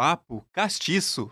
Papo 0.00 0.42
Castiço. 0.50 1.30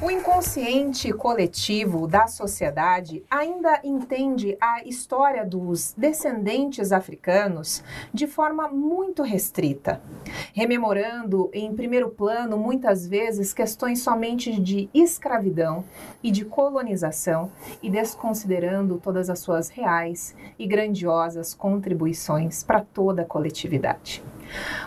O 0.00 0.12
inconsciente 0.12 1.12
coletivo 1.12 2.06
da 2.06 2.28
sociedade 2.28 3.24
ainda 3.28 3.80
entende 3.82 4.56
a 4.60 4.84
história 4.84 5.44
dos 5.44 5.92
descendentes 5.92 6.92
africanos 6.92 7.82
de 8.14 8.28
forma 8.28 8.68
muito 8.68 9.24
restrita, 9.24 10.00
rememorando 10.54 11.50
em 11.52 11.74
primeiro 11.74 12.10
plano 12.10 12.56
muitas 12.56 13.08
vezes 13.08 13.52
questões 13.52 14.00
somente 14.00 14.60
de 14.60 14.88
escravidão 14.94 15.84
e 16.22 16.30
de 16.30 16.44
colonização 16.44 17.50
e 17.82 17.90
desconsiderando 17.90 19.00
todas 19.02 19.28
as 19.28 19.40
suas 19.40 19.68
reais 19.68 20.32
e 20.56 20.64
grandiosas 20.68 21.54
contribuições 21.54 22.62
para 22.62 22.82
toda 22.82 23.22
a 23.22 23.26
coletividade. 23.26 24.22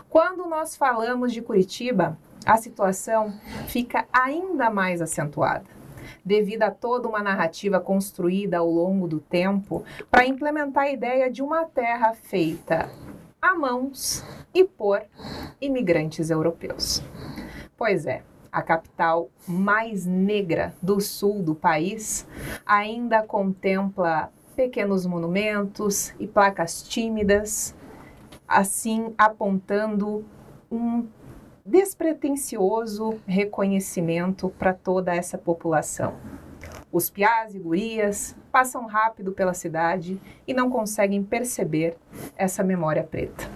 Quando 0.10 0.48
nós 0.48 0.78
falamos 0.78 1.34
de 1.34 1.42
Curitiba, 1.42 2.18
a 2.46 2.58
situação 2.58 3.34
fica 3.68 4.06
ainda 4.12 4.70
mais 4.70 5.02
acentuada, 5.02 5.66
devido 6.26 6.64
a 6.64 6.72
toda 6.72 7.08
uma 7.08 7.22
narrativa 7.22 7.80
construída 7.80 8.58
ao 8.58 8.70
longo 8.70 9.08
do 9.08 9.20
tempo 9.20 9.84
para 10.10 10.26
implementar 10.26 10.86
a 10.86 10.92
ideia 10.92 11.30
de 11.30 11.42
uma 11.42 11.66
terra 11.66 12.14
feita 12.14 12.90
a 13.42 13.56
mãos 13.56 14.24
e 14.54 14.64
por 14.64 15.02
imigrantes 15.60 16.30
europeus. 16.30 17.04
Pois 17.76 18.06
é, 18.06 18.24
a 18.52 18.62
capital 18.62 19.30
mais 19.48 20.06
negra 20.06 20.76
do 20.82 21.00
sul 21.00 21.42
do 21.42 21.56
país 21.56 22.28
ainda 22.66 23.24
contempla 23.24 24.32
pequenos 24.56 25.06
monumentos 25.06 26.14
e 26.20 26.28
placas 26.28 26.84
tímidas, 26.84 27.76
assim 28.48 29.14
apontando 29.18 30.26
um 30.70 31.08
despretensioso 31.72 33.18
reconhecimento 33.26 34.50
para 34.60 34.74
toda 34.74 35.16
essa 35.16 35.38
população. 35.38 36.16
Os 36.92 37.10
piás 37.10 37.56
e 37.56 37.60
gurias 37.60 38.36
passam 38.52 38.86
rápido 38.86 39.32
pela 39.32 39.54
cidade 39.54 40.20
e 40.46 40.54
não 40.54 40.70
conseguem 40.70 41.24
perceber 41.24 41.96
essa 42.36 42.62
memória 42.62 43.04
preta. 43.04 43.50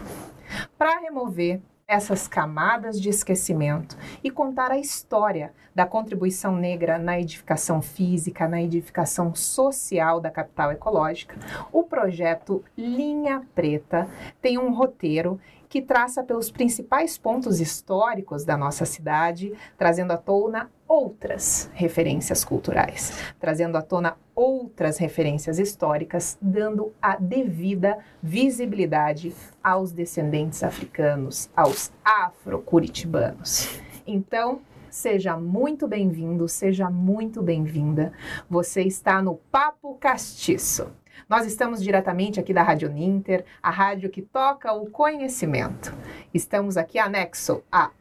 Para 0.77 0.97
remover 0.99 1.59
essas 1.85 2.25
camadas 2.25 2.99
de 2.99 3.09
esquecimento 3.09 3.97
e 4.23 4.31
contar 4.31 4.71
a 4.71 4.79
história 4.79 5.53
da 5.75 5.85
contribuição 5.85 6.55
negra 6.55 6.97
na 6.97 7.19
edificação 7.19 7.81
física, 7.81 8.47
na 8.47 8.61
edificação 8.61 9.35
social 9.35 10.21
da 10.21 10.31
capital 10.31 10.71
ecológica, 10.71 11.37
o 11.71 11.83
projeto 11.83 12.63
Linha 12.77 13.43
Preta 13.53 14.07
tem 14.41 14.57
um 14.57 14.73
roteiro 14.73 15.39
que 15.75 15.81
traça 15.81 16.23
pelos 16.23 16.49
principais 16.49 17.17
pontos 17.17 17.59
históricos 17.59 18.45
da 18.45 18.55
nossa 18.55 18.85
cidade, 18.85 19.51
trazendo 19.77 20.13
à 20.13 20.17
tona 20.17 20.71
outras 20.87 21.69
referências 21.73 22.45
culturais, 22.45 23.11
trazendo 23.41 23.77
à 23.77 23.81
tona 23.81 24.15
outras 24.33 24.97
referências 24.97 25.59
históricas, 25.59 26.37
dando 26.41 26.93
a 27.01 27.17
devida 27.17 27.97
visibilidade 28.23 29.35
aos 29.61 29.91
descendentes 29.91 30.63
africanos, 30.63 31.49
aos 31.53 31.91
afro-curitibanos. 32.05 33.77
Então, 34.07 34.61
seja 34.89 35.35
muito 35.35 35.89
bem-vindo, 35.89 36.47
seja 36.47 36.89
muito 36.89 37.43
bem-vinda. 37.43 38.13
Você 38.49 38.83
está 38.83 39.21
no 39.21 39.35
Papo 39.51 39.95
Castiço. 39.95 40.89
Nós 41.29 41.45
estamos 41.45 41.81
diretamente 41.81 42.39
aqui 42.39 42.53
da 42.53 42.63
Rádio 42.63 42.89
Ninter, 42.89 43.45
a 43.61 43.71
rádio 43.71 44.09
que 44.09 44.21
toca 44.21 44.71
o 44.73 44.89
conhecimento. 44.89 45.93
Estamos 46.33 46.77
aqui 46.77 46.99
anexo 46.99 47.63
à 47.71 47.91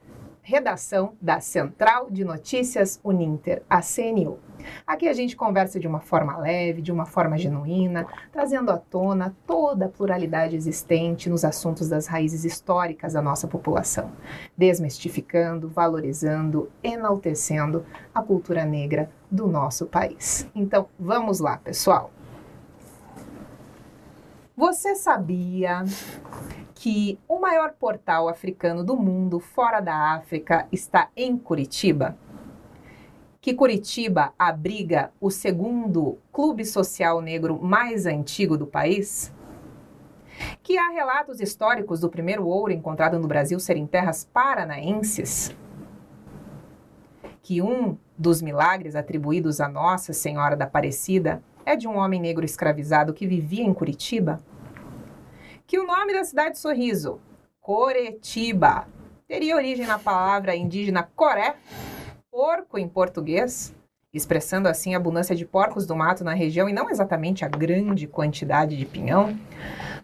redação 0.45 1.13
da 1.19 1.39
Central 1.39 2.11
de 2.11 2.23
Notícias 2.23 2.99
Uninter, 3.03 3.63
a 3.67 3.81
CNU. 3.81 4.37
Aqui 4.85 5.07
a 5.07 5.13
gente 5.13 5.35
conversa 5.35 5.79
de 5.79 5.87
uma 5.87 5.99
forma 5.99 6.37
leve, 6.37 6.83
de 6.83 6.91
uma 6.91 7.07
forma 7.07 7.35
genuína, 7.35 8.05
trazendo 8.31 8.69
à 8.69 8.77
tona 8.77 9.35
toda 9.47 9.85
a 9.87 9.89
pluralidade 9.89 10.55
existente 10.55 11.31
nos 11.31 11.43
assuntos 11.43 11.89
das 11.89 12.05
raízes 12.05 12.45
históricas 12.45 13.13
da 13.13 13.23
nossa 13.23 13.47
população, 13.47 14.11
desmistificando, 14.55 15.67
valorizando, 15.67 16.69
enaltecendo 16.83 17.83
a 18.13 18.21
cultura 18.21 18.65
negra 18.65 19.09
do 19.31 19.47
nosso 19.47 19.87
país. 19.87 20.47
Então, 20.53 20.87
vamos 20.99 21.39
lá, 21.39 21.57
pessoal. 21.57 22.11
Você 24.57 24.95
sabia 24.95 25.83
que 26.73 27.19
o 27.27 27.41
maior 27.41 27.73
portal 27.73 28.29
africano 28.29 28.85
do 28.85 28.95
mundo 28.95 29.37
fora 29.37 29.81
da 29.81 30.13
África 30.13 30.65
está 30.71 31.09
em 31.13 31.37
Curitiba? 31.37 32.17
Que 33.41 33.53
Curitiba 33.53 34.33
abriga 34.39 35.11
o 35.19 35.29
segundo 35.29 36.17
clube 36.31 36.63
social 36.63 37.19
negro 37.19 37.61
mais 37.61 38.05
antigo 38.05 38.57
do 38.57 38.65
país? 38.65 39.29
Que 40.63 40.77
há 40.77 40.87
relatos 40.87 41.41
históricos 41.41 41.99
do 41.99 42.09
primeiro 42.09 42.47
ouro 42.47 42.71
encontrado 42.71 43.19
no 43.19 43.27
Brasil 43.27 43.59
ser 43.59 43.75
em 43.75 43.85
terras 43.85 44.23
paranaenses? 44.23 45.53
Que 47.43 47.61
um 47.61 47.97
dos 48.17 48.41
milagres 48.41 48.95
atribuídos 48.95 49.59
a 49.59 49.67
Nossa 49.67 50.13
Senhora 50.13 50.55
da 50.55 50.63
Aparecida 50.63 51.43
é 51.65 51.75
de 51.75 51.87
um 51.87 51.97
homem 51.97 52.21
negro 52.21 52.45
escravizado 52.45 53.13
que 53.13 53.25
vivia 53.25 53.63
em 53.63 53.73
Curitiba? 53.73 54.39
Que 55.65 55.79
o 55.79 55.87
nome 55.87 56.13
da 56.13 56.23
cidade 56.23 56.59
Sorriso, 56.59 57.19
Coretiba, 57.59 58.87
teria 59.27 59.55
origem 59.55 59.87
na 59.87 59.97
palavra 59.97 60.55
indígena 60.55 61.09
coré, 61.15 61.55
porco 62.29 62.77
em 62.77 62.87
português, 62.87 63.73
expressando 64.13 64.69
assim 64.69 64.93
a 64.93 64.97
abundância 64.97 65.35
de 65.35 65.45
porcos 65.45 65.85
do 65.85 65.95
mato 65.95 66.23
na 66.23 66.33
região 66.33 66.69
e 66.69 66.73
não 66.73 66.89
exatamente 66.89 67.43
a 67.43 67.49
grande 67.49 68.07
quantidade 68.07 68.77
de 68.77 68.85
pinhão? 68.85 69.37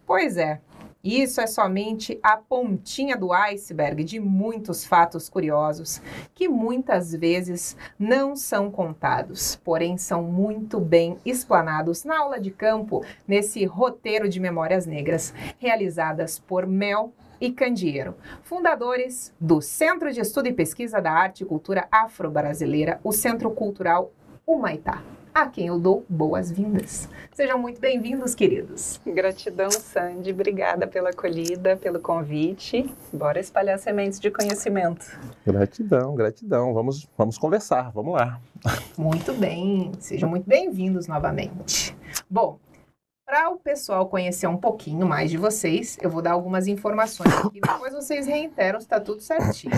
Pois 0.05 0.37
é, 0.37 0.59
isso 1.03 1.41
é 1.41 1.47
somente 1.47 2.19
a 2.21 2.37
pontinha 2.37 3.17
do 3.17 3.33
iceberg 3.33 4.03
de 4.03 4.19
muitos 4.19 4.85
fatos 4.85 5.29
curiosos 5.29 6.01
que 6.35 6.47
muitas 6.47 7.11
vezes 7.11 7.75
não 7.97 8.35
são 8.35 8.69
contados, 8.69 9.55
porém 9.63 9.97
são 9.97 10.23
muito 10.23 10.79
bem 10.79 11.17
explanados 11.25 12.03
na 12.03 12.19
aula 12.19 12.39
de 12.39 12.51
campo 12.51 13.03
nesse 13.27 13.65
roteiro 13.65 14.29
de 14.29 14.39
memórias 14.39 14.85
negras 14.85 15.33
realizadas 15.57 16.37
por 16.37 16.67
Mel 16.67 17.13
e 17.39 17.51
Candeeiro, 17.51 18.15
fundadores 18.43 19.33
do 19.39 19.59
Centro 19.59 20.13
de 20.13 20.21
Estudo 20.21 20.47
e 20.47 20.53
Pesquisa 20.53 21.01
da 21.01 21.11
Arte 21.11 21.41
e 21.41 21.47
Cultura 21.47 21.87
Afro-Brasileira, 21.91 22.99
o 23.03 23.11
Centro 23.11 23.49
Cultural 23.49 24.11
Humaitá 24.45 25.01
a 25.33 25.47
quem 25.47 25.67
eu 25.67 25.79
dou 25.79 26.05
boas-vindas. 26.09 27.07
Sejam 27.33 27.57
muito 27.57 27.79
bem-vindos, 27.79 28.35
queridos. 28.35 28.99
Gratidão, 29.05 29.71
Sandy. 29.71 30.31
Obrigada 30.31 30.85
pela 30.85 31.09
acolhida, 31.11 31.77
pelo 31.77 31.99
convite. 31.99 32.93
Bora 33.13 33.39
espalhar 33.39 33.79
sementes 33.79 34.19
de 34.19 34.29
conhecimento. 34.29 35.05
Gratidão, 35.45 36.15
gratidão. 36.15 36.73
Vamos, 36.73 37.07
vamos 37.17 37.37
conversar, 37.37 37.91
vamos 37.91 38.13
lá. 38.13 38.39
Muito 38.97 39.33
bem, 39.33 39.91
sejam 39.99 40.29
muito 40.29 40.47
bem-vindos 40.47 41.07
novamente. 41.07 41.95
Bom, 42.29 42.59
para 43.25 43.49
o 43.49 43.57
pessoal 43.57 44.07
conhecer 44.07 44.47
um 44.47 44.57
pouquinho 44.57 45.07
mais 45.07 45.31
de 45.31 45.37
vocês, 45.37 45.97
eu 46.01 46.09
vou 46.09 46.21
dar 46.21 46.33
algumas 46.33 46.67
informações 46.67 47.33
aqui, 47.33 47.61
depois 47.61 47.93
vocês 47.93 48.27
reiteram 48.27 48.79
se 48.79 48.85
está 48.85 48.99
tudo 48.99 49.21
certinho. 49.21 49.71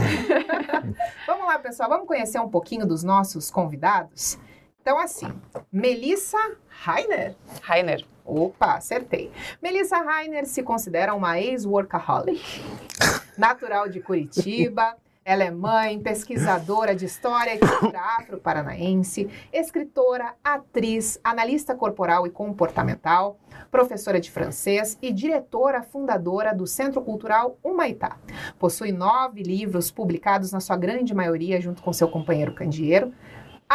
vamos 1.28 1.46
lá, 1.46 1.60
pessoal, 1.60 1.88
vamos 1.88 2.08
conhecer 2.08 2.40
um 2.40 2.50
pouquinho 2.50 2.86
dos 2.88 3.04
nossos 3.04 3.52
convidados? 3.52 4.40
Então, 4.84 5.00
assim, 5.00 5.32
Melissa 5.72 6.38
Rainer. 6.68 7.38
Rainer. 7.62 8.06
Opa, 8.26 8.74
acertei. 8.74 9.32
Melissa 9.62 9.98
Rainer 10.02 10.46
se 10.46 10.62
considera 10.62 11.14
uma 11.14 11.40
ex-workaholic, 11.40 12.62
natural 13.38 13.88
de 13.88 14.02
Curitiba. 14.02 14.98
Ela 15.24 15.46
é 15.46 15.52
mãe, 15.52 15.98
pesquisadora 16.02 16.94
de 16.94 17.06
história 17.06 17.56
e 17.56 17.60
cultura 17.60 17.98
afro-paranaense, 18.20 19.30
escritora, 19.54 20.36
atriz, 20.44 21.18
analista 21.24 21.74
corporal 21.74 22.28
e 22.28 22.30
comportamental, 22.30 23.40
professora 23.72 24.20
de 24.20 24.30
francês 24.30 24.98
e 25.02 25.14
diretora 25.14 25.82
fundadora 25.82 26.54
do 26.54 26.68
Centro 26.68 27.02
Cultural 27.02 27.58
Humaitá. 27.64 28.18
Possui 28.60 28.92
nove 28.92 29.44
livros 29.44 29.90
publicados, 29.90 30.52
na 30.52 30.60
sua 30.60 30.76
grande 30.76 31.14
maioria, 31.16 31.62
junto 31.62 31.82
com 31.82 31.94
seu 31.94 32.10
companheiro 32.10 32.54
Candeeiro, 32.54 33.14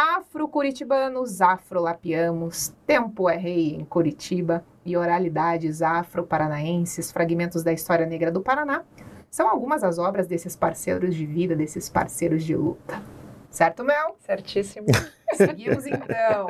Afro-curitibanos, 0.01 1.41
afro-lapiamos, 1.41 2.73
Tempo 2.87 3.29
é 3.29 3.35
Rei 3.35 3.75
em 3.75 3.83
Curitiba 3.83 4.63
e 4.85 4.95
Oralidades 4.95 5.81
afro-paranaenses, 5.81 7.11
fragmentos 7.11 7.63
da 7.63 7.73
história 7.73 8.05
negra 8.05 8.31
do 8.31 8.39
Paraná, 8.39 8.85
são 9.29 9.49
algumas 9.49 9.81
das 9.81 9.99
obras 9.99 10.25
desses 10.25 10.55
parceiros 10.55 11.13
de 11.13 11.25
vida, 11.25 11.53
desses 11.53 11.89
parceiros 11.89 12.45
de 12.45 12.55
luta. 12.55 13.03
Certo, 13.49 13.83
Mel? 13.83 14.15
Certíssimo. 14.21 14.87
Seguimos 15.35 15.85
então. 15.85 16.47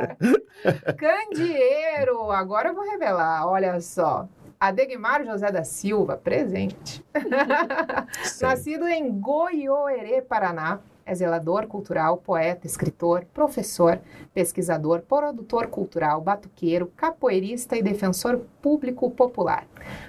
Candeeiro, 0.96 2.32
agora 2.32 2.70
eu 2.70 2.76
vou 2.76 2.88
revelar, 2.88 3.48
olha 3.48 3.82
só. 3.82 4.30
Adegmar 4.60 5.26
José 5.26 5.52
da 5.52 5.64
Silva, 5.64 6.16
presente. 6.16 7.04
Nascido 8.44 8.88
em 8.88 9.10
Goiôerê, 9.20 10.22
Paraná, 10.22 10.82
é 11.10 11.16
zelador 11.16 11.66
cultural, 11.66 12.18
poeta, 12.18 12.68
escritor, 12.68 13.26
professor, 13.34 14.00
pesquisador, 14.32 15.02
produtor 15.02 15.66
cultural, 15.66 16.22
batuqueiro, 16.22 16.86
capoeirista 16.96 17.76
e 17.76 17.82
defensor 17.82 18.42
público 18.62 19.10
popular. 19.10 19.66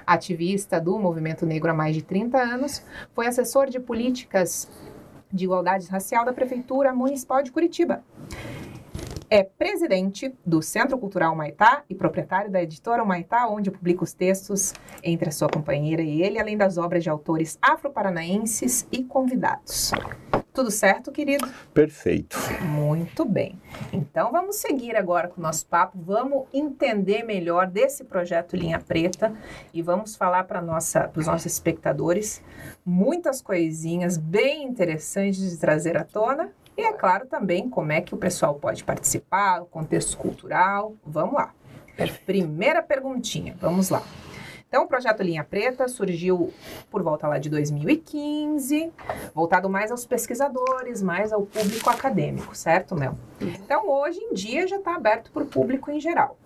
Ativista 0.06 0.78
do 0.78 0.98
movimento 0.98 1.46
negro 1.46 1.70
há 1.70 1.74
mais 1.74 1.96
de 1.96 2.02
30 2.02 2.36
anos, 2.36 2.82
foi 3.14 3.26
assessor 3.26 3.70
de 3.70 3.80
políticas 3.80 4.68
de 5.32 5.44
igualdade 5.44 5.88
racial 5.88 6.22
da 6.22 6.34
Prefeitura 6.34 6.92
Municipal 6.92 7.42
de 7.42 7.50
Curitiba 7.50 8.04
é 9.30 9.44
presidente 9.44 10.34
do 10.44 10.60
Centro 10.60 10.98
Cultural 10.98 11.36
Maitá 11.36 11.84
e 11.88 11.94
proprietário 11.94 12.50
da 12.50 12.60
editora 12.60 13.04
Maitá, 13.04 13.46
onde 13.46 13.70
publica 13.70 14.02
os 14.02 14.12
textos 14.12 14.74
entre 15.04 15.28
a 15.28 15.32
sua 15.32 15.48
companheira 15.48 16.02
e 16.02 16.20
ele, 16.20 16.40
além 16.40 16.56
das 16.56 16.76
obras 16.76 17.04
de 17.04 17.08
autores 17.08 17.56
afro-paranaenses 17.62 18.88
e 18.90 19.04
convidados. 19.04 19.92
Tudo 20.52 20.68
certo, 20.68 21.12
querido? 21.12 21.48
Perfeito. 21.72 22.36
Muito 22.62 23.24
bem. 23.24 23.56
Então 23.92 24.32
vamos 24.32 24.56
seguir 24.56 24.96
agora 24.96 25.28
com 25.28 25.40
o 25.40 25.42
nosso 25.42 25.64
papo, 25.64 25.96
vamos 26.02 26.48
entender 26.52 27.22
melhor 27.22 27.68
desse 27.68 28.02
projeto 28.02 28.56
Linha 28.56 28.80
Preta 28.80 29.32
e 29.72 29.80
vamos 29.80 30.16
falar 30.16 30.42
para 30.44 30.60
os 30.60 31.26
nossos 31.26 31.46
espectadores 31.46 32.42
muitas 32.84 33.40
coisinhas 33.40 34.16
bem 34.16 34.64
interessantes 34.64 35.50
de 35.50 35.56
trazer 35.56 35.96
à 35.96 36.02
tona 36.02 36.50
e 36.80 36.82
é 36.82 36.92
claro 36.92 37.26
também 37.26 37.68
como 37.68 37.92
é 37.92 38.00
que 38.00 38.14
o 38.14 38.18
pessoal 38.18 38.54
pode 38.54 38.82
participar, 38.84 39.60
o 39.60 39.66
contexto 39.66 40.16
cultural. 40.16 40.94
Vamos 41.04 41.34
lá. 41.34 41.52
Primeira 42.24 42.82
perguntinha, 42.82 43.54
vamos 43.60 43.90
lá. 43.90 44.02
Então, 44.66 44.84
o 44.84 44.86
projeto 44.86 45.22
Linha 45.22 45.44
Preta 45.44 45.88
surgiu 45.88 46.54
por 46.90 47.02
volta 47.02 47.26
lá 47.26 47.38
de 47.38 47.50
2015, 47.50 48.92
voltado 49.34 49.68
mais 49.68 49.90
aos 49.90 50.06
pesquisadores, 50.06 51.02
mais 51.02 51.32
ao 51.32 51.42
público 51.42 51.90
acadêmico, 51.90 52.54
certo, 52.54 52.94
Mel? 52.94 53.18
Então, 53.40 53.88
hoje 53.88 54.20
em 54.20 54.32
dia 54.32 54.66
já 54.68 54.76
está 54.76 54.94
aberto 54.94 55.32
para 55.32 55.42
o 55.42 55.46
público 55.46 55.90
em 55.90 56.00
geral 56.00 56.38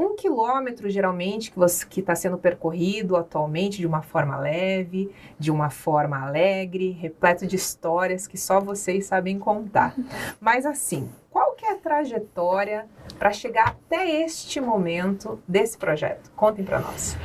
um 0.00 0.16
quilômetro 0.16 0.88
geralmente 0.88 1.52
que 1.88 2.00
está 2.00 2.14
sendo 2.14 2.38
percorrido 2.38 3.16
atualmente 3.16 3.78
de 3.78 3.86
uma 3.86 4.00
forma 4.00 4.38
leve, 4.38 5.12
de 5.38 5.50
uma 5.50 5.68
forma 5.68 6.18
alegre, 6.18 6.90
repleto 6.90 7.46
de 7.46 7.56
histórias 7.56 8.26
que 8.26 8.38
só 8.38 8.60
vocês 8.60 9.04
sabem 9.04 9.38
contar. 9.38 9.94
Mas 10.40 10.64
assim, 10.64 11.10
qual 11.30 11.52
que 11.52 11.66
é 11.66 11.72
a 11.72 11.76
trajetória 11.76 12.86
para 13.18 13.30
chegar 13.30 13.68
até 13.68 14.22
este 14.22 14.58
momento 14.58 15.38
desse 15.46 15.76
projeto? 15.76 16.30
Contem 16.34 16.64
para 16.64 16.80
nós. 16.80 17.16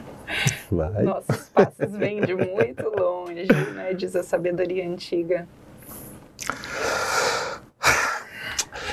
Vai. 0.70 1.02
Nossos 1.02 1.48
passos 1.48 1.90
vêm 1.96 2.20
de 2.20 2.34
muito 2.34 2.88
longe, 2.90 3.46
né? 3.74 3.94
Diz 3.94 4.14
a 4.14 4.22
sabedoria 4.22 4.86
antiga. 4.86 5.48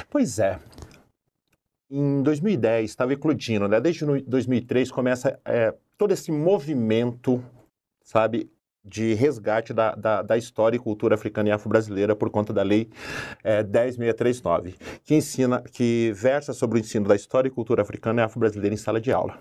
Pois 0.10 0.40
é, 0.40 0.58
em 1.90 2.22
2010 2.22 2.90
estava 2.90 3.14
eclodindo, 3.14 3.68
né? 3.68 3.80
Desde 3.80 4.06
2003 4.06 4.92
começa 4.92 5.40
é, 5.46 5.74
todo 5.98 6.12
esse 6.12 6.32
movimento, 6.32 7.44
sabe, 8.04 8.50
de 8.84 9.14
resgate 9.14 9.74
da, 9.74 9.94
da, 9.96 10.22
da, 10.22 10.38
história 10.38 10.78
e 10.78 10.80
cultura 10.80 11.16
africana 11.16 11.50
e 11.50 11.52
afro-brasileira 11.52 12.16
por 12.16 12.30
conta 12.30 12.54
da 12.54 12.64
Lei 12.64 12.90
é, 13.44 13.62
10.639, 13.62 14.76
que 15.04 15.16
ensina, 15.16 15.62
que 15.62 16.14
versa 16.16 16.54
sobre 16.54 16.78
o 16.78 16.80
ensino 16.80 17.08
da 17.08 17.16
história 17.16 17.50
e 17.50 17.52
cultura 17.52 17.82
africana 17.82 18.22
e 18.22 18.24
afro-brasileira 18.24 18.74
em 18.74 18.78
sala 18.78 19.02
de 19.02 19.12
aula. 19.12 19.38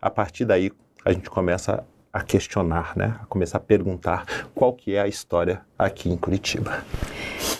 A 0.00 0.10
partir 0.10 0.44
daí, 0.44 0.70
a 1.04 1.12
gente 1.12 1.28
começa 1.28 1.84
a 2.12 2.22
questionar, 2.22 2.96
né? 2.96 3.18
A 3.20 3.26
começar 3.26 3.58
a 3.58 3.60
perguntar 3.60 4.24
qual 4.54 4.72
que 4.72 4.94
é 4.94 5.00
a 5.00 5.08
história 5.08 5.60
aqui 5.76 6.08
em 6.08 6.16
Curitiba. 6.16 6.84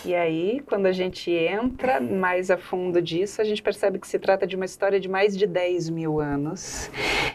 E 0.05 0.15
aí, 0.15 0.61
quando 0.65 0.85
a 0.85 0.91
gente 0.91 1.29
entra 1.29 1.99
mais 1.99 2.49
a 2.49 2.57
fundo 2.57 3.01
disso, 3.01 3.41
a 3.41 3.43
gente 3.43 3.61
percebe 3.61 3.99
que 3.99 4.07
se 4.07 4.17
trata 4.17 4.47
de 4.47 4.55
uma 4.55 4.65
história 4.65 4.99
de 4.99 5.07
mais 5.07 5.37
de 5.37 5.45
10 5.45 5.89
mil 5.89 6.19
anos, 6.19 6.89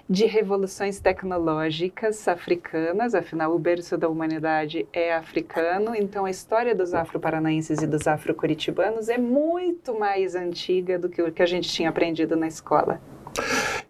de 0.09 0.25
revoluções 0.25 0.99
tecnológicas 0.99 2.27
africanas, 2.27 3.15
afinal, 3.15 3.55
o 3.55 3.59
berço 3.59 3.97
da 3.97 4.09
humanidade 4.09 4.89
é 4.93 5.15
africano, 5.15 5.95
então 5.95 6.25
a 6.25 6.31
história 6.31 6.75
dos 6.75 6.95
afro-paranaenses 6.95 7.83
e 7.83 7.87
dos 7.87 8.07
afro-curitibanos 8.07 9.09
é 9.09 9.19
muito 9.19 9.99
mais 9.99 10.35
antiga 10.35 10.99
do 10.99 11.09
que 11.09 11.23
o 11.23 11.31
que 11.31 11.43
a 11.43 11.47
gente 11.47 11.69
tinha 11.69 11.91
aprendido 11.91 12.35
na 12.35 12.49
escola. 12.49 13.01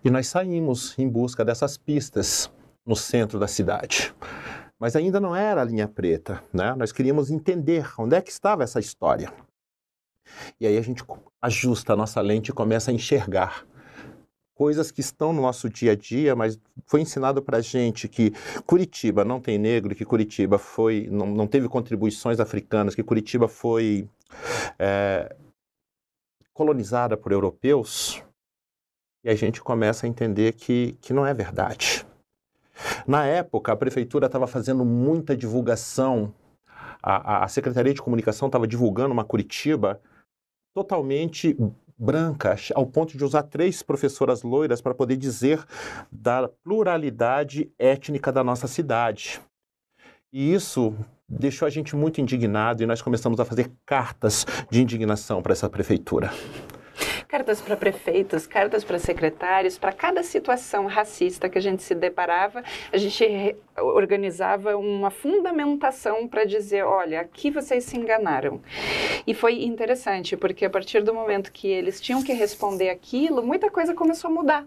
E 0.04 0.10
nós 0.10 0.26
saímos 0.26 0.98
em 0.98 1.08
busca 1.08 1.44
dessas 1.44 1.76
pistas 1.76 2.50
no 2.84 2.96
centro 2.96 3.38
da 3.38 3.46
cidade 3.46 4.14
mas 4.78 4.96
ainda 4.96 5.20
não 5.20 5.34
era 5.34 5.62
a 5.62 5.64
linha 5.64 5.88
preta, 5.88 6.42
né? 6.52 6.74
Nós 6.74 6.92
queríamos 6.92 7.30
entender 7.30 7.88
onde 7.98 8.16
é 8.16 8.22
que 8.22 8.30
estava 8.30 8.62
essa 8.62 8.80
história. 8.80 9.32
E 10.60 10.66
aí 10.66 10.76
a 10.76 10.82
gente 10.82 11.04
ajusta 11.40 11.92
a 11.92 11.96
nossa 11.96 12.20
lente 12.20 12.50
e 12.50 12.54
começa 12.54 12.90
a 12.90 12.94
enxergar 12.94 13.66
coisas 14.54 14.90
que 14.90 15.00
estão 15.00 15.32
no 15.32 15.42
nosso 15.42 15.68
dia 15.68 15.92
a 15.92 15.96
dia, 15.96 16.34
mas 16.36 16.58
foi 16.86 17.00
ensinado 17.00 17.42
para 17.42 17.60
gente 17.60 18.08
que 18.08 18.32
Curitiba 18.64 19.24
não 19.24 19.40
tem 19.40 19.58
negro, 19.58 19.94
que 19.94 20.04
Curitiba 20.04 20.58
foi 20.58 21.08
não, 21.10 21.26
não 21.26 21.46
teve 21.46 21.68
contribuições 21.68 22.38
africanas, 22.38 22.94
que 22.94 23.02
Curitiba 23.02 23.48
foi 23.48 24.08
é, 24.78 25.34
colonizada 26.52 27.16
por 27.16 27.32
europeus. 27.32 28.22
E 29.24 29.30
a 29.30 29.34
gente 29.34 29.60
começa 29.60 30.06
a 30.06 30.08
entender 30.08 30.52
que, 30.52 30.96
que 31.00 31.12
não 31.12 31.26
é 31.26 31.34
verdade. 31.34 32.06
Na 33.06 33.24
época, 33.26 33.72
a 33.72 33.76
prefeitura 33.76 34.26
estava 34.26 34.46
fazendo 34.46 34.84
muita 34.84 35.36
divulgação, 35.36 36.32
a, 37.02 37.44
a 37.44 37.48
Secretaria 37.48 37.94
de 37.94 38.02
Comunicação 38.02 38.46
estava 38.46 38.66
divulgando 38.66 39.12
uma 39.12 39.24
Curitiba 39.24 40.00
totalmente 40.74 41.56
branca, 41.96 42.56
ao 42.74 42.86
ponto 42.86 43.16
de 43.16 43.24
usar 43.24 43.44
três 43.44 43.82
professoras 43.82 44.42
loiras 44.42 44.80
para 44.80 44.94
poder 44.94 45.16
dizer 45.16 45.64
da 46.10 46.48
pluralidade 46.48 47.70
étnica 47.78 48.32
da 48.32 48.42
nossa 48.42 48.66
cidade. 48.66 49.40
E 50.32 50.52
isso 50.52 50.92
deixou 51.28 51.66
a 51.66 51.70
gente 51.70 51.94
muito 51.94 52.20
indignado 52.20 52.82
e 52.82 52.86
nós 52.86 53.00
começamos 53.00 53.38
a 53.38 53.44
fazer 53.44 53.70
cartas 53.86 54.44
de 54.70 54.82
indignação 54.82 55.40
para 55.40 55.52
essa 55.52 55.70
prefeitura 55.70 56.30
cartas 57.34 57.60
para 57.60 57.76
prefeitos, 57.76 58.46
cartas 58.46 58.84
para 58.84 58.96
secretários, 58.96 59.76
para 59.76 59.90
cada 59.90 60.22
situação 60.22 60.86
racista 60.86 61.48
que 61.48 61.58
a 61.58 61.60
gente 61.60 61.82
se 61.82 61.92
deparava, 61.92 62.62
a 62.92 62.96
gente 62.96 63.56
organizava 63.76 64.76
uma 64.76 65.10
fundamentação 65.10 66.28
para 66.28 66.44
dizer, 66.44 66.84
olha, 66.84 67.20
aqui 67.20 67.50
vocês 67.50 67.82
se 67.82 67.96
enganaram. 67.96 68.60
E 69.26 69.34
foi 69.34 69.64
interessante, 69.64 70.36
porque 70.36 70.64
a 70.64 70.70
partir 70.70 71.02
do 71.02 71.12
momento 71.12 71.50
que 71.50 71.66
eles 71.66 72.00
tinham 72.00 72.22
que 72.22 72.32
responder 72.32 72.88
aquilo, 72.88 73.44
muita 73.44 73.68
coisa 73.68 73.94
começou 73.94 74.30
a 74.30 74.32
mudar 74.32 74.66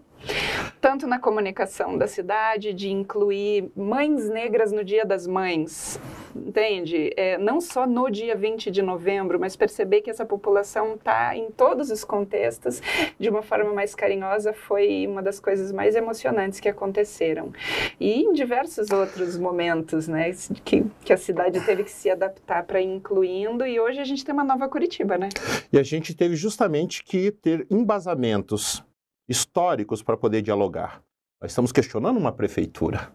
tanto 0.80 1.06
na 1.06 1.18
comunicação 1.18 1.96
da 1.96 2.06
cidade, 2.06 2.72
de 2.72 2.90
incluir 2.90 3.70
mães 3.76 4.28
negras 4.28 4.72
no 4.72 4.84
Dia 4.84 5.04
das 5.04 5.26
Mães, 5.26 6.00
entende? 6.34 7.12
É, 7.16 7.36
não 7.38 7.60
só 7.60 7.86
no 7.86 8.10
dia 8.10 8.36
20 8.36 8.70
de 8.70 8.82
novembro, 8.82 9.38
mas 9.38 9.56
perceber 9.56 10.02
que 10.02 10.10
essa 10.10 10.24
população 10.24 10.94
está 10.94 11.36
em 11.36 11.50
todos 11.50 11.90
os 11.90 12.04
contextos 12.04 12.80
de 13.18 13.28
uma 13.28 13.42
forma 13.42 13.72
mais 13.72 13.94
carinhosa 13.94 14.52
foi 14.52 15.06
uma 15.06 15.22
das 15.22 15.40
coisas 15.40 15.72
mais 15.72 15.96
emocionantes 15.96 16.60
que 16.60 16.68
aconteceram. 16.68 17.52
E 17.98 18.22
em 18.22 18.32
diversos 18.32 18.90
outros 18.90 19.38
momentos, 19.38 20.08
né, 20.08 20.30
que, 20.64 20.84
que 21.04 21.12
a 21.12 21.16
cidade 21.16 21.60
teve 21.60 21.84
que 21.84 21.90
se 21.90 22.10
adaptar 22.10 22.64
para 22.64 22.80
incluindo, 22.80 23.66
e 23.66 23.80
hoje 23.80 24.00
a 24.00 24.04
gente 24.04 24.24
tem 24.24 24.32
uma 24.32 24.44
nova 24.44 24.68
Curitiba, 24.68 25.18
né? 25.18 25.28
E 25.72 25.78
a 25.78 25.82
gente 25.82 26.14
teve 26.14 26.36
justamente 26.36 27.02
que 27.02 27.30
ter 27.30 27.66
embasamentos 27.70 28.82
históricos 29.28 30.02
para 30.02 30.16
poder 30.16 30.42
dialogar. 30.42 31.02
Nós 31.40 31.52
estamos 31.52 31.70
questionando 31.70 32.16
uma 32.16 32.32
prefeitura. 32.32 33.12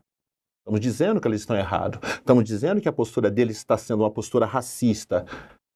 Estamos 0.61 0.79
dizendo 0.79 1.19
que 1.19 1.27
eles 1.27 1.41
estão 1.41 1.57
errados. 1.57 1.99
Estamos 2.09 2.45
dizendo 2.45 2.79
que 2.79 2.87
a 2.87 2.93
postura 2.93 3.29
deles 3.29 3.57
está 3.57 3.77
sendo 3.77 4.03
uma 4.03 4.11
postura 4.11 4.45
racista. 4.45 5.25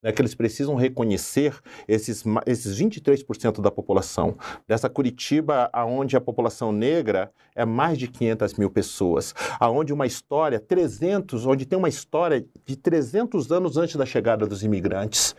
Né, 0.01 0.11
que 0.11 0.21
eles 0.21 0.35
precisam 0.35 0.75
reconhecer 0.75 1.59
esses, 1.87 2.23
esses 2.45 2.79
23% 2.79 3.61
da 3.61 3.71
população. 3.71 4.37
Dessa 4.67 4.87
Curitiba, 4.87 5.69
onde 5.73 6.15
a 6.15 6.21
população 6.21 6.71
negra 6.71 7.31
é 7.55 7.65
mais 7.65 7.97
de 7.97 8.07
500 8.07 8.53
mil 8.53 8.69
pessoas. 8.69 9.33
Aonde 9.59 9.91
uma 9.91 10.05
história, 10.05 10.59
300, 10.59 11.45
onde 11.47 11.65
tem 11.65 11.77
uma 11.77 11.89
história 11.89 12.45
de 12.63 12.75
300 12.77 13.51
anos 13.51 13.75
antes 13.75 13.95
da 13.95 14.05
chegada 14.05 14.45
dos 14.45 14.63
imigrantes. 14.63 15.35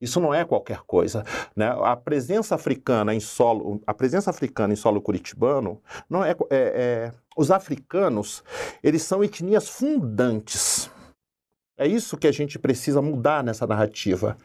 Isso 0.00 0.20
não 0.20 0.34
é 0.34 0.44
qualquer 0.44 0.80
coisa. 0.86 1.24
Né? 1.56 1.66
A 1.82 1.96
presença 1.96 2.54
africana 2.54 3.14
em 3.14 3.20
solo, 3.20 3.80
a 3.86 3.94
presença 3.94 4.30
africana 4.30 4.72
em 4.72 4.76
solo 4.76 5.00
curitibano 5.00 5.80
não 6.08 6.24
é, 6.24 6.30
é, 6.30 6.36
é 6.50 7.12
os 7.36 7.50
africanos, 7.50 8.44
eles 8.82 9.02
são 9.02 9.22
etnias 9.24 9.68
fundantes. 9.68 10.90
É 11.76 11.86
isso 11.86 12.16
que 12.16 12.28
a 12.28 12.32
gente 12.32 12.58
precisa 12.58 13.02
mudar 13.02 13.42
nessa 13.42 13.66
narrativa. 13.66 14.36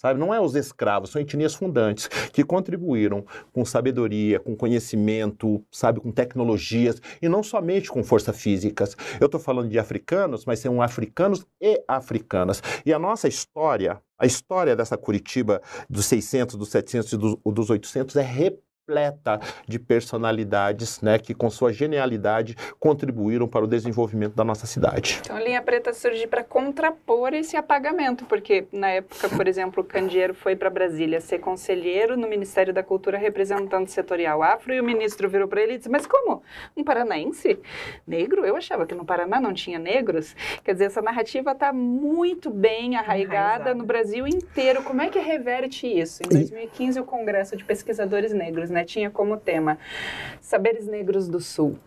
Sabe? 0.00 0.18
Não 0.18 0.32
é 0.32 0.40
os 0.40 0.54
escravos, 0.54 1.10
são 1.10 1.20
etnias 1.20 1.54
fundantes 1.54 2.08
que 2.32 2.42
contribuíram 2.42 3.22
com 3.52 3.64
sabedoria, 3.66 4.40
com 4.40 4.56
conhecimento, 4.56 5.62
sabe, 5.70 6.00
com 6.00 6.10
tecnologias 6.10 7.02
e 7.20 7.28
não 7.28 7.42
somente 7.42 7.90
com 7.90 8.02
forças 8.02 8.40
físicas. 8.40 8.96
Eu 9.20 9.26
estou 9.26 9.38
falando 9.38 9.68
de 9.68 9.78
africanos, 9.78 10.46
mas 10.46 10.58
são 10.60 10.80
africanos 10.80 11.46
e 11.60 11.82
africanas. 11.86 12.62
E 12.86 12.94
a 12.94 12.98
nossa 12.98 13.28
história, 13.28 14.00
a 14.18 14.24
história 14.24 14.74
dessa 14.74 14.96
Curitiba 14.96 15.60
dos 15.88 16.06
600, 16.06 16.56
dos 16.56 16.70
700 16.70 17.12
e 17.12 17.16
dos, 17.18 17.36
dos 17.44 17.68
800 17.68 18.16
é 18.16 18.22
repleta 18.22 18.69
de 19.66 19.78
personalidades, 19.78 21.00
né, 21.00 21.18
que 21.18 21.34
com 21.34 21.48
sua 21.50 21.72
genialidade 21.72 22.56
contribuíram 22.78 23.46
para 23.46 23.64
o 23.64 23.68
desenvolvimento 23.68 24.34
da 24.34 24.44
nossa 24.44 24.66
cidade. 24.66 25.20
Então 25.22 25.36
a 25.36 25.40
linha 25.40 25.62
preta 25.62 25.92
surge 25.92 26.26
para 26.26 26.42
contrapor 26.42 27.34
esse 27.34 27.56
apagamento, 27.56 28.24
porque 28.24 28.66
na 28.72 28.88
época, 28.90 29.28
por 29.28 29.46
exemplo, 29.46 29.82
o 29.82 29.86
Candeeiro 29.86 30.34
foi 30.34 30.56
para 30.56 30.70
Brasília 30.70 31.20
ser 31.20 31.38
conselheiro 31.38 32.16
no 32.16 32.28
Ministério 32.28 32.72
da 32.72 32.82
Cultura 32.82 33.18
representante 33.18 33.90
setorial 33.92 34.42
afro 34.42 34.74
e 34.74 34.80
o 34.80 34.84
ministro 34.84 35.28
virou 35.28 35.48
para 35.48 35.62
ele 35.62 35.74
e 35.74 35.76
disse: 35.78 35.88
"Mas 35.88 36.06
como? 36.06 36.42
Um 36.76 36.84
paranaense 36.84 37.58
negro? 38.06 38.44
Eu 38.44 38.56
achava 38.56 38.86
que 38.86 38.94
no 38.94 39.04
Paraná 39.04 39.40
não 39.40 39.52
tinha 39.52 39.78
negros". 39.78 40.34
Quer 40.64 40.72
dizer, 40.72 40.86
essa 40.86 41.02
narrativa 41.02 41.52
está 41.52 41.72
muito 41.72 42.50
bem 42.50 42.96
arraigada, 42.96 43.20
arraigada 43.30 43.74
no 43.74 43.84
Brasil 43.84 44.26
inteiro. 44.26 44.82
Como 44.82 45.00
é 45.02 45.08
que 45.08 45.18
reverte 45.18 45.86
isso? 45.86 46.22
Em 46.24 46.28
2015 46.28 47.00
o 47.00 47.04
Congresso 47.04 47.56
de 47.56 47.64
Pesquisadores 47.64 48.32
Negros, 48.32 48.70
né, 48.70 48.79
tinha 48.84 49.10
como 49.10 49.36
tema 49.36 49.78
Saberes 50.40 50.86
Negros 50.86 51.28
do 51.28 51.40
Sul. 51.40 51.78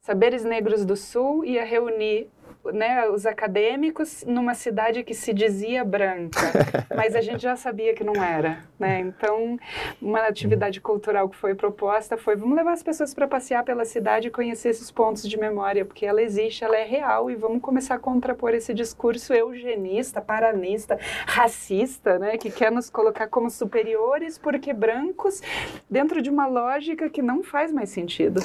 Saberes 0.00 0.44
Negros 0.44 0.84
do 0.84 0.96
Sul 0.96 1.44
ia 1.44 1.64
reunir 1.64 2.30
né, 2.72 3.08
os 3.08 3.26
acadêmicos 3.26 4.24
numa 4.26 4.54
cidade 4.54 5.02
que 5.02 5.14
se 5.14 5.32
dizia 5.32 5.84
branca, 5.84 6.40
mas 6.94 7.14
a 7.14 7.20
gente 7.20 7.42
já 7.42 7.56
sabia 7.56 7.94
que 7.94 8.04
não 8.04 8.14
era. 8.22 8.58
Né? 8.78 9.00
Então, 9.00 9.58
uma 10.00 10.20
atividade 10.20 10.80
cultural 10.80 11.28
que 11.28 11.36
foi 11.36 11.54
proposta 11.54 12.16
foi: 12.16 12.36
vamos 12.36 12.56
levar 12.56 12.72
as 12.72 12.82
pessoas 12.82 13.14
para 13.14 13.26
passear 13.26 13.64
pela 13.64 13.84
cidade 13.84 14.28
e 14.28 14.30
conhecer 14.30 14.70
esses 14.70 14.90
pontos 14.90 15.28
de 15.28 15.38
memória, 15.38 15.84
porque 15.84 16.04
ela 16.04 16.22
existe, 16.22 16.64
ela 16.64 16.76
é 16.76 16.84
real, 16.84 17.30
e 17.30 17.34
vamos 17.34 17.60
começar 17.60 17.94
a 17.94 17.98
contrapor 17.98 18.54
esse 18.54 18.74
discurso 18.74 19.32
eugenista, 19.32 20.20
paranista, 20.20 20.98
racista, 21.26 22.18
né, 22.18 22.36
que 22.36 22.50
quer 22.50 22.70
nos 22.70 22.90
colocar 22.90 23.28
como 23.28 23.50
superiores 23.50 24.38
porque 24.38 24.72
brancos, 24.72 25.40
dentro 25.90 26.20
de 26.22 26.30
uma 26.30 26.46
lógica 26.46 27.08
que 27.08 27.22
não 27.22 27.42
faz 27.42 27.72
mais 27.72 27.90
sentido. 27.90 28.40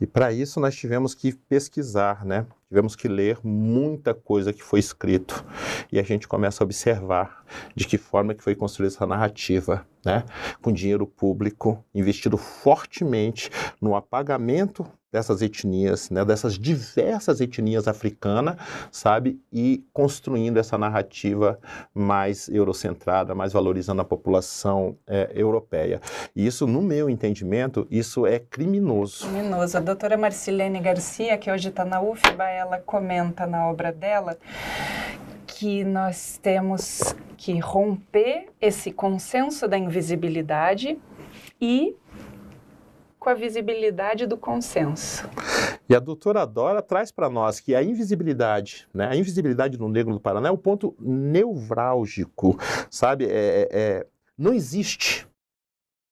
E 0.00 0.06
para 0.06 0.32
isso 0.32 0.60
nós 0.60 0.74
tivemos 0.74 1.14
que 1.14 1.32
pesquisar, 1.32 2.24
né? 2.24 2.46
Tivemos 2.70 2.94
que 2.94 3.08
ler 3.08 3.36
muita 3.42 4.14
coisa 4.14 4.52
que 4.52 4.62
foi 4.62 4.78
escrito. 4.78 5.44
E 5.90 5.98
a 5.98 6.04
gente 6.04 6.28
começa 6.28 6.62
a 6.62 6.64
observar 6.64 7.44
de 7.74 7.84
que 7.84 7.98
forma 7.98 8.32
que 8.32 8.44
foi 8.44 8.54
construída 8.54 8.94
essa 8.94 9.04
narrativa, 9.04 9.84
né? 10.04 10.24
Com 10.62 10.72
dinheiro 10.72 11.06
público 11.06 11.84
investido 11.94 12.36
fortemente 12.36 13.50
no 13.80 13.94
apagamento 13.94 14.86
dessas 15.12 15.42
etnias, 15.42 16.08
né, 16.10 16.24
dessas 16.24 16.56
diversas 16.56 17.40
etnias 17.40 17.88
africanas, 17.88 18.56
sabe, 18.92 19.40
e 19.52 19.84
construindo 19.92 20.58
essa 20.58 20.78
narrativa 20.78 21.58
mais 21.92 22.48
eurocentrada, 22.48 23.34
mais 23.34 23.52
valorizando 23.52 24.00
a 24.02 24.04
população 24.04 24.96
é, 25.06 25.30
europeia. 25.34 26.00
E 26.34 26.46
isso, 26.46 26.66
no 26.66 26.80
meu 26.80 27.10
entendimento, 27.10 27.86
isso 27.90 28.26
é 28.26 28.38
criminoso. 28.38 29.26
Criminoso. 29.26 29.76
A 29.76 29.80
doutora 29.80 30.16
Marcilene 30.16 30.80
Garcia, 30.80 31.36
que 31.36 31.50
hoje 31.50 31.70
está 31.70 31.84
na 31.84 32.00
UFBA, 32.00 32.48
ela 32.48 32.78
comenta 32.78 33.46
na 33.46 33.66
obra 33.66 33.92
dela 33.92 34.38
que 35.50 35.84
nós 35.84 36.38
temos 36.40 37.14
que 37.36 37.58
romper 37.58 38.46
esse 38.60 38.92
consenso 38.92 39.66
da 39.66 39.76
invisibilidade 39.76 40.98
e 41.60 41.96
com 43.18 43.28
a 43.28 43.34
visibilidade 43.34 44.26
do 44.26 44.36
consenso. 44.36 45.28
E 45.88 45.94
a 45.94 45.98
doutora 45.98 46.46
Dora 46.46 46.80
traz 46.80 47.10
para 47.10 47.28
nós 47.28 47.60
que 47.60 47.74
a 47.74 47.82
invisibilidade, 47.82 48.88
né, 48.94 49.08
a 49.08 49.16
invisibilidade 49.16 49.76
no 49.78 49.88
negro 49.88 50.14
do 50.14 50.20
Paraná 50.20 50.48
é 50.48 50.52
um 50.52 50.56
ponto 50.56 50.94
nevrálgico, 50.98 52.56
sabe? 52.88 53.26
É, 53.26 53.28
é, 53.30 53.68
é 53.72 54.06
não 54.38 54.54
existe 54.54 55.28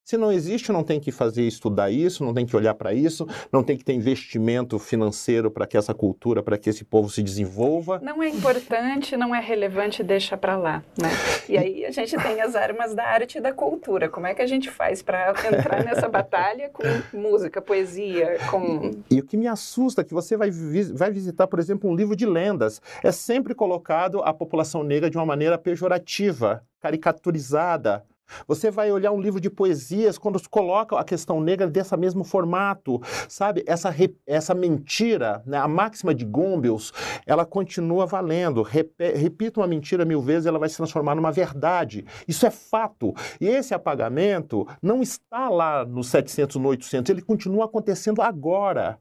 se 0.09 0.17
não 0.17 0.33
existe, 0.33 0.73
não 0.73 0.83
tem 0.83 0.99
que 0.99 1.13
fazer 1.13 1.43
estudar 1.43 1.91
isso, 1.91 2.25
não 2.25 2.33
tem 2.33 2.47
que 2.47 2.57
olhar 2.57 2.73
para 2.73 2.95
isso, 2.95 3.29
não 3.53 3.63
tem 3.63 3.77
que 3.77 3.85
ter 3.85 3.93
investimento 3.93 4.79
financeiro 4.79 5.51
para 5.51 5.67
que 5.67 5.77
essa 5.77 5.93
cultura, 5.93 6.43
para 6.43 6.57
que 6.57 6.71
esse 6.71 6.83
povo 6.83 7.11
se 7.11 7.23
desenvolva. 7.23 8.01
Não 8.03 8.23
é 8.23 8.31
importante, 8.31 9.19
não 9.19 9.35
é 9.35 9.39
relevante, 9.39 10.03
deixa 10.03 10.35
para 10.35 10.57
lá, 10.57 10.83
né? 10.99 11.11
E 11.47 11.59
aí 11.59 11.85
a 11.85 11.91
gente 11.91 12.17
tem 12.17 12.41
as 12.41 12.57
armas 12.57 12.95
da 12.95 13.05
arte 13.05 13.37
e 13.37 13.41
da 13.43 13.53
cultura. 13.53 14.09
Como 14.09 14.27
é 14.27 14.33
que 14.33 14.41
a 14.41 14.47
gente 14.47 14.71
faz 14.71 15.03
para 15.03 15.35
entrar 15.47 15.85
nessa 15.85 16.09
batalha 16.09 16.71
com 16.71 16.83
música, 17.13 17.61
poesia, 17.61 18.39
com 18.51 18.93
E 19.11 19.21
o 19.21 19.23
que 19.23 19.37
me 19.37 19.47
assusta 19.47 20.01
é 20.01 20.05
que 20.05 20.15
você 20.15 20.39
vai, 20.39 20.51
vai 20.95 21.11
visitar, 21.11 21.47
por 21.47 21.59
exemplo, 21.59 21.91
um 21.91 21.95
livro 21.95 22.17
de 22.17 22.25
lendas, 22.25 22.81
é 23.05 23.13
sempre 23.13 23.55
colocado 23.55 24.23
a 24.23 24.33
população 24.33 24.83
negra 24.83 25.11
de 25.11 25.19
uma 25.19 25.27
maneira 25.27 25.59
pejorativa, 25.59 26.63
caricaturizada, 26.81 28.05
você 28.47 28.71
vai 28.71 28.91
olhar 28.91 29.13
um 29.13 29.21
livro 29.21 29.41
de 29.41 29.51
poesias 29.51 30.19
quando 30.19 30.41
coloca 30.49 30.99
a 30.99 31.05
questão 31.05 31.41
negra 31.41 31.69
desse 31.69 31.97
mesmo 31.97 32.25
formato, 32.25 33.01
sabe? 33.29 33.65
Essa, 33.67 33.95
essa 34.27 34.55
mentira, 34.55 35.43
né? 35.47 35.59
a 35.59 35.69
máxima 35.69 36.15
de 36.15 36.25
Goebbels, 36.25 36.93
ela 37.27 37.45
continua 37.45 38.07
valendo. 38.07 38.63
repita 38.63 39.61
uma 39.61 39.67
mentira 39.67 40.05
mil 40.05 40.21
vezes, 40.21 40.47
ela 40.47 40.59
vai 40.59 40.69
se 40.69 40.77
transformar 40.77 41.15
numa 41.15 41.33
verdade. 41.33 42.05
Isso 42.27 42.47
é 42.47 42.51
fato. 42.51 43.15
E 43.41 43.47
esse 43.47 43.75
apagamento 43.75 44.67
não 44.83 45.03
está 45.03 45.49
lá 45.49 45.85
nos 45.85 46.09
700, 46.09 46.57
no 46.57 46.69
800, 46.69 47.11
ele 47.11 47.23
continua 47.23 47.65
acontecendo 47.65 48.23
agora 48.23 48.99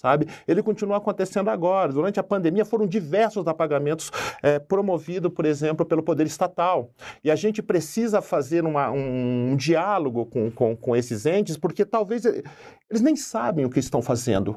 sabe? 0.00 0.26
Ele 0.48 0.62
continua 0.62 0.96
acontecendo 0.96 1.50
agora. 1.50 1.92
Durante 1.92 2.18
a 2.18 2.22
pandemia 2.22 2.64
foram 2.64 2.86
diversos 2.86 3.46
apagamentos 3.46 4.10
é, 4.42 4.58
promovidos, 4.58 5.30
por 5.30 5.44
exemplo, 5.44 5.84
pelo 5.84 6.02
poder 6.02 6.26
estatal. 6.26 6.90
E 7.22 7.30
a 7.30 7.36
gente 7.36 7.62
precisa 7.62 8.22
fazer 8.22 8.64
uma, 8.64 8.90
um, 8.90 9.50
um, 9.52 9.56
diálogo 9.56 10.24
com, 10.24 10.50
com, 10.50 10.74
com 10.74 10.96
esses 10.96 11.26
entes, 11.26 11.58
porque 11.58 11.84
talvez 11.84 12.24
eles 12.24 13.02
nem 13.02 13.14
sabem 13.14 13.66
o 13.66 13.70
que 13.70 13.78
estão 13.78 14.00
fazendo. 14.00 14.56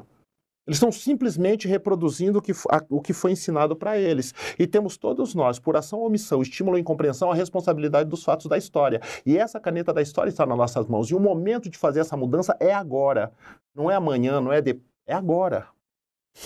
Eles 0.66 0.78
estão 0.78 0.90
simplesmente 0.90 1.68
reproduzindo 1.68 2.38
o 2.38 2.42
que, 2.42 2.52
a, 2.70 2.82
o 2.88 3.02
que 3.02 3.12
foi 3.12 3.32
ensinado 3.32 3.76
para 3.76 3.98
eles. 3.98 4.32
E 4.58 4.66
temos 4.66 4.96
todos 4.96 5.34
nós, 5.34 5.58
por 5.58 5.76
ação 5.76 5.98
ou 5.98 6.06
omissão, 6.06 6.40
estímulo 6.40 6.76
ou 6.76 6.80
incompreensão, 6.80 7.30
a 7.30 7.34
responsabilidade 7.34 8.08
dos 8.08 8.24
fatos 8.24 8.46
da 8.46 8.56
história. 8.56 8.98
E 9.26 9.36
essa 9.36 9.60
caneta 9.60 9.92
da 9.92 10.00
história 10.00 10.30
está 10.30 10.46
nas 10.46 10.56
nossas 10.56 10.86
mãos. 10.86 11.10
E 11.10 11.14
o 11.14 11.20
momento 11.20 11.68
de 11.68 11.76
fazer 11.76 12.00
essa 12.00 12.16
mudança 12.16 12.56
é 12.58 12.72
agora. 12.72 13.30
Não 13.74 13.90
é 13.90 13.94
amanhã, 13.94 14.40
não 14.40 14.50
é 14.50 14.62
depois 14.62 14.93
é 15.06 15.14
agora. 15.14 15.68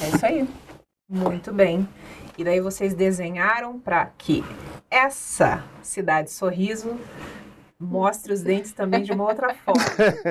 É 0.00 0.08
isso 0.08 0.26
aí. 0.26 0.48
Muito 1.08 1.52
bem. 1.52 1.88
E 2.36 2.44
daí 2.44 2.60
vocês 2.60 2.94
desenharam 2.94 3.78
para 3.80 4.06
que 4.06 4.44
essa 4.90 5.64
cidade 5.82 6.30
sorriso 6.30 6.98
mostre 7.80 8.32
os 8.32 8.42
dentes 8.42 8.72
também 8.72 9.02
de 9.02 9.12
uma 9.12 9.24
outra 9.24 9.54
forma, 9.54 9.82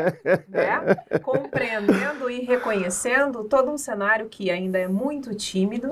né? 0.48 1.20
Compreendendo 1.24 2.30
e 2.30 2.42
reconhecendo 2.42 3.46
todo 3.46 3.72
um 3.72 3.78
cenário 3.78 4.28
que 4.28 4.52
ainda 4.52 4.78
é 4.78 4.88
muito 4.88 5.34
tímido, 5.34 5.90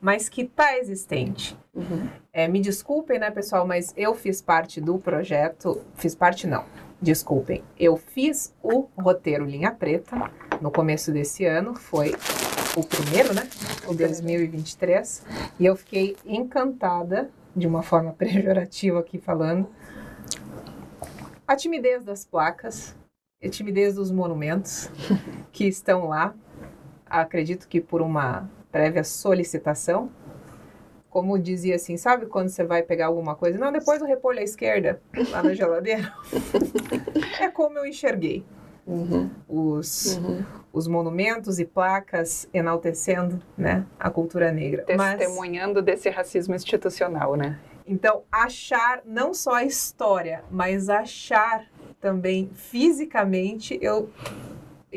mas 0.00 0.28
que 0.28 0.42
está 0.42 0.78
existente. 0.78 1.58
Uhum. 1.74 2.08
É, 2.32 2.46
me 2.46 2.60
desculpem, 2.60 3.18
né, 3.18 3.30
pessoal, 3.30 3.66
mas 3.66 3.92
eu 3.96 4.14
fiz 4.14 4.40
parte 4.40 4.80
do 4.80 4.98
projeto, 4.98 5.82
fiz 5.96 6.14
parte 6.14 6.46
não, 6.46 6.64
desculpem, 7.02 7.62
eu 7.78 7.96
fiz 7.96 8.54
o 8.62 8.88
roteiro 8.96 9.44
Linha 9.44 9.72
Preta 9.72 10.30
no 10.60 10.70
começo 10.70 11.12
desse 11.12 11.44
ano, 11.44 11.74
foi 11.74 12.14
o 12.76 12.84
primeiro, 12.84 13.34
né? 13.34 13.48
O 13.86 13.94
2023, 13.94 15.24
e 15.58 15.66
eu 15.66 15.76
fiquei 15.76 16.16
encantada, 16.24 17.30
de 17.54 17.66
uma 17.66 17.82
forma 17.82 18.12
pejorativa 18.18 19.00
aqui 19.00 19.18
falando, 19.18 19.68
a 21.46 21.56
timidez 21.56 22.04
das 22.04 22.24
placas, 22.24 22.96
a 23.42 23.48
timidez 23.48 23.94
dos 23.94 24.10
monumentos 24.10 24.90
que 25.52 25.66
estão 25.66 26.08
lá, 26.08 26.34
acredito 27.08 27.68
que 27.68 27.80
por 27.80 28.02
uma 28.02 28.50
prévia 28.72 29.04
solicitação, 29.04 30.10
como 31.08 31.38
dizia 31.38 31.76
assim, 31.76 31.96
sabe 31.96 32.26
quando 32.26 32.50
você 32.50 32.62
vai 32.62 32.82
pegar 32.82 33.06
alguma 33.06 33.34
coisa? 33.34 33.58
Não, 33.58 33.72
depois 33.72 34.02
eu 34.02 34.06
repolho 34.06 34.38
à 34.38 34.42
esquerda, 34.42 35.00
lá 35.30 35.42
na 35.42 35.54
geladeira. 35.54 36.12
é 37.40 37.48
como 37.48 37.78
eu 37.78 37.86
enxerguei. 37.86 38.44
Uhum. 38.86 39.30
Os, 39.48 40.16
uhum. 40.16 40.44
os 40.72 40.86
monumentos 40.86 41.58
e 41.58 41.64
placas 41.64 42.48
enaltecendo 42.54 43.42
né, 43.58 43.84
a 43.98 44.08
cultura 44.08 44.52
negra. 44.52 44.84
Testemunhando 44.84 45.76
Mas, 45.76 45.84
desse 45.84 46.08
racismo 46.08 46.54
institucional, 46.54 47.34
né? 47.34 47.58
Então, 47.86 48.22
achar 48.30 49.02
não 49.04 49.32
só 49.34 49.54
a 49.54 49.64
história, 49.64 50.44
mas 50.50 50.88
achar 50.88 51.66
também 52.00 52.50
fisicamente, 52.52 53.78
eu 53.80 54.10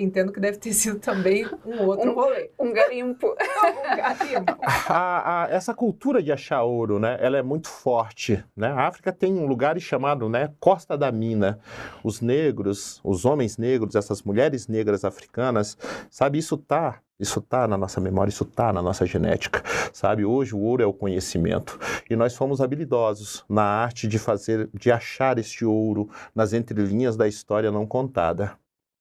entendo 0.01 0.31
que 0.31 0.39
deve 0.39 0.57
ter 0.57 0.73
sido 0.73 0.99
também 0.99 1.45
um 1.65 1.83
outro 1.85 2.11
Um- 2.11 2.15
rolê. 2.15 2.49
Um 2.59 2.73
garimpo. 2.73 3.27
um 3.37 3.95
garimpo. 3.97 4.55
A- 4.87 5.43
a- 5.43 5.47
essa 5.49 5.73
cultura 5.73 6.21
de 6.23 6.31
achar 6.31 6.63
ouro, 6.63 6.99
né, 6.99 7.17
ela 7.21 7.37
é 7.37 7.41
muito 7.41 7.67
forte, 7.69 8.43
né? 8.55 8.67
A 8.69 8.87
África 8.87 9.11
tem 9.11 9.33
um 9.33 9.45
lugar 9.45 9.79
chamado, 9.79 10.27
né, 10.29 10.51
Costa 10.59 10.97
da 10.97 11.11
Mina. 11.11 11.59
Os 12.03 12.21
negros, 12.21 12.99
os 13.03 13.25
homens 13.25 13.57
negros, 13.57 13.95
essas 13.95 14.23
mulheres 14.23 14.67
negras 14.67 15.03
africanas, 15.05 15.77
sabe, 16.09 16.37
isso 16.37 16.57
tá, 16.57 16.99
isso 17.19 17.41
tá 17.41 17.67
na 17.67 17.77
nossa 17.77 17.99
memória, 17.99 18.29
isso 18.29 18.45
tá 18.45 18.71
na 18.71 18.81
nossa 18.81 19.05
genética, 19.05 19.61
sabe? 19.91 20.23
Hoje 20.23 20.55
o 20.55 20.59
ouro 20.59 20.81
é 20.81 20.85
o 20.85 20.93
conhecimento 20.93 21.77
e 22.09 22.15
nós 22.15 22.35
fomos 22.35 22.61
habilidosos 22.61 23.43
na 23.49 23.63
arte 23.63 24.07
de 24.07 24.17
fazer, 24.17 24.69
de 24.73 24.91
achar 24.91 25.37
este 25.37 25.65
ouro 25.65 26.09
nas 26.33 26.53
entrelinhas 26.53 27.17
da 27.17 27.27
história 27.27 27.71
não 27.71 27.85
contada, 27.85 28.53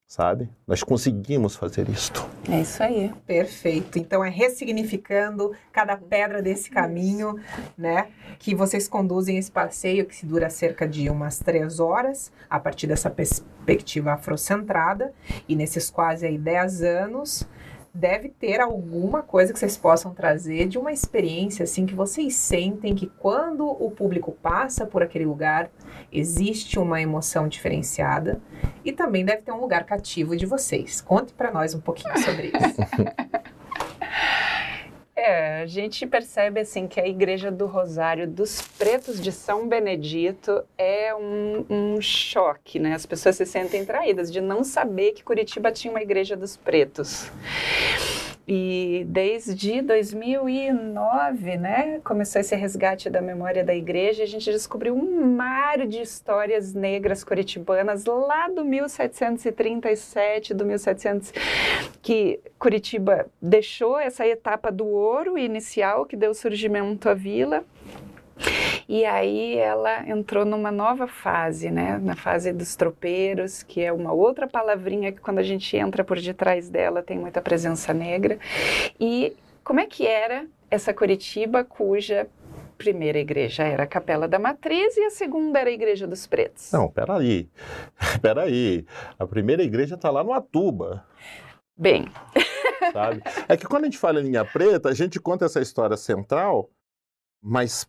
sabe? 0.09 0.49
Nós 0.67 0.83
conseguimos 0.83 1.55
fazer 1.55 1.87
isto. 1.91 2.27
É 2.51 2.63
isso 2.63 2.83
aí. 2.83 3.13
Perfeito. 3.27 3.99
Então 3.99 4.25
é 4.25 4.31
ressignificando 4.31 5.53
cada 5.71 5.99
pedra 5.99 6.41
desse 6.41 6.71
caminho, 6.71 7.39
né? 7.77 8.09
Que 8.39 8.55
vocês 8.55 8.89
conduzem 8.89 9.37
esse 9.37 9.53
passeio 9.53 10.07
que 10.07 10.17
se 10.17 10.25
dura 10.25 10.49
cerca 10.49 10.89
de 10.89 11.11
umas 11.11 11.39
três 11.39 11.79
horas, 11.79 12.33
a 12.49 12.59
partir 12.59 12.87
dessa 12.87 13.11
perspectiva 13.11 14.15
afrocentrada. 14.15 15.13
E 15.47 15.55
nesses 15.55 15.91
quase 15.91 16.25
aí 16.25 16.39
dez 16.39 16.83
anos, 16.83 17.47
deve 17.93 18.31
ter 18.31 18.61
alguma 18.61 19.23
coisa 19.23 19.53
que 19.53 19.59
vocês 19.59 19.77
possam 19.77 20.15
trazer 20.15 20.69
de 20.69 20.79
uma 20.79 20.93
experiência 20.93 21.65
assim 21.65 21.85
que 21.85 21.95
vocês 21.95 22.35
sentem 22.35 22.95
que 22.95 23.09
quando 23.19 23.67
o 23.67 23.91
público 23.91 24.33
passa 24.41 24.87
por 24.87 25.03
aquele 25.03 25.25
lugar 25.25 25.71
existe 26.13 26.79
uma 26.79 27.01
emoção 27.01 27.49
diferenciada 27.49 28.41
e 28.85 28.93
também 28.93 29.25
deve 29.25 29.43
ter 29.43 29.53
um 29.53 29.61
lugar 29.61 29.85
cativo 29.85 30.37
de 30.37 30.47
vocês. 30.47 31.01
Conte 31.01 31.33
para 31.33 31.51
nós 31.51 31.75
um 31.75 31.81
pouquinho 31.81 32.19
sobre 32.19 32.49
isso. 32.49 33.29
É, 35.21 35.63
a 35.63 35.67
gente 35.67 36.07
percebe 36.07 36.61
assim 36.61 36.87
que 36.87 37.01
a 37.01 37.07
Igreja 37.07 37.51
do 37.51 37.67
Rosário 37.67 38.27
dos 38.27 38.63
Pretos 38.63 39.21
de 39.21 39.33
São 39.33 39.69
Benedito 39.69 40.63
é 40.79 41.13
um, 41.13 41.67
um 41.69 42.01
choque, 42.01 42.79
né? 42.79 42.95
As 42.95 43.05
pessoas 43.05 43.35
se 43.35 43.45
sentem 43.45 43.85
traídas 43.85 44.33
de 44.33 44.41
não 44.41 44.63
saber 44.63 45.13
que 45.13 45.25
Curitiba 45.25 45.73
tinha 45.73 45.91
uma 45.91 46.01
Igreja 46.01 46.37
dos 46.37 46.57
Pretos. 46.57 47.33
E 48.51 49.05
desde 49.07 49.83
2009, 49.83 51.59
né, 51.59 52.01
começou 52.03 52.41
esse 52.41 52.57
resgate 52.57 53.11
da 53.11 53.21
memória 53.21 53.63
da 53.63 53.75
igreja, 53.75 54.23
a 54.23 54.27
gente 54.27 54.51
descobriu 54.51 54.97
um 54.97 55.37
mar 55.37 55.87
de 55.87 56.01
histórias 56.01 56.73
negras 56.73 57.23
curitibanas 57.23 58.07
lá 58.07 58.49
do 58.49 58.65
1737, 58.65 60.55
do 60.55 60.65
1700, 60.65 61.31
que 62.01 62.41
Curitiba 62.59 63.27
deixou 63.43 63.99
essa 63.99 64.27
etapa 64.27 64.73
do 64.73 64.87
ouro 64.87 65.37
inicial 65.37 66.07
que 66.07 66.17
deu 66.17 66.33
surgimento 66.33 67.07
à 67.11 67.13
vila. 67.13 67.63
E 68.89 69.05
aí 69.05 69.57
ela 69.57 70.09
entrou 70.09 70.45
numa 70.45 70.71
nova 70.71 71.07
fase, 71.07 71.71
né? 71.71 71.99
Na 71.99 72.15
fase 72.15 72.53
dos 72.53 72.75
tropeiros, 72.77 73.63
que 73.63 73.83
é 73.83 73.93
uma 73.93 74.13
outra 74.13 74.47
palavrinha 74.47 75.13
que 75.13 75.21
quando 75.21 75.39
a 75.39 75.43
gente 75.43 75.77
entra 75.77 76.03
por 76.05 76.21
detrás 76.21 76.69
dela 76.69 77.03
tem 77.03 77.19
muita 77.19 77.41
presença 77.41 77.93
negra. 77.93 78.39
E 78.99 79.37
como 79.63 79.81
é 79.81 79.87
que 79.87 80.07
era 80.07 80.47
essa 80.71 80.95
Curitiba 80.95 81.65
cuja 81.65 82.29
primeira 82.77 83.19
igreja 83.19 83.65
era 83.65 83.83
a 83.83 83.87
Capela 83.87 84.29
da 84.29 84.39
Matriz 84.39 84.97
e 84.97 85.03
a 85.03 85.11
segunda 85.11 85.59
era 85.59 85.69
a 85.69 85.73
Igreja 85.73 86.07
dos 86.07 86.27
Pretos? 86.27 86.71
Não, 86.71 86.89
peraí. 86.89 87.49
Peraí. 88.23 88.87
A 89.19 89.27
primeira 89.27 89.65
igreja 89.65 89.97
está 89.97 90.11
lá 90.11 90.23
no 90.23 90.33
Atuba, 90.33 91.05
Bem, 91.79 92.11
sabe? 92.93 93.23
É 93.49 93.57
que 93.57 93.65
quando 93.65 93.85
a 93.85 93.87
gente 93.87 93.99
fala 93.99 94.19
em 94.19 94.25
linha 94.25 94.45
preta, 94.45 94.89
a 94.89 94.95
gente 94.95 95.21
conta 95.21 95.45
essa 95.45 95.61
história 95.61 95.97
central, 95.97 96.69
mas. 97.41 97.89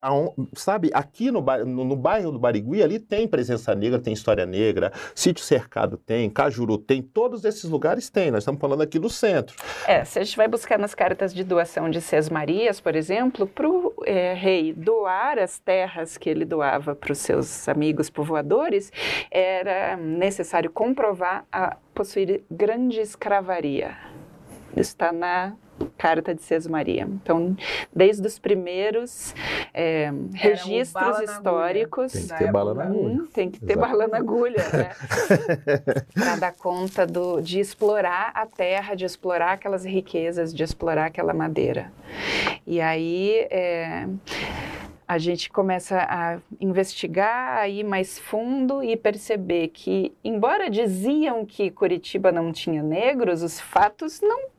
Aon- 0.00 0.32
sabe, 0.54 0.90
aqui 0.92 1.30
no, 1.30 1.40
no, 1.40 1.84
no 1.84 1.96
bairro 1.96 2.32
do 2.32 2.38
Barigui, 2.38 2.82
ali 2.82 2.98
tem 2.98 3.26
presença 3.26 3.74
negra, 3.74 3.98
tem 3.98 4.12
história 4.12 4.46
negra, 4.46 4.92
Sítio 5.14 5.44
Cercado 5.44 5.96
tem, 5.96 6.30
Cajuru 6.30 6.78
tem, 6.78 7.02
todos 7.02 7.44
esses 7.44 7.64
lugares 7.64 8.08
tem. 8.08 8.30
Nós 8.30 8.42
estamos 8.42 8.60
falando 8.60 8.82
aqui 8.82 8.98
do 8.98 9.10
centro. 9.10 9.56
É, 9.86 10.04
se 10.04 10.18
a 10.18 10.24
gente 10.24 10.36
vai 10.36 10.48
buscar 10.48 10.78
nas 10.78 10.94
cartas 10.94 11.34
de 11.34 11.44
doação 11.44 11.90
de 11.90 12.00
Ses 12.00 12.28
Marias, 12.28 12.80
por 12.80 12.94
exemplo, 12.94 13.46
para 13.46 13.68
o 13.68 13.94
rei 14.36 14.72
doar 14.72 15.38
as 15.38 15.58
terras 15.58 16.16
que 16.16 16.28
ele 16.30 16.44
doava 16.44 16.94
para 16.94 17.12
os 17.12 17.18
seus 17.18 17.68
amigos 17.68 18.08
povoadores, 18.10 18.92
era 19.30 19.96
necessário 19.96 20.70
comprovar 20.70 21.44
a 21.50 21.76
possuir 21.94 22.42
grande 22.50 23.00
escravaria. 23.00 23.96
Está 24.76 25.12
na 25.12 25.54
carta 25.96 26.34
de 26.34 26.42
Ses 26.42 26.66
Maria. 26.66 27.08
Então, 27.10 27.56
desde 27.94 28.26
os 28.26 28.38
primeiros 28.38 29.34
é, 29.72 30.12
registros 30.34 30.92
bala 30.92 31.18
na 31.18 31.24
históricos, 31.24 32.12
Tem 32.12 32.22
que 32.22 32.28
Na 32.28 32.38
ter 32.38 32.52
bala 32.52 32.74
na 32.74 32.84
agulha. 32.84 33.14
Hum, 33.14 33.26
tem 33.32 33.50
que 33.50 33.60
ter 33.60 33.72
Exato. 33.72 33.88
bala 33.88 34.08
na 34.08 34.16
agulha, 34.18 34.64
né? 34.72 34.90
Para 36.14 36.36
dar 36.36 36.52
conta 36.54 37.06
do, 37.06 37.40
de 37.40 37.60
explorar 37.60 38.32
a 38.34 38.46
terra, 38.46 38.94
de 38.94 39.04
explorar 39.04 39.52
aquelas 39.52 39.84
riquezas, 39.84 40.54
de 40.54 40.62
explorar 40.62 41.06
aquela 41.06 41.34
madeira. 41.34 41.92
E 42.66 42.80
aí 42.80 43.46
é, 43.50 44.06
a 45.08 45.16
gente 45.16 45.48
começa 45.48 45.98
a 45.98 46.38
investigar, 46.60 47.58
a 47.58 47.68
ir 47.68 47.82
mais 47.82 48.18
fundo 48.18 48.82
e 48.82 48.94
perceber 48.94 49.68
que, 49.68 50.12
embora 50.22 50.68
diziam 50.68 51.46
que 51.46 51.70
Curitiba 51.70 52.30
não 52.30 52.52
tinha 52.52 52.82
negros, 52.82 53.42
os 53.42 53.58
fatos 53.58 54.20
não, 54.20 54.50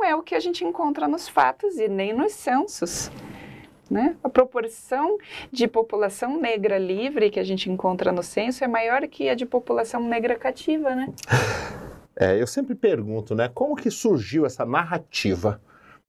não 0.00 0.04
é 0.04 0.14
o 0.14 0.22
que 0.22 0.34
a 0.34 0.40
gente 0.40 0.64
encontra 0.64 1.06
nos 1.06 1.28
fatos 1.28 1.76
e 1.78 1.88
nem 1.88 2.12
nos 2.12 2.32
censos. 2.32 3.10
Né? 3.90 4.16
A 4.22 4.28
proporção 4.28 5.18
de 5.50 5.66
população 5.66 6.40
negra 6.40 6.78
livre 6.78 7.28
que 7.28 7.40
a 7.40 7.44
gente 7.44 7.68
encontra 7.68 8.12
no 8.12 8.22
censo 8.22 8.62
é 8.62 8.68
maior 8.68 9.06
que 9.08 9.28
a 9.28 9.34
de 9.34 9.44
população 9.44 10.00
negra 10.00 10.36
cativa, 10.36 10.94
né? 10.94 11.12
É, 12.16 12.40
eu 12.40 12.46
sempre 12.46 12.74
pergunto, 12.74 13.34
né, 13.34 13.48
como 13.48 13.74
que 13.74 13.90
surgiu 13.90 14.46
essa 14.46 14.64
narrativa 14.64 15.60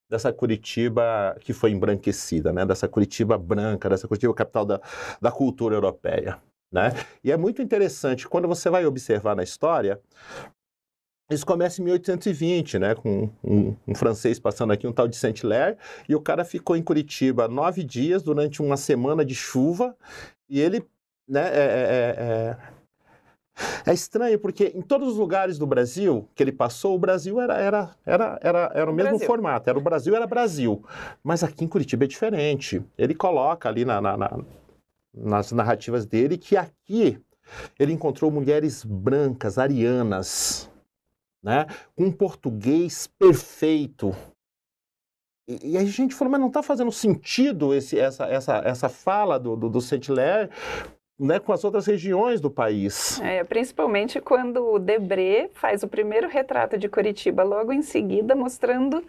dessa 0.10 0.31
Curitiba 0.31 1.36
que 1.39 1.53
foi 1.53 1.71
embranquecida, 1.71 2.51
né, 2.51 2.65
dessa 2.65 2.88
Curitiba 2.88 3.38
branca, 3.38 3.89
dessa 3.89 4.07
Curitiba 4.07 4.34
capital 4.34 4.65
da, 4.65 4.81
da 5.19 5.31
cultura 5.31 5.73
europeia, 5.73 6.38
né? 6.71 6.91
E 7.23 7.31
é 7.31 7.38
muito 7.38 7.62
interessante, 7.62 8.27
quando 8.27 8.47
você 8.47 8.69
vai 8.69 8.86
observar 8.86 9.36
na 9.36 9.43
história, 9.43 9.99
isso 11.34 11.46
começa 11.46 11.82
em 11.82 11.86
1820, 11.86 12.80
né, 12.80 12.96
com 12.96 13.30
um, 13.44 13.76
um 13.88 13.96
francês 13.96 14.39
passando 14.39 14.72
aqui, 14.74 14.88
um 14.88 14.91
tal 14.94 15.08
de 15.08 15.15
Saint-Hilaire, 15.15 15.78
e 16.08 16.15
o 16.15 16.22
cara 16.22 16.44
ficou 16.46 16.76
em 16.76 16.82
Curitiba 16.84 17.48
nove 17.48 17.84
dias 17.84 18.24
durante 18.24 18.62
uma 18.62 18.78
semana 18.78 19.24
de 19.26 19.36
chuva, 19.36 19.96
e 20.50 20.60
ele, 20.60 20.84
né, 21.28 21.41
é- 21.54 21.58
é- 21.58 22.15
é- 22.17 23.91
é 23.91 23.94
estranho 23.94 24.39
porque 24.39 24.72
em 24.76 24.82
todos 24.82 25.10
os 25.10 25.17
lugares 25.17 25.58
do 25.58 25.67
Brasil 25.67 26.28
que 26.34 26.41
ele 26.41 26.52
passou, 26.52 26.96
o 26.96 27.00
Brasil 27.00 27.39
era, 27.39 27.58
era, 27.60 27.89
era, 28.06 28.39
era, 28.41 28.72
era 28.74 28.89
o 28.89 28.94
mesmo 28.94 29.10
Brasil. 29.12 29.28
formato. 29.28 29.70
Era 29.70 29.78
o 29.78 29.82
Brasil, 29.82 30.15
era 30.15 30.26
Brasil. 30.26 30.84
Mas 31.24 31.44
aqui 31.44 31.65
em 31.65 31.67
Curitiba 31.67 32.06
é 32.06 32.08
diferente. 32.08 32.82
Ele 32.98 33.13
coloca 33.13 33.67
ali 33.70 33.86
na- 33.86 34.02
na- 34.02 34.17
na- 34.17 34.39
nas 35.13 35.52
narrativas 35.52 36.06
dele 36.06 36.38
que 36.38 36.56
aqui 36.56 37.20
ele 37.78 37.91
encontrou 37.91 38.32
mulheres 38.32 38.84
brancas, 38.86 39.58
arianas, 39.58 40.70
né? 41.43 41.65
com 41.95 42.06
um 42.06 42.12
português 42.12 43.08
perfeito. 43.08 44.15
E, 45.47 45.71
e 45.71 45.77
a 45.77 45.84
gente 45.84 46.15
falou, 46.15 46.32
mas 46.32 46.41
não 46.41 46.47
está 46.47 46.62
fazendo 46.62 46.91
sentido 46.91 47.73
esse, 47.73 47.99
essa, 47.99 48.25
essa, 48.25 48.58
essa 48.60 48.89
fala 48.89 49.39
do, 49.39 49.56
do, 49.56 49.69
do 49.69 49.82
Saint-Hilaire 49.82 50.49
né, 51.21 51.39
com 51.39 51.53
as 51.53 51.63
outras 51.63 51.86
regiões 51.86 52.41
do 52.41 52.49
país. 52.49 53.21
É, 53.21 53.43
principalmente 53.43 54.19
quando 54.19 54.73
o 54.73 54.79
Debré 54.79 55.51
faz 55.53 55.84
o 55.84 55.88
primeiro 55.88 56.27
retrato 56.27 56.77
de 56.79 56.89
Curitiba, 56.89 57.43
logo 57.43 57.71
em 57.71 57.84
seguida 57.84 58.36
mostrando 58.36 59.03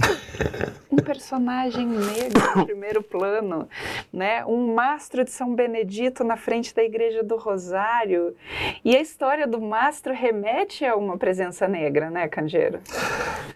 um 0.90 0.96
personagem 0.96 1.86
negro 1.86 2.42
no 2.56 2.64
primeiro 2.64 3.02
plano, 3.02 3.68
né? 4.10 4.44
Um 4.46 4.74
mastro 4.74 5.24
de 5.24 5.30
São 5.30 5.54
Benedito 5.54 6.24
na 6.24 6.36
frente 6.36 6.74
da 6.74 6.82
Igreja 6.82 7.22
do 7.22 7.36
Rosário. 7.36 8.34
E 8.82 8.96
a 8.96 9.00
história 9.00 9.46
do 9.46 9.60
mastro 9.60 10.14
remete 10.14 10.86
a 10.86 10.96
uma 10.96 11.18
presença 11.18 11.68
negra, 11.68 12.08
né, 12.10 12.28
Candeiro? 12.28 12.80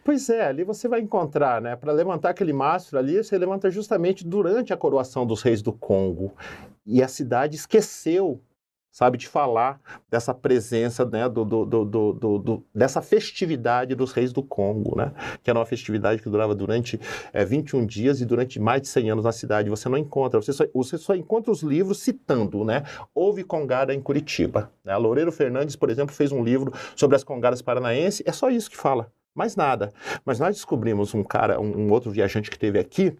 Pois 0.04 0.28
é, 0.28 0.46
ali 0.46 0.64
você 0.64 0.86
vai 0.86 1.00
encontrar, 1.00 1.60
né? 1.60 1.76
Para 1.76 1.92
levantar 1.92 2.30
aquele 2.30 2.52
mastro 2.52 2.98
ali, 2.98 3.22
você 3.22 3.38
levanta 3.38 3.70
justamente 3.70 4.26
durante 4.26 4.72
a 4.72 4.76
coroação 4.76 5.24
dos 5.24 5.42
reis 5.42 5.62
do 5.62 5.72
Congo. 5.72 6.34
E 6.90 7.02
a 7.02 7.08
cidade 7.08 7.56
esqueceu 7.56 8.42
sabe, 8.90 9.16
de 9.16 9.28
falar 9.28 9.80
dessa 10.10 10.34
presença, 10.34 11.04
né, 11.04 11.28
do, 11.28 11.44
do, 11.44 11.64
do, 11.64 12.12
do, 12.38 12.66
dessa 12.74 13.00
festividade 13.00 13.94
dos 13.94 14.12
reis 14.12 14.32
do 14.32 14.42
Congo, 14.42 14.96
né, 14.96 15.12
que 15.42 15.50
era 15.50 15.58
uma 15.58 15.66
festividade 15.66 16.20
que 16.20 16.28
durava 16.28 16.54
durante 16.54 17.00
é, 17.32 17.44
21 17.44 17.86
dias 17.86 18.20
e 18.20 18.26
durante 18.26 18.58
mais 18.58 18.82
de 18.82 18.88
100 18.88 19.10
anos 19.10 19.24
na 19.24 19.32
cidade. 19.32 19.70
Você 19.70 19.88
não 19.88 19.96
encontra, 19.96 20.40
você 20.40 20.52
só, 20.52 20.64
você 20.74 20.98
só 20.98 21.14
encontra 21.14 21.52
os 21.52 21.62
livros 21.62 22.00
citando, 22.00 22.64
né, 22.64 22.82
houve 23.14 23.44
congada 23.44 23.94
em 23.94 24.00
Curitiba. 24.00 24.72
Né? 24.84 24.96
Loureiro 24.96 25.30
Fernandes, 25.30 25.76
por 25.76 25.88
exemplo, 25.88 26.14
fez 26.14 26.32
um 26.32 26.42
livro 26.42 26.72
sobre 26.96 27.16
as 27.16 27.22
congadas 27.22 27.62
paranaenses, 27.62 28.22
é 28.26 28.32
só 28.32 28.50
isso 28.50 28.68
que 28.68 28.76
fala, 28.76 29.12
mais 29.34 29.54
nada. 29.54 29.92
Mas 30.24 30.40
nós 30.40 30.56
descobrimos 30.56 31.14
um 31.14 31.22
cara, 31.22 31.60
um, 31.60 31.86
um 31.86 31.92
outro 31.92 32.10
viajante 32.10 32.50
que 32.50 32.58
teve 32.58 32.78
aqui, 32.78 33.16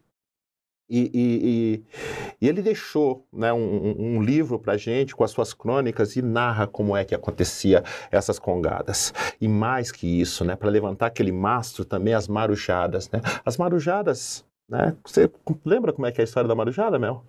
e, 0.91 1.11
e, 1.15 1.85
e, 2.43 2.49
ele 2.49 2.61
deixou 2.61 3.25
né, 3.33 3.53
um, 3.53 4.17
um 4.17 4.23
livro 4.23 4.59
para 4.59 4.77
gente 4.77 5.15
com 5.15 5.23
as 5.23 5.31
suas 5.31 5.55
crônicas 5.55 6.17
e 6.17 6.23
narra 6.23 6.67
como 6.67 6.97
é 6.97 7.05
que 7.05 7.15
acontecia 7.15 7.85
essas 8.11 8.39
congadas. 8.39 9.15
E 9.41 9.47
mais 9.47 9.93
que 9.93 10.21
isso, 10.21 10.45
né, 10.45 10.57
para 10.57 10.69
levantar 10.69 11.07
aquele 11.07 11.33
mastro 11.33 11.85
também 11.85 12.13
as 12.13 12.27
marujadas. 12.27 13.09
Né? 13.11 13.21
As 13.45 13.57
marujadas 13.57 14.45
né? 14.71 14.95
Você 15.05 15.29
lembra 15.65 15.93
como 15.93 16.07
é 16.07 16.13
que 16.13 16.21
é 16.21 16.23
a 16.23 16.25
história 16.25 16.49
da 16.49 16.55
marujada, 16.55 16.97
Mel? 16.97 17.25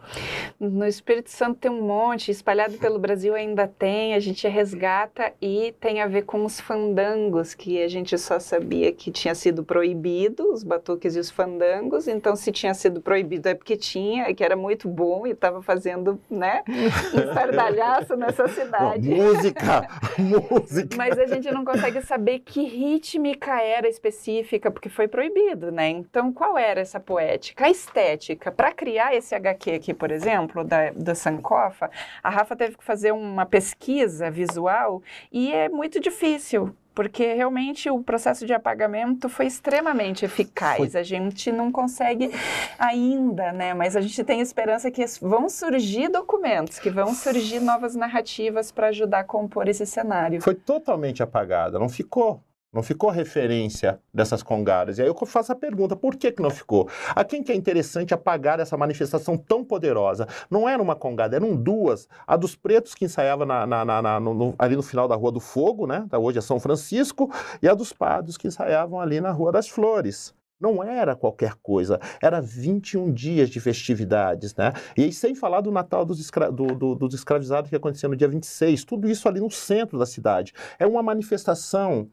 No 0.59 0.85
Espírito 0.85 1.31
Santo 1.31 1.57
tem 1.57 1.71
um 1.71 1.81
monte, 1.81 2.29
espalhado 2.29 2.77
pelo 2.77 2.99
Brasil 2.99 3.33
ainda 3.33 3.67
tem, 3.67 4.13
a 4.13 4.19
gente 4.19 4.47
resgata 4.47 5.33
e 5.41 5.73
tem 5.79 6.01
a 6.01 6.07
ver 6.07 6.21
com 6.21 6.45
os 6.45 6.59
fandangos, 6.59 7.55
que 7.55 7.81
a 7.81 7.87
gente 7.87 8.15
só 8.19 8.39
sabia 8.39 8.91
que 8.91 9.09
tinha 9.09 9.33
sido 9.33 9.63
proibido, 9.63 10.53
os 10.53 10.63
batuques 10.63 11.15
e 11.15 11.19
os 11.19 11.31
fandangos, 11.31 12.07
então 12.07 12.35
se 12.35 12.51
tinha 12.51 12.75
sido 12.75 13.01
proibido 13.01 13.49
é 13.49 13.55
porque 13.55 13.75
tinha, 13.75 14.31
que 14.35 14.43
era 14.43 14.55
muito 14.55 14.87
bom 14.87 15.25
e 15.25 15.31
estava 15.31 15.63
fazendo, 15.63 16.21
né, 16.29 16.61
um 16.69 17.27
estardalhaço 17.27 18.15
nessa 18.15 18.47
cidade. 18.47 19.09
música, 19.09 19.87
música! 20.19 20.95
Mas 20.95 21.17
a 21.17 21.25
gente 21.25 21.49
não 21.51 21.65
consegue 21.65 22.03
saber 22.03 22.39
que 22.39 22.61
rítmica 22.63 23.59
era 23.59 23.87
específica, 23.89 24.69
porque 24.69 24.89
foi 24.89 25.07
proibido, 25.07 25.71
né? 25.71 25.89
Então 25.89 26.31
qual 26.31 26.55
era 26.55 26.79
essa 26.79 26.99
poética? 26.99 27.30
Poética, 27.31 27.65
a 27.65 27.69
estética. 27.69 28.51
Para 28.51 28.71
criar 28.71 29.15
esse 29.15 29.33
HQ 29.33 29.71
aqui, 29.71 29.93
por 29.93 30.11
exemplo, 30.11 30.63
da, 30.63 30.91
da 30.91 31.15
Sankofa, 31.15 31.89
a 32.21 32.29
Rafa 32.29 32.55
teve 32.55 32.77
que 32.77 32.83
fazer 32.83 33.11
uma 33.11 33.45
pesquisa 33.45 34.29
visual 34.29 35.01
e 35.31 35.53
é 35.53 35.69
muito 35.69 35.99
difícil, 35.99 36.75
porque 36.93 37.33
realmente 37.33 37.89
o 37.89 38.03
processo 38.03 38.45
de 38.45 38.53
apagamento 38.53 39.29
foi 39.29 39.47
extremamente 39.47 40.25
eficaz. 40.25 40.77
Foi. 40.77 40.99
A 40.99 41.03
gente 41.03 41.51
não 41.51 41.71
consegue 41.71 42.31
ainda, 42.77 43.51
né? 43.53 43.73
Mas 43.73 43.95
a 43.95 44.01
gente 44.01 44.23
tem 44.23 44.41
esperança 44.41 44.91
que 44.91 45.03
vão 45.21 45.49
surgir 45.49 46.09
documentos, 46.09 46.79
que 46.79 46.89
vão 46.89 47.13
surgir 47.13 47.59
novas 47.61 47.95
narrativas 47.95 48.71
para 48.71 48.87
ajudar 48.87 49.19
a 49.19 49.23
compor 49.23 49.67
esse 49.69 49.85
cenário. 49.85 50.41
Foi 50.41 50.55
totalmente 50.55 51.23
apagada, 51.23 51.79
não 51.79 51.89
ficou 51.89 52.41
não 52.73 52.81
ficou 52.81 53.09
referência 53.09 53.99
dessas 54.13 54.41
congadas. 54.41 54.97
E 54.97 55.01
aí 55.01 55.07
eu 55.07 55.15
faço 55.25 55.51
a 55.51 55.55
pergunta, 55.55 55.95
por 55.95 56.15
que, 56.15 56.31
que 56.31 56.41
não 56.41 56.49
ficou? 56.49 56.87
A 57.09 57.23
quem 57.23 57.43
que 57.43 57.51
é 57.51 57.55
interessante 57.55 58.13
apagar 58.13 58.59
essa 58.59 58.77
manifestação 58.77 59.37
tão 59.37 59.63
poderosa? 59.63 60.27
Não 60.49 60.67
era 60.69 60.81
uma 60.81 60.95
congada, 60.95 61.35
eram 61.35 61.55
duas. 61.55 62.07
A 62.25 62.37
dos 62.37 62.55
pretos 62.55 62.95
que 62.95 63.05
ensaiava 63.05 63.45
na, 63.45 63.67
na, 63.67 63.83
na, 63.83 64.19
no, 64.19 64.55
ali 64.57 64.75
no 64.75 64.83
final 64.83 65.07
da 65.07 65.15
Rua 65.15 65.31
do 65.31 65.39
Fogo, 65.39 65.85
né? 65.85 66.05
Da 66.07 66.17
hoje 66.17 66.37
é 66.37 66.41
São 66.41 66.59
Francisco, 66.59 67.29
e 67.61 67.67
a 67.67 67.73
dos 67.73 67.91
pardos 67.91 68.37
que 68.37 68.47
ensaiavam 68.47 69.01
ali 69.01 69.19
na 69.19 69.31
Rua 69.31 69.51
das 69.51 69.67
Flores. 69.67 70.33
Não 70.59 70.83
era 70.83 71.15
qualquer 71.15 71.55
coisa, 71.55 71.99
era 72.21 72.39
21 72.39 73.11
dias 73.11 73.49
de 73.49 73.59
festividades, 73.59 74.55
né? 74.55 74.73
E 74.95 75.05
aí, 75.05 75.11
sem 75.11 75.33
falar 75.33 75.59
do 75.61 75.71
Natal 75.71 76.05
dos, 76.05 76.19
escra 76.19 76.51
do, 76.51 76.67
do, 76.67 76.93
dos 76.93 77.15
escravizados 77.15 77.67
que 77.67 77.75
aconteceu 77.75 78.07
no 78.07 78.15
dia 78.15 78.27
26, 78.27 78.83
tudo 78.83 79.09
isso 79.09 79.27
ali 79.27 79.39
no 79.39 79.49
centro 79.49 79.97
da 79.97 80.05
cidade. 80.05 80.53
É 80.77 80.85
uma 80.85 81.01
manifestação 81.01 82.07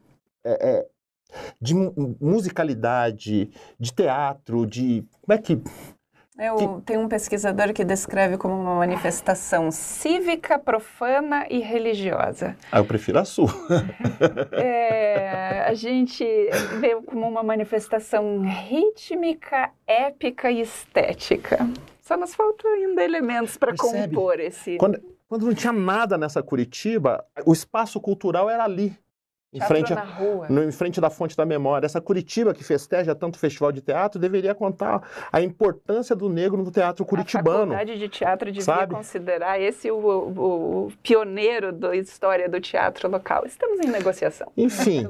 é, 0.45 0.69
é, 0.69 0.85
de 1.61 1.73
musicalidade, 2.19 3.51
de 3.79 3.93
teatro, 3.93 4.65
de. 4.65 5.05
Como 5.21 5.37
é 5.37 5.41
que. 5.41 5.61
Eu, 6.37 6.55
que... 6.55 6.85
Tem 6.85 6.97
um 6.97 7.09
pesquisador 7.09 7.73
que 7.73 7.83
descreve 7.83 8.37
como 8.37 8.53
uma 8.53 8.75
manifestação 8.75 9.69
cívica, 9.71 10.57
profana 10.57 11.45
e 11.49 11.59
religiosa. 11.59 12.55
Ah, 12.71 12.79
eu 12.79 12.85
prefiro 12.85 13.19
a 13.19 13.25
sua. 13.25 13.49
é, 14.53 15.65
a 15.67 15.73
gente 15.73 16.23
vê 16.79 16.95
como 17.05 17.27
uma 17.27 17.43
manifestação 17.43 18.41
rítmica, 18.41 19.71
épica 19.85 20.49
e 20.49 20.61
estética. 20.61 21.69
Só 21.99 22.15
nos 22.15 22.33
faltam 22.33 22.73
ainda 22.73 23.03
elementos 23.03 23.57
para 23.57 23.75
compor 23.75 24.39
esse. 24.39 24.77
Quando, 24.77 24.99
quando 25.27 25.45
não 25.45 25.53
tinha 25.53 25.73
nada 25.73 26.17
nessa 26.17 26.41
Curitiba, 26.41 27.23
o 27.45 27.51
espaço 27.51 27.99
cultural 27.99 28.49
era 28.49 28.63
ali 28.63 28.97
em 29.51 29.59
frente, 29.61 29.93
rua. 29.93 30.45
No, 30.47 30.63
em 30.63 30.71
frente 30.71 31.01
da 31.01 31.09
fonte 31.09 31.35
da 31.35 31.45
memória. 31.45 31.85
Essa 31.85 31.99
Curitiba 31.99 32.53
que 32.53 32.63
festeja 32.63 33.15
tanto 33.15 33.39
festival 33.39 33.71
de 33.71 33.81
teatro 33.81 34.19
deveria 34.19 34.53
contar 34.53 35.01
a 35.31 35.41
importância 35.41 36.15
do 36.15 36.29
negro 36.29 36.63
no 36.63 36.71
teatro 36.71 37.03
curitibano. 37.03 37.73
A 37.73 37.77
faculdade 37.77 37.97
de 37.97 38.09
teatro 38.09 38.51
devia 38.51 38.61
sabe? 38.61 38.93
considerar 38.93 39.59
esse 39.59 39.89
o, 39.89 39.97
o, 39.97 40.85
o, 40.85 40.91
pioneiro 41.01 41.71
da 41.71 41.95
história 41.95 42.47
do 42.47 42.61
teatro 42.61 43.09
local. 43.09 43.43
Estamos 43.45 43.79
em 43.79 43.89
negociação. 43.89 44.51
Enfim, 44.55 45.07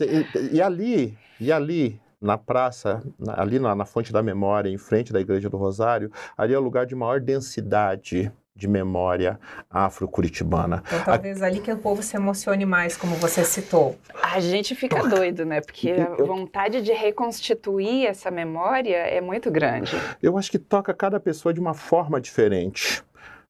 e, 0.00 0.56
e, 0.56 0.62
ali, 0.62 1.16
e 1.38 1.52
ali 1.52 2.00
na 2.18 2.38
praça, 2.38 3.02
ali 3.28 3.58
na, 3.58 3.74
na 3.74 3.84
fonte 3.84 4.10
da 4.10 4.22
memória, 4.22 4.70
em 4.70 4.78
frente 4.78 5.12
da 5.12 5.20
Igreja 5.20 5.50
do 5.50 5.58
Rosário, 5.58 6.10
ali 6.38 6.54
é 6.54 6.58
o 6.58 6.62
lugar 6.62 6.86
de 6.86 6.94
maior 6.94 7.20
densidade 7.20 8.32
de 8.54 8.68
memória 8.68 9.40
afro-curitibana. 9.70 10.82
Então, 10.86 11.04
talvez 11.04 11.42
a... 11.42 11.46
ali 11.46 11.60
que 11.60 11.72
o 11.72 11.78
povo 11.78 12.02
se 12.02 12.16
emocione 12.16 12.66
mais, 12.66 12.96
como 12.96 13.16
você 13.16 13.44
citou. 13.44 13.96
A 14.22 14.40
gente 14.40 14.74
fica 14.74 15.02
doido, 15.08 15.44
né? 15.44 15.60
Porque 15.60 15.90
a 15.92 16.22
vontade 16.22 16.82
de 16.82 16.92
reconstituir 16.92 18.06
essa 18.06 18.30
memória 18.30 18.96
é 18.96 19.20
muito 19.20 19.50
grande. 19.50 19.92
Eu 20.22 20.36
acho 20.36 20.50
que 20.50 20.58
toca 20.58 20.92
cada 20.92 21.18
pessoa 21.18 21.52
de 21.52 21.60
uma 21.60 21.74
forma 21.74 22.20
diferente. 22.20 23.02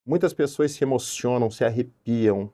Muitas 0.07 0.33
pessoas 0.33 0.73
se 0.73 0.85
emocionam, 0.85 1.51
se 1.51 1.65
arrepiam, 1.65 2.51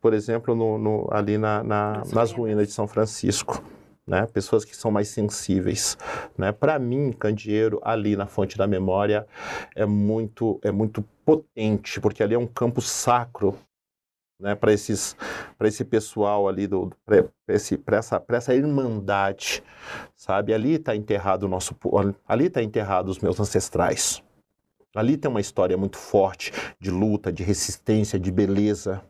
por 0.00 0.12
exemplo, 0.12 0.54
no, 0.54 0.78
no, 0.78 1.08
ali 1.10 1.38
na, 1.38 1.62
na, 1.62 2.02
nas 2.12 2.32
ruínas 2.32 2.66
de 2.66 2.72
São 2.72 2.86
Francisco 2.86 3.62
né? 4.06 4.26
pessoas 4.26 4.64
que 4.64 4.76
são 4.76 4.90
mais 4.90 5.08
sensíveis. 5.08 5.96
Né? 6.36 6.52
Para 6.52 6.78
mim, 6.78 7.12
Candeeiro, 7.12 7.80
ali 7.82 8.16
na 8.16 8.26
fonte 8.26 8.56
da 8.56 8.66
memória, 8.66 9.26
é 9.74 9.86
muito, 9.86 10.60
é 10.62 10.70
muito 10.70 11.04
potente, 11.24 12.00
porque 12.00 12.22
ali 12.22 12.34
é 12.34 12.38
um 12.38 12.46
campo 12.46 12.80
sacro 12.80 13.58
né, 14.40 14.54
para 14.54 14.72
esses 14.72 15.16
para 15.56 15.68
esse 15.68 15.84
pessoal 15.84 16.48
ali 16.48 16.66
do 16.66 16.90
para 17.04 17.96
essa 17.96 18.20
para 18.20 18.36
essa 18.36 18.54
irmandade 18.54 19.62
sabe? 20.14 20.52
Ali 20.52 20.74
está 20.74 20.94
enterrado 20.96 21.44
o 21.44 21.48
nosso 21.48 21.76
ali 22.26 22.46
está 22.46 22.62
enterrado 22.62 23.08
os 23.08 23.18
meus 23.18 23.38
ancestrais. 23.38 24.22
Ali 24.94 25.16
tem 25.16 25.28
uma 25.28 25.40
história 25.40 25.76
muito 25.76 25.96
forte 25.98 26.52
de 26.78 26.90
luta 26.90 27.32
de 27.32 27.42
resistência 27.42 28.18
de 28.18 28.30
beleza 28.30 29.02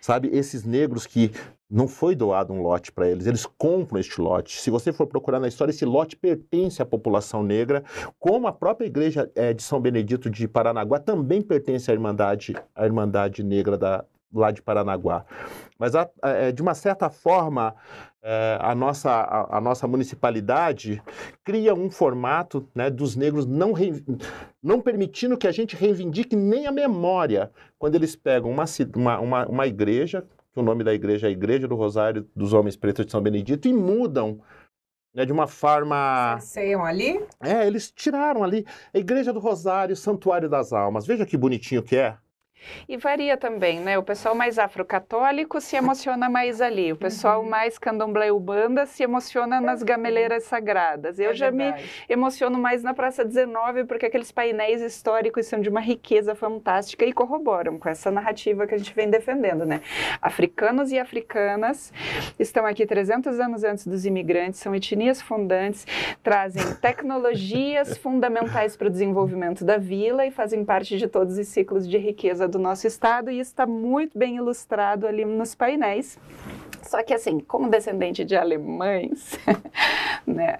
sabe 0.00 0.28
esses 0.32 0.64
negros 0.64 1.06
que 1.06 1.30
não 1.70 1.86
foi 1.86 2.16
doado 2.16 2.52
um 2.52 2.62
lote 2.62 2.90
para 2.90 3.08
eles, 3.08 3.26
eles 3.26 3.46
compram 3.46 4.00
este 4.00 4.20
lote. 4.20 4.60
Se 4.60 4.70
você 4.70 4.92
for 4.92 5.06
procurar 5.06 5.38
na 5.38 5.46
história, 5.46 5.70
esse 5.70 5.84
lote 5.84 6.16
pertence 6.16 6.82
à 6.82 6.86
população 6.86 7.42
negra, 7.42 7.84
como 8.18 8.48
a 8.48 8.52
própria 8.52 8.86
igreja 8.86 9.30
é, 9.36 9.52
de 9.52 9.62
São 9.62 9.80
Benedito 9.80 10.28
de 10.28 10.48
Paranaguá 10.48 10.98
também 10.98 11.40
pertence 11.40 11.90
à 11.90 11.94
Irmandade, 11.94 12.56
à 12.74 12.84
Irmandade 12.84 13.44
Negra 13.44 13.78
da, 13.78 14.04
lá 14.34 14.50
de 14.50 14.62
Paranaguá. 14.62 15.24
Mas, 15.78 15.94
a, 15.94 16.08
a, 16.22 16.30
é, 16.30 16.52
de 16.52 16.60
uma 16.60 16.74
certa 16.74 17.08
forma, 17.08 17.74
a, 18.60 18.74
nossa, 18.74 19.10
a, 19.10 19.58
a, 19.58 19.60
nossa 19.60 19.88
municipalidade 19.88 21.02
cria 21.42 21.74
um 21.74 21.90
formato 21.90 22.68
né, 22.74 22.90
dos 22.90 23.16
negros 23.16 23.46
não, 23.46 23.72
não 24.62 24.80
permitindo 24.80 25.38
que 25.38 25.46
a 25.46 25.52
gente 25.52 25.74
reivindique 25.74 26.36
nem 26.36 26.66
a 26.66 26.72
memória 26.72 27.50
quando 27.78 27.94
eles 27.94 28.14
pegam 28.14 28.50
uma, 28.50 28.64
uma, 28.94 29.20
uma, 29.20 29.46
uma 29.46 29.66
igreja 29.66 30.26
que 30.52 30.58
o 30.58 30.62
nome 30.62 30.82
da 30.82 30.92
igreja 30.92 31.26
é 31.26 31.28
a 31.28 31.32
Igreja 31.32 31.68
do 31.68 31.76
Rosário 31.76 32.28
dos 32.34 32.52
Homens 32.52 32.76
Pretos 32.76 33.06
de 33.06 33.12
São 33.12 33.22
Benedito, 33.22 33.68
e 33.68 33.72
mudam 33.72 34.40
né, 35.14 35.24
de 35.24 35.32
uma 35.32 35.46
forma. 35.46 36.38
Ceiam 36.40 36.84
ali? 36.84 37.24
É, 37.40 37.66
eles 37.66 37.90
tiraram 37.90 38.42
ali 38.42 38.66
a 38.92 38.98
Igreja 38.98 39.32
do 39.32 39.40
Rosário, 39.40 39.96
Santuário 39.96 40.48
das 40.48 40.72
Almas. 40.72 41.06
Veja 41.06 41.26
que 41.26 41.36
bonitinho 41.36 41.82
que 41.82 41.96
é. 41.96 42.16
E 42.88 42.96
varia 42.96 43.36
também, 43.36 43.80
né? 43.80 43.98
O 43.98 44.02
pessoal 44.02 44.34
mais 44.34 44.58
afrocatólico 44.58 45.60
se 45.60 45.76
emociona 45.76 46.28
mais 46.28 46.60
ali. 46.60 46.92
O 46.92 46.96
pessoal 46.96 47.42
uhum. 47.42 47.48
mais 47.48 47.78
candomblé 47.78 48.32
ubanda 48.32 48.86
se 48.86 49.02
emociona 49.02 49.56
é 49.56 49.60
nas 49.60 49.82
gameleiras 49.82 50.44
sagradas. 50.44 51.18
Eu 51.18 51.30
é 51.30 51.34
já 51.34 51.50
verdade. 51.50 51.82
me 51.82 51.90
emociono 52.08 52.58
mais 52.58 52.82
na 52.82 52.94
Praça 52.94 53.24
19 53.24 53.84
porque 53.84 54.06
aqueles 54.06 54.32
painéis 54.32 54.80
históricos 54.80 55.46
são 55.46 55.60
de 55.60 55.68
uma 55.68 55.80
riqueza 55.80 56.34
fantástica 56.34 57.04
e 57.04 57.12
corroboram 57.12 57.78
com 57.78 57.88
essa 57.88 58.10
narrativa 58.10 58.66
que 58.66 58.74
a 58.74 58.78
gente 58.78 58.94
vem 58.94 59.08
defendendo, 59.08 59.64
né? 59.64 59.80
Africanos 60.20 60.92
e 60.92 60.98
africanas 60.98 61.92
estão 62.38 62.66
aqui 62.66 62.86
300 62.86 63.40
anos 63.40 63.64
antes 63.64 63.86
dos 63.86 64.04
imigrantes, 64.04 64.60
são 64.60 64.74
etnias 64.74 65.20
fundantes, 65.20 65.86
trazem 66.22 66.62
tecnologias 66.80 67.96
fundamentais 67.96 68.76
para 68.76 68.88
o 68.88 68.90
desenvolvimento 68.90 69.64
da 69.64 69.76
vila 69.76 70.26
e 70.26 70.30
fazem 70.30 70.64
parte 70.64 70.98
de 70.98 71.06
todos 71.06 71.38
os 71.38 71.48
ciclos 71.48 71.88
de 71.88 71.98
riqueza 71.98 72.48
do 72.50 72.58
nosso 72.58 72.86
estado, 72.86 73.30
e 73.30 73.40
isso 73.40 73.50
está 73.50 73.66
muito 73.66 74.18
bem 74.18 74.36
ilustrado 74.36 75.06
ali 75.06 75.24
nos 75.24 75.54
painéis. 75.54 76.18
Só 76.82 77.02
que 77.02 77.14
assim, 77.14 77.38
como 77.38 77.70
descendente 77.70 78.24
de 78.24 78.34
alemães, 78.34 79.38
né, 80.26 80.58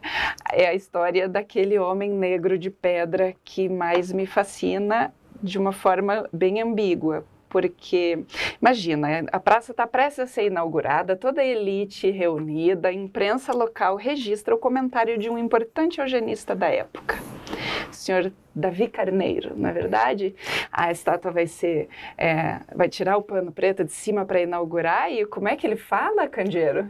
é 0.52 0.68
a 0.68 0.74
história 0.74 1.28
daquele 1.28 1.78
homem 1.78 2.10
negro 2.10 2.56
de 2.56 2.70
pedra 2.70 3.34
que 3.44 3.68
mais 3.68 4.12
me 4.12 4.26
fascina 4.26 5.12
de 5.42 5.58
uma 5.58 5.72
forma 5.72 6.28
bem 6.32 6.62
ambígua, 6.62 7.24
porque 7.48 8.24
imagina, 8.62 9.24
a 9.32 9.40
praça 9.40 9.72
está 9.72 9.86
prestes 9.86 10.20
a 10.20 10.26
ser 10.26 10.46
inaugurada, 10.46 11.16
toda 11.16 11.40
a 11.40 11.44
elite 11.44 12.10
reunida, 12.10 12.88
a 12.88 12.92
imprensa 12.92 13.52
local 13.52 13.96
registra 13.96 14.54
o 14.54 14.58
comentário 14.58 15.18
de 15.18 15.28
um 15.28 15.36
importante 15.36 16.00
eugenista 16.00 16.54
da 16.54 16.68
época, 16.68 17.18
senhor 17.92 18.32
Davi 18.54 18.88
Carneiro, 18.88 19.56
na 19.56 19.70
é 19.70 19.72
verdade, 19.72 20.34
a 20.70 20.90
estátua 20.90 21.30
vai 21.30 21.46
ser, 21.46 21.88
é, 22.16 22.60
vai 22.74 22.88
tirar 22.88 23.16
o 23.16 23.22
pano 23.22 23.52
preto 23.52 23.84
de 23.84 23.92
cima 23.92 24.24
para 24.24 24.40
inaugurar 24.40 25.10
e 25.10 25.24
como 25.26 25.48
é 25.48 25.56
que 25.56 25.66
ele 25.66 25.76
fala, 25.76 26.28
Candeiro? 26.28 26.88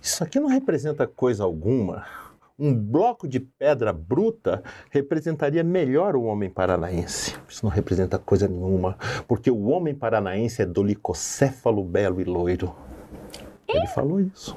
Isso 0.00 0.22
aqui 0.24 0.40
não 0.40 0.48
representa 0.48 1.06
coisa 1.06 1.44
alguma 1.44 2.06
um 2.60 2.74
bloco 2.74 3.26
de 3.26 3.40
pedra 3.40 3.90
bruta 3.90 4.62
representaria 4.90 5.64
melhor 5.64 6.14
o 6.14 6.24
homem 6.24 6.50
paranaense. 6.50 7.34
Isso 7.48 7.64
não 7.64 7.72
representa 7.72 8.18
coisa 8.18 8.46
nenhuma, 8.46 8.98
porque 9.26 9.50
o 9.50 9.68
homem 9.68 9.94
paranaense 9.94 10.60
é 10.60 10.66
dolicocéfalo, 10.66 11.82
belo 11.82 12.20
e 12.20 12.24
loiro. 12.24 12.76
E? 13.66 13.78
Ele 13.78 13.86
falou 13.86 14.20
isso. 14.20 14.54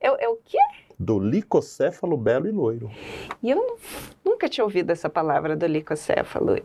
É 0.00 0.28
o 0.28 0.36
quê? 0.44 0.58
Dolicocéfalo, 1.02 2.16
belo 2.16 2.46
e 2.48 2.52
loiro. 2.52 2.90
E 3.42 3.50
eu 3.50 3.76
nunca 4.24 4.48
tinha 4.48 4.64
ouvido 4.64 4.90
essa 4.90 5.08
palavra, 5.08 5.56
dolicocéfalo. 5.56 6.60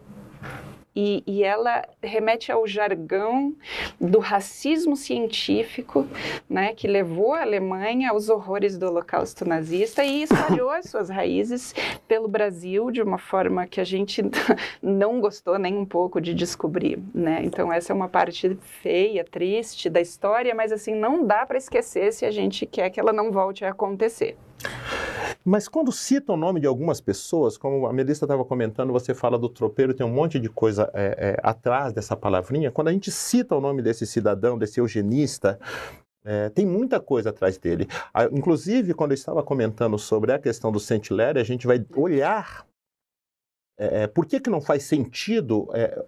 E, 0.99 1.23
e, 1.27 1.43
ela 1.43 1.87
remete 2.01 2.51
ao 2.51 2.65
jargão 2.65 3.55
do 4.01 4.17
racismo 4.17 4.95
científico, 4.95 6.07
né, 6.49 6.73
que 6.73 6.87
levou 6.87 7.35
a 7.35 7.43
Alemanha 7.43 8.09
aos 8.09 8.29
horrores 8.29 8.79
do 8.79 8.87
Holocausto 8.87 9.47
nazista 9.47 10.03
e 10.03 10.23
espalhou 10.23 10.71
as 10.71 10.89
suas 10.89 11.07
raízes 11.07 11.75
pelo 12.07 12.27
Brasil 12.27 12.89
de 12.89 12.99
uma 12.99 13.19
forma 13.19 13.67
que 13.67 13.79
a 13.79 13.83
gente 13.83 14.23
não 14.81 15.21
gostou 15.21 15.59
nem 15.59 15.77
um 15.77 15.85
pouco 15.85 16.19
de 16.19 16.33
descobrir, 16.33 16.99
né? 17.13 17.41
Então 17.43 17.71
essa 17.71 17.93
é 17.93 17.95
uma 17.95 18.09
parte 18.09 18.57
feia, 18.81 19.23
triste 19.23 19.91
da 19.91 20.01
história, 20.01 20.55
mas 20.55 20.71
assim 20.71 20.95
não 20.95 21.23
dá 21.23 21.45
para 21.45 21.59
esquecer 21.59 22.11
se 22.11 22.25
a 22.25 22.31
gente 22.31 22.65
quer 22.65 22.89
que 22.89 22.99
ela 22.99 23.13
não 23.13 23.31
volte 23.31 23.63
a 23.63 23.69
acontecer. 23.69 24.35
Mas 25.43 25.67
quando 25.67 25.91
cita 25.91 26.33
o 26.33 26.37
nome 26.37 26.59
de 26.59 26.67
algumas 26.67 26.99
pessoas, 26.99 27.57
como 27.57 27.87
a 27.87 27.93
Melissa 27.93 28.25
estava 28.25 28.43
comentando, 28.43 28.91
você 28.91 29.13
fala 29.13 29.39
do 29.39 29.47
tropeiro, 29.47 29.93
tem 29.93 30.05
um 30.05 30.13
monte 30.13 30.39
de 30.39 30.49
coisa 30.49 30.91
é, 30.93 31.35
é, 31.35 31.37
atrás 31.41 31.93
dessa 31.93 32.17
palavrinha. 32.17 32.69
Quando 32.69 32.89
a 32.89 32.91
gente 32.91 33.09
cita 33.11 33.55
o 33.55 33.61
nome 33.61 33.81
desse 33.81 34.05
cidadão, 34.05 34.57
desse 34.57 34.81
eugenista, 34.81 35.57
é, 36.25 36.49
tem 36.49 36.65
muita 36.65 36.99
coisa 36.99 37.29
atrás 37.29 37.57
dele. 37.57 37.87
Inclusive, 38.33 38.93
quando 38.93 39.11
eu 39.11 39.15
estava 39.15 39.41
comentando 39.41 39.97
sobre 39.97 40.33
a 40.33 40.39
questão 40.39 40.69
do 40.69 40.81
Saint-Hilaire, 40.81 41.39
a 41.39 41.43
gente 41.45 41.65
vai 41.65 41.85
olhar 41.95 42.67
é, 43.79 44.03
é, 44.03 44.07
por 44.07 44.25
que, 44.25 44.39
que 44.39 44.49
não 44.49 44.59
faz 44.59 44.83
sentido 44.83 45.69
é, 45.73 46.03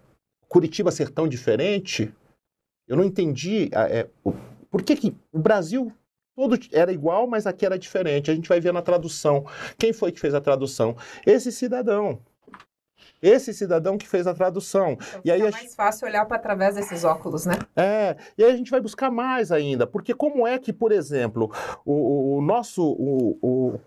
Curitiba 0.49 0.91
ser 0.91 1.11
tão 1.11 1.27
diferente. 1.27 2.13
Eu 2.87 2.97
não 2.97 3.03
entendi 3.03 3.69
por 4.71 4.81
que, 4.81 4.95
que 4.95 5.15
o 5.31 5.37
Brasil 5.39 5.93
Todo 6.39 6.57
era 6.71 6.89
igual, 6.89 7.27
mas 7.27 7.45
aqui 7.45 7.65
era 7.65 7.77
diferente. 7.77 8.31
A 8.31 8.33
gente 8.33 8.47
vai 8.47 8.61
ver 8.61 8.71
na 8.71 8.81
tradução. 8.81 9.45
Quem 9.77 9.91
foi 9.91 10.09
que 10.09 10.21
fez 10.21 10.33
a 10.33 10.39
tradução? 10.39 10.95
Esse 11.27 11.51
cidadão. 11.51 12.21
Esse 13.21 13.53
cidadão 13.53 13.97
que 13.97 14.07
fez 14.07 14.25
a 14.25 14.33
tradução. 14.33 14.93
Então, 14.93 15.21
e 15.25 15.31
aí 15.31 15.41
é 15.41 15.51
mais 15.51 15.75
fácil 15.75 16.07
olhar 16.07 16.25
para 16.25 16.37
através 16.37 16.75
desses 16.75 17.03
óculos, 17.03 17.45
né? 17.45 17.55
É, 17.75 18.15
e 18.37 18.43
aí 18.45 18.53
a 18.53 18.55
gente 18.55 18.71
vai 18.71 18.79
buscar 18.79 19.11
mais 19.11 19.51
ainda, 19.51 19.85
porque 19.85 20.13
como 20.13 20.47
é 20.47 20.57
que, 20.57 20.71
por 20.71 20.93
exemplo, 20.93 21.53
o, 21.83 22.37
o 22.37 22.41
nosso 22.41 22.81
o, 22.81 23.37
o, 23.41 23.79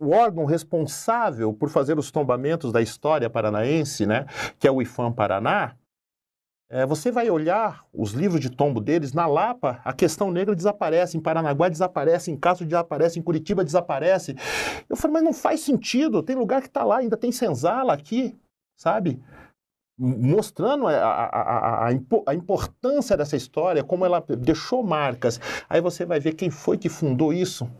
o, 0.00 0.10
órgão 0.10 0.46
responsável 0.46 1.52
por 1.52 1.68
fazer 1.68 1.96
os 1.96 2.10
tombamentos 2.10 2.72
da 2.72 2.82
história 2.82 3.30
paranaense, 3.30 4.04
né, 4.04 4.26
que 4.58 4.66
é 4.66 4.70
o 4.72 4.82
IFAM 4.82 5.12
Paraná, 5.12 5.76
é, 6.70 6.86
você 6.86 7.10
vai 7.10 7.28
olhar 7.28 7.84
os 7.92 8.12
livros 8.12 8.40
de 8.40 8.50
tombo 8.50 8.80
deles, 8.80 9.12
na 9.12 9.26
Lapa, 9.26 9.80
a 9.84 9.92
questão 9.92 10.30
negra 10.30 10.56
desaparece, 10.56 11.16
em 11.16 11.20
Paranaguá 11.20 11.68
desaparece, 11.68 12.30
em 12.30 12.36
Castro 12.36 12.66
desaparece, 12.66 13.18
em 13.18 13.22
Curitiba 13.22 13.64
desaparece. 13.64 14.34
Eu 14.88 14.96
falei, 14.96 15.14
mas 15.14 15.24
não 15.24 15.32
faz 15.32 15.60
sentido, 15.60 16.22
tem 16.22 16.34
lugar 16.34 16.62
que 16.62 16.68
está 16.68 16.82
lá, 16.82 16.98
ainda 16.98 17.16
tem 17.16 17.30
senzala 17.30 17.92
aqui, 17.92 18.34
sabe? 18.76 19.22
Mostrando 19.96 20.88
a, 20.88 20.92
a, 20.92 21.86
a, 21.86 21.88
a, 22.26 22.34
importância 22.34 23.16
dessa 23.16 23.36
história, 23.36 23.84
como 23.84 24.04
ela 24.04 24.24
deixou 24.38 24.82
marcas. 24.82 25.40
Aí 25.68 25.80
você 25.80 26.04
vai 26.04 26.18
ver 26.18 26.32
quem 26.32 26.50
foi 26.50 26.76
que 26.76 26.88
fundou 26.88 27.32
isso. 27.32 27.70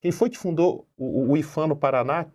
Quem 0.00 0.12
foi 0.12 0.30
que 0.30 0.38
fundou 0.38 0.86
o, 0.96 1.32
o 1.32 1.66
no 1.66 1.74
Paraná? 1.74 2.26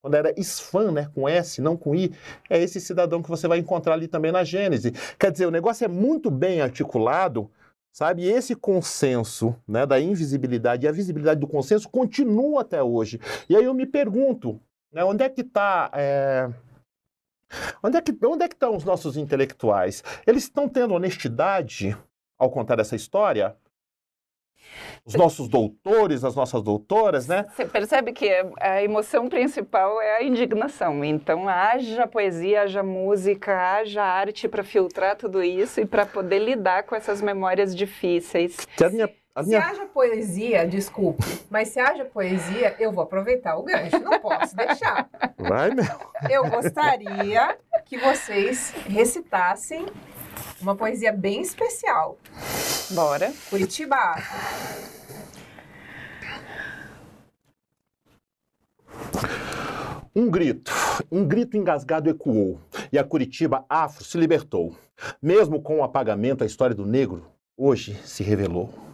Quando 0.00 0.14
era 0.14 0.38
Isfan, 0.38 0.92
né, 0.92 1.10
com 1.14 1.28
S, 1.28 1.60
não 1.60 1.76
com 1.76 1.94
I, 1.94 2.12
é 2.48 2.60
esse 2.60 2.80
cidadão 2.80 3.22
que 3.22 3.28
você 3.28 3.46
vai 3.46 3.58
encontrar 3.58 3.94
ali 3.94 4.08
também 4.08 4.32
na 4.32 4.42
Gênese. 4.42 4.92
Quer 5.18 5.30
dizer, 5.30 5.46
o 5.46 5.50
negócio 5.50 5.84
é 5.84 5.88
muito 5.88 6.30
bem 6.30 6.60
articulado, 6.60 7.50
sabe? 7.92 8.22
E 8.22 8.30
esse 8.30 8.54
consenso 8.54 9.54
né, 9.68 9.84
da 9.84 10.00
invisibilidade 10.00 10.86
e 10.86 10.88
a 10.88 10.92
visibilidade 10.92 11.40
do 11.40 11.46
consenso 11.46 11.88
continua 11.88 12.62
até 12.62 12.82
hoje. 12.82 13.20
E 13.48 13.56
aí 13.56 13.64
eu 13.64 13.74
me 13.74 13.86
pergunto, 13.86 14.60
né, 14.92 15.04
onde 15.04 15.22
é 15.22 15.28
que 15.28 15.42
está... 15.42 15.90
É... 15.94 16.50
Onde 17.82 17.96
é, 17.96 18.00
que, 18.00 18.16
onde 18.24 18.44
é 18.44 18.48
que 18.48 18.54
estão 18.54 18.76
os 18.76 18.84
nossos 18.84 19.16
intelectuais? 19.16 20.04
Eles 20.24 20.44
estão 20.44 20.68
tendo 20.68 20.94
honestidade 20.94 21.96
ao 22.38 22.48
contar 22.48 22.78
essa 22.78 22.94
história? 22.94 23.56
Os 25.04 25.14
nossos 25.14 25.48
doutores, 25.48 26.24
as 26.24 26.34
nossas 26.34 26.62
doutoras, 26.62 27.26
né? 27.26 27.46
Você 27.54 27.64
percebe 27.64 28.12
que 28.12 28.28
a 28.60 28.82
emoção 28.82 29.28
principal 29.28 30.00
é 30.00 30.16
a 30.16 30.22
indignação. 30.22 31.04
Então, 31.04 31.48
haja 31.48 32.06
poesia, 32.06 32.62
haja 32.62 32.82
música, 32.82 33.56
haja 33.56 34.02
arte 34.02 34.48
para 34.48 34.62
filtrar 34.62 35.16
tudo 35.16 35.42
isso 35.42 35.80
e 35.80 35.86
para 35.86 36.06
poder 36.06 36.38
lidar 36.38 36.84
com 36.84 36.94
essas 36.94 37.20
memórias 37.20 37.74
difíceis. 37.74 38.56
Que 38.76 38.84
a 38.84 38.90
minha 38.90 39.10
a 39.34 39.42
minha... 39.44 39.60
Se 39.60 39.66
haja 39.68 39.86
poesia, 39.86 40.66
desculpe, 40.66 41.24
mas 41.48 41.68
se 41.68 41.78
haja 41.78 42.04
poesia, 42.04 42.74
eu 42.80 42.90
vou 42.90 43.04
aproveitar 43.04 43.56
o 43.56 43.62
gancho, 43.62 43.98
não 44.00 44.18
posso 44.18 44.56
deixar. 44.56 45.08
Vai, 45.38 45.70
meu. 45.70 45.84
Eu 46.28 46.50
gostaria 46.50 47.56
que 47.84 47.96
vocês 47.96 48.74
recitassem 48.88 49.86
uma 50.60 50.74
poesia 50.76 51.12
bem 51.12 51.40
especial. 51.42 52.18
Bora. 52.90 53.32
Curitiba. 53.48 53.96
Um 60.14 60.28
grito, 60.28 60.72
um 61.10 61.24
grito 61.24 61.56
engasgado 61.56 62.10
ecoou, 62.10 62.58
e 62.92 62.98
a 62.98 63.04
Curitiba 63.04 63.64
afro 63.68 64.04
se 64.04 64.18
libertou. 64.18 64.74
Mesmo 65.22 65.62
com 65.62 65.78
o 65.78 65.84
apagamento, 65.84 66.42
a 66.42 66.46
história 66.46 66.74
do 66.74 66.84
negro 66.84 67.24
hoje 67.56 67.94
se 68.04 68.22
revelou. 68.22 68.89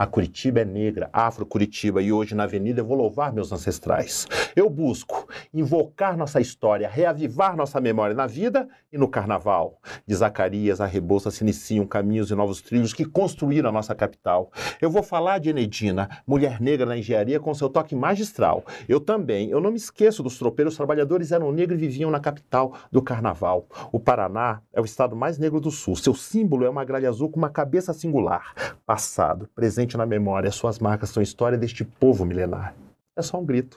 A 0.00 0.06
Curitiba 0.06 0.60
é 0.60 0.64
negra, 0.64 1.10
Afro-Curitiba, 1.12 2.02
e 2.02 2.12
hoje 2.12 2.34
na 2.34 2.44
avenida 2.44 2.80
eu 2.80 2.86
vou 2.86 2.96
louvar 2.96 3.32
meus 3.32 3.52
ancestrais. 3.52 4.26
Eu 4.56 4.68
busco 4.68 5.28
invocar 5.52 6.16
nossa 6.16 6.40
história, 6.40 6.88
reavivar 6.88 7.56
nossa 7.56 7.80
memória 7.80 8.14
na 8.14 8.26
vida 8.26 8.68
e 8.92 8.98
no 8.98 9.08
carnaval. 9.08 9.78
De 10.06 10.14
Zacarias 10.14 10.80
a 10.80 10.86
Rebouça 10.86 11.30
se 11.30 11.44
iniciam 11.44 11.86
caminhos 11.86 12.30
e 12.30 12.34
novos 12.34 12.60
trilhos 12.60 12.92
que 12.92 13.04
construíram 13.04 13.68
a 13.68 13.72
nossa 13.72 13.94
capital. 13.94 14.50
Eu 14.80 14.90
vou 14.90 15.02
falar 15.02 15.38
de 15.38 15.50
Enedina, 15.50 16.08
mulher 16.26 16.60
negra 16.60 16.86
na 16.86 16.96
engenharia 16.96 17.38
com 17.38 17.52
seu 17.54 17.68
toque 17.68 17.94
magistral. 17.94 18.64
Eu 18.88 19.00
também, 19.00 19.50
eu 19.50 19.60
não 19.60 19.70
me 19.70 19.76
esqueço 19.76 20.22
dos 20.22 20.38
tropeiros 20.38 20.76
trabalhadores 20.76 21.32
eram 21.32 21.52
negros 21.52 21.78
e 21.78 21.86
viviam 21.86 22.10
na 22.10 22.20
capital 22.20 22.74
do 22.90 23.02
carnaval. 23.02 23.66
O 23.92 24.00
Paraná 24.00 24.62
é 24.72 24.80
o 24.80 24.84
estado 24.84 25.14
mais 25.14 25.38
negro 25.38 25.60
do 25.60 25.70
sul. 25.70 25.96
Seu 25.96 26.14
símbolo 26.14 26.64
é 26.64 26.70
uma 26.70 26.84
gralha 26.84 27.08
azul 27.08 27.30
com 27.30 27.38
uma 27.38 27.50
cabeça 27.50 27.92
singular. 27.92 28.54
Passado, 28.86 29.48
presente 29.60 29.94
na 29.94 30.06
memória, 30.06 30.50
suas 30.50 30.78
marcas 30.78 31.10
são 31.10 31.22
história 31.22 31.58
deste 31.58 31.84
povo 31.84 32.24
milenar. 32.24 32.74
É 33.14 33.20
só 33.20 33.38
um 33.38 33.44
grito. 33.44 33.76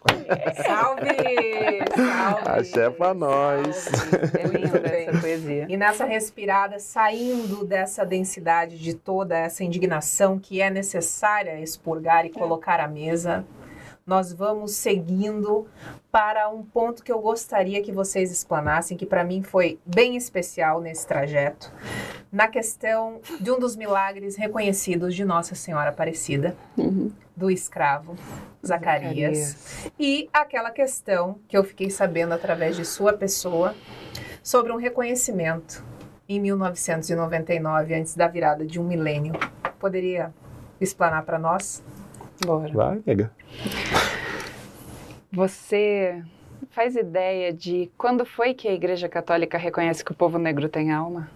Salve! 0.66 1.02
Salve! 1.94 2.50
Axé 2.50 2.90
pra 2.90 3.14
nós! 3.14 3.90
É 4.40 4.48
linda 4.48 4.78
essa 4.88 5.20
poesia. 5.20 5.66
E 5.68 5.76
nessa 5.76 6.06
respirada, 6.06 6.80
saindo 6.80 7.66
dessa 7.66 8.06
densidade 8.06 8.80
de 8.80 8.94
toda 8.94 9.38
essa 9.38 9.62
indignação 9.62 10.40
que 10.40 10.62
é 10.62 10.70
necessária 10.70 11.60
expurgar 11.60 12.26
e 12.26 12.30
colocar 12.30 12.80
à 12.80 12.88
mesa, 12.88 13.44
nós 14.06 14.34
vamos 14.34 14.74
seguindo 14.74 15.68
para 16.12 16.50
um 16.50 16.64
ponto 16.64 17.04
que 17.04 17.12
eu 17.12 17.20
gostaria 17.20 17.82
que 17.82 17.92
vocês 17.92 18.32
explanassem, 18.32 18.98
que 18.98 19.06
para 19.06 19.24
mim 19.24 19.42
foi 19.42 19.80
bem 19.86 20.16
especial 20.16 20.82
nesse 20.82 21.08
trajeto, 21.08 21.72
na 22.32 22.48
questão 22.48 23.22
de 23.40 23.52
um 23.52 23.60
dos 23.60 23.76
milagres 23.76 24.36
reconhecidos 24.36 25.16
de 25.16 25.24
Nossa 25.24 25.56
Senhora 25.56 25.90
Aparecida, 25.90 26.56
uhum. 26.78 27.12
do 27.36 27.50
escravo 27.50 28.16
Zacarias, 28.66 29.38
Zacarias, 29.38 29.92
e 30.00 30.30
aquela 30.34 30.72
questão 30.72 31.40
que 31.48 31.58
eu 31.58 31.64
fiquei 31.64 31.90
sabendo 31.90 32.34
através 32.34 32.76
de 32.76 32.86
sua 32.86 33.14
pessoa 33.14 33.76
sobre 34.42 34.72
um 34.72 34.78
reconhecimento 34.78 35.84
em 36.28 36.40
1999, 36.40 37.94
antes 37.94 38.16
da 38.16 38.28
virada 38.28 38.66
de 38.66 38.80
um 38.80 38.84
milênio. 38.84 39.34
Poderia 39.80 40.34
explanar 40.80 41.24
para 41.24 41.38
nós? 41.38 41.84
Bora. 42.46 42.74
Vai, 42.74 43.02
nega. 43.06 43.32
Você 45.32 46.24
faz 46.70 46.96
ideia 46.96 47.54
de 47.54 47.90
quando 47.98 48.26
foi 48.26 48.54
que 48.54 48.68
a 48.68 48.74
Igreja 48.74 49.08
Católica 49.08 49.58
reconhece 49.58 50.04
que 50.04 50.12
o 50.12 50.16
povo 50.16 50.38
negro 50.38 50.68
tem 50.68 50.92
alma? 50.92 51.30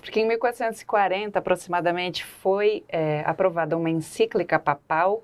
Porque 0.00 0.20
em 0.20 0.26
1440, 0.26 1.38
aproximadamente, 1.38 2.24
foi 2.24 2.84
é, 2.88 3.22
aprovada 3.26 3.76
uma 3.76 3.90
encíclica 3.90 4.58
papal 4.58 5.22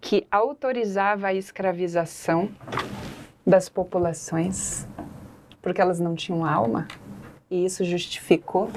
que 0.00 0.26
autorizava 0.30 1.28
a 1.28 1.34
escravização 1.34 2.50
das 3.46 3.68
populações, 3.68 4.86
porque 5.60 5.80
elas 5.80 5.98
não 5.98 6.14
tinham 6.14 6.44
alma, 6.44 6.86
e 7.50 7.64
isso 7.64 7.84
justificou 7.84 8.70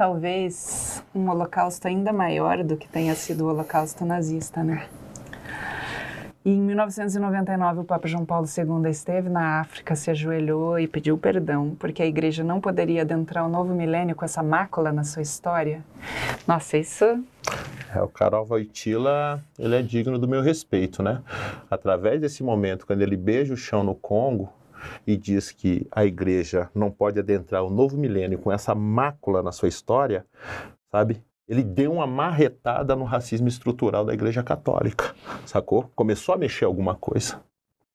talvez 0.00 1.04
um 1.14 1.28
holocausto 1.28 1.86
ainda 1.86 2.10
maior 2.10 2.64
do 2.64 2.74
que 2.74 2.88
tenha 2.88 3.14
sido 3.14 3.44
o 3.44 3.48
holocausto 3.48 4.02
nazista, 4.02 4.64
né? 4.64 4.86
E 6.42 6.50
em 6.50 6.58
1999, 6.58 7.80
o 7.80 7.84
Papa 7.84 8.08
João 8.08 8.24
Paulo 8.24 8.46
II 8.46 8.90
esteve 8.90 9.28
na 9.28 9.60
África, 9.60 9.94
se 9.94 10.10
ajoelhou 10.10 10.78
e 10.78 10.88
pediu 10.88 11.18
perdão, 11.18 11.76
porque 11.78 12.02
a 12.02 12.06
igreja 12.06 12.42
não 12.42 12.62
poderia 12.62 13.02
adentrar 13.02 13.44
o 13.44 13.48
novo 13.50 13.74
milênio 13.74 14.16
com 14.16 14.24
essa 14.24 14.42
mácula 14.42 14.90
na 14.90 15.04
sua 15.04 15.20
história. 15.20 15.84
Nossa, 16.48 16.78
isso. 16.78 17.04
É, 17.94 18.00
o 18.00 18.08
Carol 18.08 18.46
Voitila, 18.46 19.38
ele 19.58 19.76
é 19.76 19.82
digno 19.82 20.18
do 20.18 20.26
meu 20.26 20.40
respeito, 20.40 21.02
né? 21.02 21.20
Através 21.70 22.22
desse 22.22 22.42
momento, 22.42 22.86
quando 22.86 23.02
ele 23.02 23.18
beija 23.18 23.52
o 23.52 23.56
chão 23.56 23.84
no 23.84 23.94
Congo 23.94 24.50
e 25.06 25.16
diz 25.16 25.50
que 25.50 25.86
a 25.90 26.04
igreja 26.04 26.70
não 26.74 26.90
pode 26.90 27.18
adentrar 27.18 27.64
o 27.64 27.70
novo 27.70 27.96
milênio 27.96 28.38
com 28.38 28.50
essa 28.52 28.74
mácula 28.74 29.42
na 29.42 29.52
sua 29.52 29.68
história, 29.68 30.24
sabe? 30.90 31.22
ele 31.50 31.64
deu 31.64 31.92
uma 31.92 32.06
marretada 32.06 32.94
no 32.94 33.02
racismo 33.02 33.48
estrutural 33.48 34.04
da 34.04 34.14
Igreja 34.14 34.40
Católica, 34.40 35.12
sacou? 35.44 35.90
Começou 35.96 36.32
a 36.32 36.38
mexer 36.38 36.64
alguma 36.64 36.94
coisa. 36.94 37.42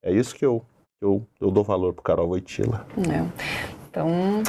É 0.04 0.12
isso 0.12 0.36
que 0.36 0.46
eu, 0.46 0.62
eu, 1.00 1.26
eu 1.40 1.50
dou 1.50 1.64
valor 1.64 1.94
para 1.94 2.04
Carol 2.04 2.28
Voitila. 2.28 2.86
É. 2.98 3.66
Então, 3.90 4.44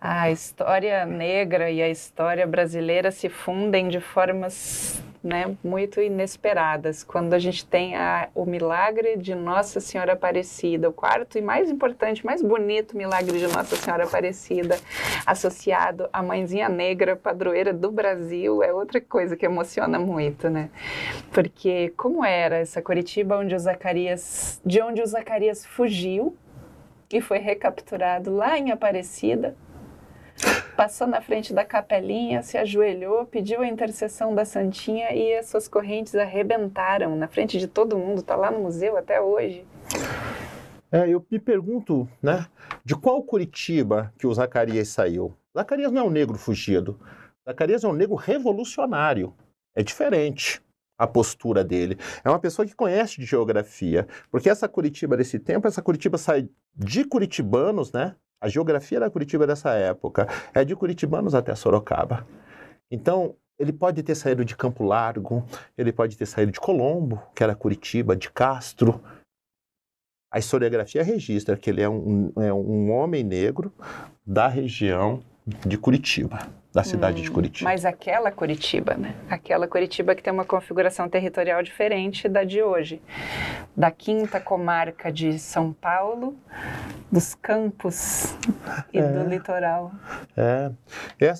a 0.00 0.32
história 0.32 1.06
negra 1.06 1.70
e 1.70 1.80
a 1.80 1.88
história 1.88 2.44
brasileira 2.44 3.12
se 3.12 3.28
fundem 3.28 3.88
de 3.88 4.00
formas 4.00 5.00
né, 5.22 5.54
muito 5.62 6.00
inesperadas. 6.00 7.04
Quando 7.04 7.34
a 7.34 7.38
gente 7.38 7.64
tem 7.66 7.94
a, 7.94 8.28
o 8.34 8.46
milagre 8.46 9.16
de 9.16 9.34
Nossa 9.34 9.78
Senhora 9.78 10.14
Aparecida, 10.14 10.88
o 10.88 10.92
quarto 10.92 11.36
e 11.36 11.42
mais 11.42 11.70
importante, 11.70 12.24
mais 12.24 12.42
bonito 12.42 12.96
milagre 12.96 13.38
de 13.38 13.46
Nossa 13.46 13.76
Senhora 13.76 14.04
Aparecida, 14.04 14.78
associado 15.26 16.08
à 16.12 16.22
Mãezinha 16.22 16.68
Negra, 16.68 17.16
padroeira 17.16 17.72
do 17.72 17.90
Brasil, 17.90 18.62
é 18.62 18.72
outra 18.72 19.00
coisa 19.00 19.36
que 19.36 19.44
emociona 19.44 19.98
muito, 19.98 20.48
né? 20.48 20.70
Porque 21.32 21.92
como 21.96 22.24
era 22.24 22.56
essa 22.56 22.80
Curitiba 22.80 23.36
onde 23.36 23.54
o 23.54 23.58
Zacarias, 23.58 24.60
de 24.64 24.80
onde 24.80 25.02
o 25.02 25.06
Zacarias 25.06 25.66
fugiu 25.66 26.34
e 27.12 27.20
foi 27.20 27.38
recapturado 27.38 28.34
lá 28.34 28.58
em 28.58 28.70
Aparecida, 28.70 29.54
passou 30.76 31.06
na 31.06 31.20
frente 31.20 31.52
da 31.52 31.64
capelinha, 31.64 32.42
se 32.42 32.56
ajoelhou, 32.56 33.26
pediu 33.26 33.60
a 33.60 33.66
intercessão 33.66 34.34
da 34.34 34.44
Santinha 34.44 35.12
e 35.12 35.36
as 35.36 35.46
suas 35.46 35.68
correntes 35.68 36.14
arrebentaram 36.14 37.16
na 37.16 37.28
frente 37.28 37.58
de 37.58 37.66
todo 37.66 37.98
mundo, 37.98 38.20
está 38.20 38.34
lá 38.34 38.50
no 38.50 38.60
museu 38.60 38.96
até 38.96 39.20
hoje. 39.20 39.64
É, 40.92 41.08
eu 41.08 41.24
me 41.30 41.38
pergunto, 41.38 42.08
né, 42.22 42.46
de 42.84 42.96
qual 42.96 43.22
Curitiba 43.22 44.12
que 44.18 44.26
o 44.26 44.34
Zacarias 44.34 44.88
saiu? 44.88 45.34
Zacarias 45.56 45.92
não 45.92 46.02
é 46.02 46.04
um 46.04 46.10
negro 46.10 46.38
fugido. 46.38 46.98
Zacarias 47.44 47.84
é 47.84 47.88
um 47.88 47.92
negro 47.92 48.14
revolucionário. 48.14 49.34
É 49.74 49.82
diferente 49.82 50.60
a 50.98 51.06
postura 51.06 51.64
dele. 51.64 51.96
É 52.24 52.28
uma 52.28 52.38
pessoa 52.38 52.66
que 52.66 52.74
conhece 52.74 53.18
de 53.18 53.24
geografia, 53.24 54.06
porque 54.30 54.50
essa 54.50 54.68
Curitiba 54.68 55.16
desse 55.16 55.38
tempo, 55.38 55.66
essa 55.66 55.80
Curitiba 55.80 56.18
sai 56.18 56.48
de 56.76 57.04
curitibanos, 57.04 57.92
né? 57.92 58.14
A 58.40 58.48
geografia 58.48 58.98
da 58.98 59.10
Curitiba 59.10 59.46
dessa 59.46 59.70
época 59.74 60.26
é 60.54 60.64
de 60.64 60.74
curitibanos 60.74 61.34
até 61.34 61.54
Sorocaba. 61.54 62.26
Então, 62.90 63.36
ele 63.58 63.72
pode 63.72 64.02
ter 64.02 64.14
saído 64.14 64.44
de 64.44 64.56
Campo 64.56 64.82
Largo, 64.82 65.44
ele 65.76 65.92
pode 65.92 66.16
ter 66.16 66.26
saído 66.26 66.50
de 66.50 66.58
Colombo, 66.58 67.22
que 67.34 67.42
era 67.42 67.54
Curitiba, 67.54 68.16
de 68.16 68.30
Castro. 68.30 69.02
A 70.32 70.38
historiografia 70.38 71.02
registra 71.02 71.56
que 71.56 71.68
ele 71.68 71.82
é 71.82 71.88
um, 71.88 72.32
é 72.36 72.52
um 72.52 72.90
homem 72.92 73.22
negro 73.22 73.72
da 74.24 74.48
região 74.48 75.22
de 75.66 75.76
Curitiba 75.76 76.59
da 76.72 76.84
cidade 76.84 77.20
hum, 77.20 77.24
de 77.24 77.30
Curitiba. 77.30 77.68
Mas 77.68 77.84
aquela 77.84 78.30
Curitiba, 78.30 78.94
né? 78.94 79.14
Aquela 79.28 79.66
Curitiba 79.66 80.14
que 80.14 80.22
tem 80.22 80.32
uma 80.32 80.44
configuração 80.44 81.08
territorial 81.08 81.62
diferente 81.62 82.28
da 82.28 82.44
de 82.44 82.62
hoje. 82.62 83.02
Da 83.76 83.90
quinta 83.90 84.40
comarca 84.40 85.10
de 85.10 85.38
São 85.38 85.72
Paulo, 85.72 86.36
dos 87.10 87.34
campos 87.34 88.36
e 88.92 88.98
é, 88.98 89.02
do 89.02 89.28
litoral. 89.28 89.90
É. 90.36 90.70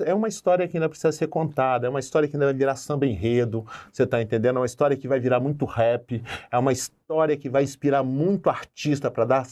é 0.04 0.14
uma 0.14 0.28
história 0.28 0.66
que 0.66 0.76
ainda 0.76 0.88
precisa 0.88 1.12
ser 1.12 1.28
contada, 1.28 1.86
é 1.86 1.90
uma 1.90 2.00
história 2.00 2.28
que 2.28 2.34
ainda 2.34 2.46
vai 2.46 2.54
virar 2.54 2.74
samba 2.74 3.06
enredo, 3.06 3.64
você 3.92 4.02
está 4.02 4.20
entendendo? 4.20 4.56
É 4.56 4.60
uma 4.60 4.66
história 4.66 4.96
que 4.96 5.06
vai 5.06 5.20
virar 5.20 5.38
muito 5.38 5.64
rap, 5.64 6.22
é 6.50 6.58
uma 6.58 6.72
história 6.72 6.99
que 7.36 7.48
vai 7.48 7.62
inspirar 7.62 8.02
muito 8.02 8.48
artista 8.48 9.10
para 9.10 9.24
dar 9.24 9.46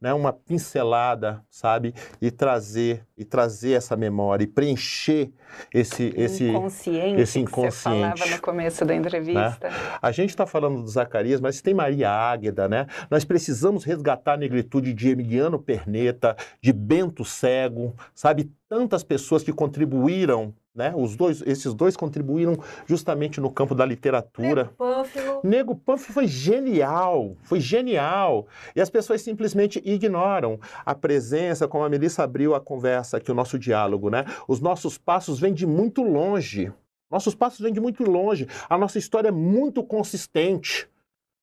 né, 0.00 0.12
uma 0.12 0.32
pincelada, 0.32 1.42
sabe? 1.50 1.94
E 2.20 2.30
trazer, 2.30 3.04
e 3.16 3.24
trazer 3.24 3.72
essa 3.72 3.96
memória 3.96 4.44
e 4.44 4.46
preencher 4.46 4.76
preencher 4.76 5.32
esse, 5.72 6.12
esse 6.16 6.44
inconsciente, 6.44 7.20
esse 7.20 7.38
inconsciente. 7.38 8.12
Que 8.12 8.18
você 8.18 8.24
falava 8.24 8.26
no 8.36 8.42
começo 8.42 8.84
da 8.84 8.94
entrevista. 8.94 9.68
Né? 9.68 9.76
A 10.00 10.12
gente 10.12 10.30
está 10.30 10.46
falando 10.46 10.82
do 10.82 10.88
Zacarias, 10.88 11.40
mas 11.40 11.60
tem 11.60 11.74
Maria 11.74 12.10
Águeda, 12.10 12.68
né? 12.68 12.86
Nós 13.10 13.24
precisamos 13.24 13.84
resgatar 13.84 14.34
a 14.34 14.36
negritude 14.36 14.92
de 14.92 15.08
Emiliano 15.08 15.58
Perneta, 15.58 16.36
de 16.60 16.72
Bento 16.72 17.24
Cego, 17.24 17.94
sabe? 18.14 18.50
Tantas 18.68 19.02
pessoas 19.02 19.42
que 19.42 19.52
contribuíram 19.52 20.54
né? 20.76 20.92
Os 20.94 21.16
dois, 21.16 21.42
esses 21.46 21.72
dois 21.72 21.96
contribuíram 21.96 22.56
justamente 22.84 23.40
no 23.40 23.50
campo 23.50 23.74
da 23.74 23.84
literatura. 23.84 24.64
Nego 24.64 24.74
Pânfilo. 24.76 25.40
Nego 25.42 25.74
Pânfilo 25.74 26.12
foi 26.12 26.26
genial, 26.28 27.34
foi 27.42 27.58
genial. 27.58 28.46
E 28.74 28.80
as 28.80 28.90
pessoas 28.90 29.22
simplesmente 29.22 29.82
ignoram 29.84 30.60
a 30.84 30.94
presença, 30.94 31.66
como 31.66 31.82
a 31.82 31.88
Melissa 31.88 32.22
abriu 32.22 32.54
a 32.54 32.60
conversa 32.60 33.16
aqui, 33.16 33.32
o 33.32 33.34
nosso 33.34 33.58
diálogo, 33.58 34.10
né? 34.10 34.26
Os 34.46 34.60
nossos 34.60 34.98
passos 34.98 35.40
vêm 35.40 35.54
de 35.54 35.66
muito 35.66 36.02
longe. 36.02 36.70
Nossos 37.10 37.34
passos 37.34 37.60
vêm 37.60 37.72
de 37.72 37.80
muito 37.80 38.04
longe. 38.04 38.46
A 38.68 38.76
nossa 38.76 38.98
história 38.98 39.28
é 39.28 39.32
muito 39.32 39.82
consistente. 39.82 40.88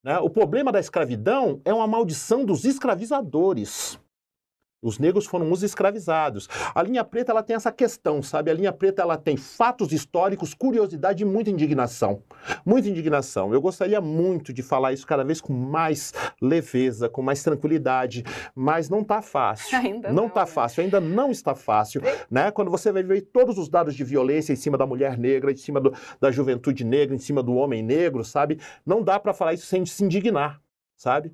Né? 0.03 0.19
O 0.19 0.29
problema 0.29 0.71
da 0.71 0.79
escravidão 0.79 1.61
é 1.63 1.73
uma 1.73 1.87
maldição 1.87 2.43
dos 2.45 2.65
escravizadores. 2.65 3.97
Os 4.83 4.99
negros 4.99 5.25
foram 5.25 5.49
os 5.51 5.63
escravizados. 5.63 6.49
A 6.75 6.83
linha 6.83 7.03
preta 7.03 7.31
ela 7.31 7.41
tem 7.41 7.55
essa 7.55 7.71
questão, 7.71 8.21
sabe? 8.21 8.51
A 8.51 8.53
linha 8.53 8.73
preta 8.73 9.01
ela 9.01 9.17
tem 9.17 9.37
fatos 9.37 9.93
históricos, 9.93 10.53
curiosidade 10.53 11.23
e 11.23 11.25
muita 11.25 11.49
indignação. 11.49 12.21
Muita 12.65 12.89
indignação. 12.89 13.53
Eu 13.53 13.61
gostaria 13.61 14.01
muito 14.01 14.51
de 14.51 14.61
falar 14.61 14.91
isso 14.91 15.07
cada 15.07 15.23
vez 15.23 15.39
com 15.39 15.53
mais 15.53 16.13
leveza, 16.41 17.07
com 17.07 17.21
mais 17.21 17.41
tranquilidade, 17.41 18.23
mas 18.53 18.89
não 18.89 19.01
está 19.01 19.21
fácil. 19.21 19.77
Ainda 19.79 20.11
não 20.11 20.27
está 20.27 20.41
né? 20.41 20.47
fácil, 20.47 20.83
ainda 20.83 20.99
não 20.99 21.31
está 21.31 21.55
fácil, 21.55 22.01
né? 22.29 22.51
Quando 22.51 22.69
você 22.69 22.91
vai 22.91 23.03
ver 23.03 23.21
todos 23.21 23.57
os 23.57 23.69
dados 23.69 23.95
de 23.95 24.03
violência 24.03 24.53
em 24.53 24.55
cima 24.55 24.77
da 24.77 24.85
mulher 24.85 25.17
negra, 25.17 25.51
em 25.51 25.55
cima 25.55 25.79
do, 25.79 25.93
da 26.19 26.31
juventude 26.31 26.83
negra, 26.83 27.15
em 27.15 27.19
cima 27.19 27.41
do 27.41 27.53
homem 27.55 27.81
negro, 27.81 28.23
sabe? 28.23 28.59
Não 28.85 29.01
dá 29.01 29.19
para 29.19 29.33
falar 29.33 29.53
isso 29.53 29.65
sem 29.65 29.85
se 29.85 30.03
indignar, 30.03 30.61
sabe? 30.95 31.31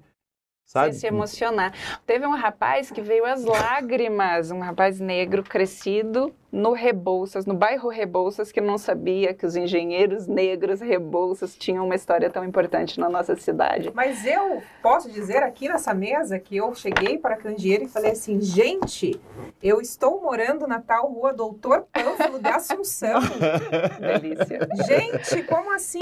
Sabe? 0.70 0.92
Sem 0.92 1.00
se 1.00 1.08
emocionar. 1.08 1.74
Teve 2.06 2.28
um 2.28 2.36
rapaz 2.36 2.92
que 2.92 3.02
veio 3.02 3.26
às 3.26 3.44
lágrimas, 3.44 4.52
um 4.52 4.60
rapaz 4.60 5.00
negro 5.00 5.42
crescido 5.42 6.32
no 6.52 6.74
Rebouças, 6.74 7.48
no 7.48 7.56
bairro 7.56 7.90
Rebouças, 7.90 8.52
que 8.52 8.62
não 8.62 8.78
sabia 8.78 9.34
que 9.34 9.48
os 9.48 9.56
engenheiros 9.56 10.28
negros 10.28 10.80
Rebouças 10.80 11.58
tinham 11.58 11.84
uma 11.86 11.96
história 11.96 12.30
tão 12.30 12.46
importante 12.46 13.00
na 13.00 13.10
nossa 13.10 13.36
cidade. 13.36 13.92
Mas 13.96 14.24
eu 14.28 14.62
posso 14.80 15.12
dizer 15.12 15.42
aqui 15.42 15.68
nessa 15.68 15.92
mesa 15.92 16.38
que 16.38 16.58
eu 16.58 16.76
cheguei 16.76 17.18
para 17.18 17.36
Candeeiro 17.36 17.86
e 17.86 17.90
falei 17.90 18.12
assim, 18.12 18.40
gente, 18.40 19.20
eu 19.64 19.82
estou 19.82 20.22
morando 20.22 20.68
na 20.68 20.80
tal 20.80 21.12
rua 21.12 21.34
Doutor 21.34 21.88
Pânfilo 21.92 22.38
de 22.40 22.48
Assunção. 22.48 23.20
Delícia. 24.00 24.68
Gente, 24.86 25.42
como 25.48 25.74
assim? 25.74 26.00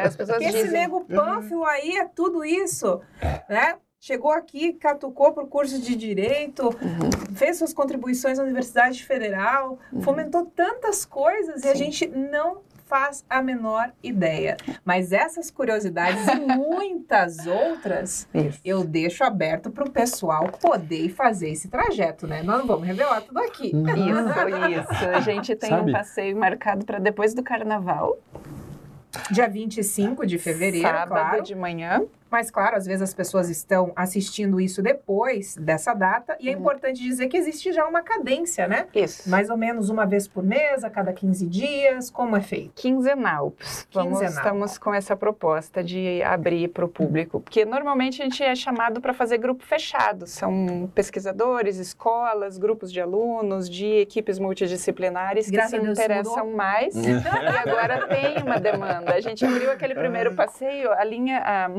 As 0.00 0.14
pessoas 0.14 0.38
que 0.38 0.44
dizem... 0.44 0.60
esse 0.60 0.70
nego 0.70 1.04
Pânfilo 1.04 1.64
aí 1.64 1.96
é 1.96 2.04
tudo 2.04 2.44
isso, 2.44 3.00
né? 3.48 3.74
Chegou 4.06 4.30
aqui, 4.30 4.72
catucou 4.74 5.32
para 5.32 5.42
o 5.42 5.48
curso 5.48 5.80
de 5.80 5.96
Direito, 5.96 6.66
uhum. 6.66 7.34
fez 7.34 7.58
suas 7.58 7.74
contribuições 7.74 8.38
na 8.38 8.44
Universidade 8.44 9.04
Federal, 9.04 9.80
uhum. 9.92 10.00
fomentou 10.00 10.46
tantas 10.46 11.04
coisas 11.04 11.62
Sim. 11.62 11.66
e 11.66 11.70
a 11.72 11.74
gente 11.74 12.06
não 12.06 12.58
faz 12.84 13.24
a 13.28 13.42
menor 13.42 13.90
ideia. 14.00 14.56
Mas 14.84 15.10
essas 15.10 15.50
curiosidades 15.50 16.24
e 16.28 16.36
muitas 16.54 17.48
outras, 17.48 18.28
Isso. 18.32 18.60
eu 18.64 18.84
deixo 18.84 19.24
aberto 19.24 19.72
para 19.72 19.82
o 19.82 19.90
pessoal 19.90 20.52
poder 20.52 21.08
fazer 21.08 21.50
esse 21.50 21.66
trajeto, 21.66 22.28
né? 22.28 22.44
Nós 22.44 22.60
não 22.60 22.66
vamos 22.68 22.86
revelar 22.86 23.22
tudo 23.22 23.40
aqui. 23.40 23.72
Isso, 23.72 24.92
isso. 24.92 25.04
A 25.12 25.18
gente 25.18 25.56
tem 25.56 25.70
Sabe? 25.70 25.90
um 25.90 25.92
passeio 25.92 26.36
marcado 26.36 26.86
para 26.86 27.00
depois 27.00 27.34
do 27.34 27.42
carnaval, 27.42 28.16
Dia 29.30 29.48
25 29.48 30.26
de 30.26 30.38
fevereiro, 30.38 30.86
sábado 30.86 31.08
claro. 31.08 31.42
de 31.42 31.54
manhã. 31.54 32.02
Mas, 32.30 32.50
claro, 32.50 32.76
às 32.76 32.86
vezes 32.86 33.02
as 33.02 33.14
pessoas 33.14 33.48
estão 33.48 33.92
assistindo 33.94 34.60
isso 34.60 34.82
depois 34.82 35.56
dessa 35.56 35.94
data, 35.94 36.36
e 36.40 36.48
é 36.48 36.52
Uhum. 36.52 36.60
importante 36.60 37.02
dizer 37.02 37.28
que 37.28 37.36
existe 37.36 37.72
já 37.72 37.86
uma 37.86 38.02
cadência, 38.02 38.66
né? 38.66 38.86
Isso. 38.94 39.28
Mais 39.30 39.50
ou 39.50 39.56
menos 39.56 39.88
uma 39.90 40.04
vez 40.06 40.26
por 40.26 40.42
mês, 40.42 40.82
a 40.84 40.90
cada 40.90 41.12
15 41.12 41.46
dias, 41.46 42.10
como 42.10 42.36
é 42.36 42.40
feito? 42.40 42.72
Quinzenal. 42.74 43.52
Vamos, 43.92 44.18
Quinzenal. 44.18 44.36
Estamos 44.36 44.78
com 44.78 44.92
essa 44.92 45.14
proposta 45.16 45.82
de 45.82 46.22
abrir 46.22 46.68
para 46.68 46.84
o 46.84 46.88
público, 46.88 47.40
porque 47.40 47.64
normalmente 47.64 48.20
a 48.20 48.24
gente 48.24 48.42
é 48.42 48.54
chamado 48.54 49.00
para 49.00 49.12
fazer 49.14 49.38
grupo 49.38 49.64
fechado. 49.64 50.26
São 50.26 50.90
pesquisadores, 50.94 51.76
escolas, 51.78 52.58
grupos 52.58 52.92
de 52.92 53.00
alunos, 53.00 53.68
de 53.68 53.86
equipes 54.00 54.38
multidisciplinares 54.38 55.48
Graças 55.50 55.70
que 55.72 55.76
se 55.78 55.82
Deus 55.84 55.98
interessam 55.98 56.50
mais. 56.52 56.94
e 56.96 57.68
agora 57.68 58.06
tem 58.08 58.42
uma 58.42 58.58
demanda. 58.58 59.14
A 59.14 59.20
gente 59.20 59.44
abriu 59.44 59.70
aquele 59.70 59.94
primeiro 59.94 60.34
passeio, 60.34 60.92
a 60.92 61.04
linha, 61.04 61.42
a 61.44 61.70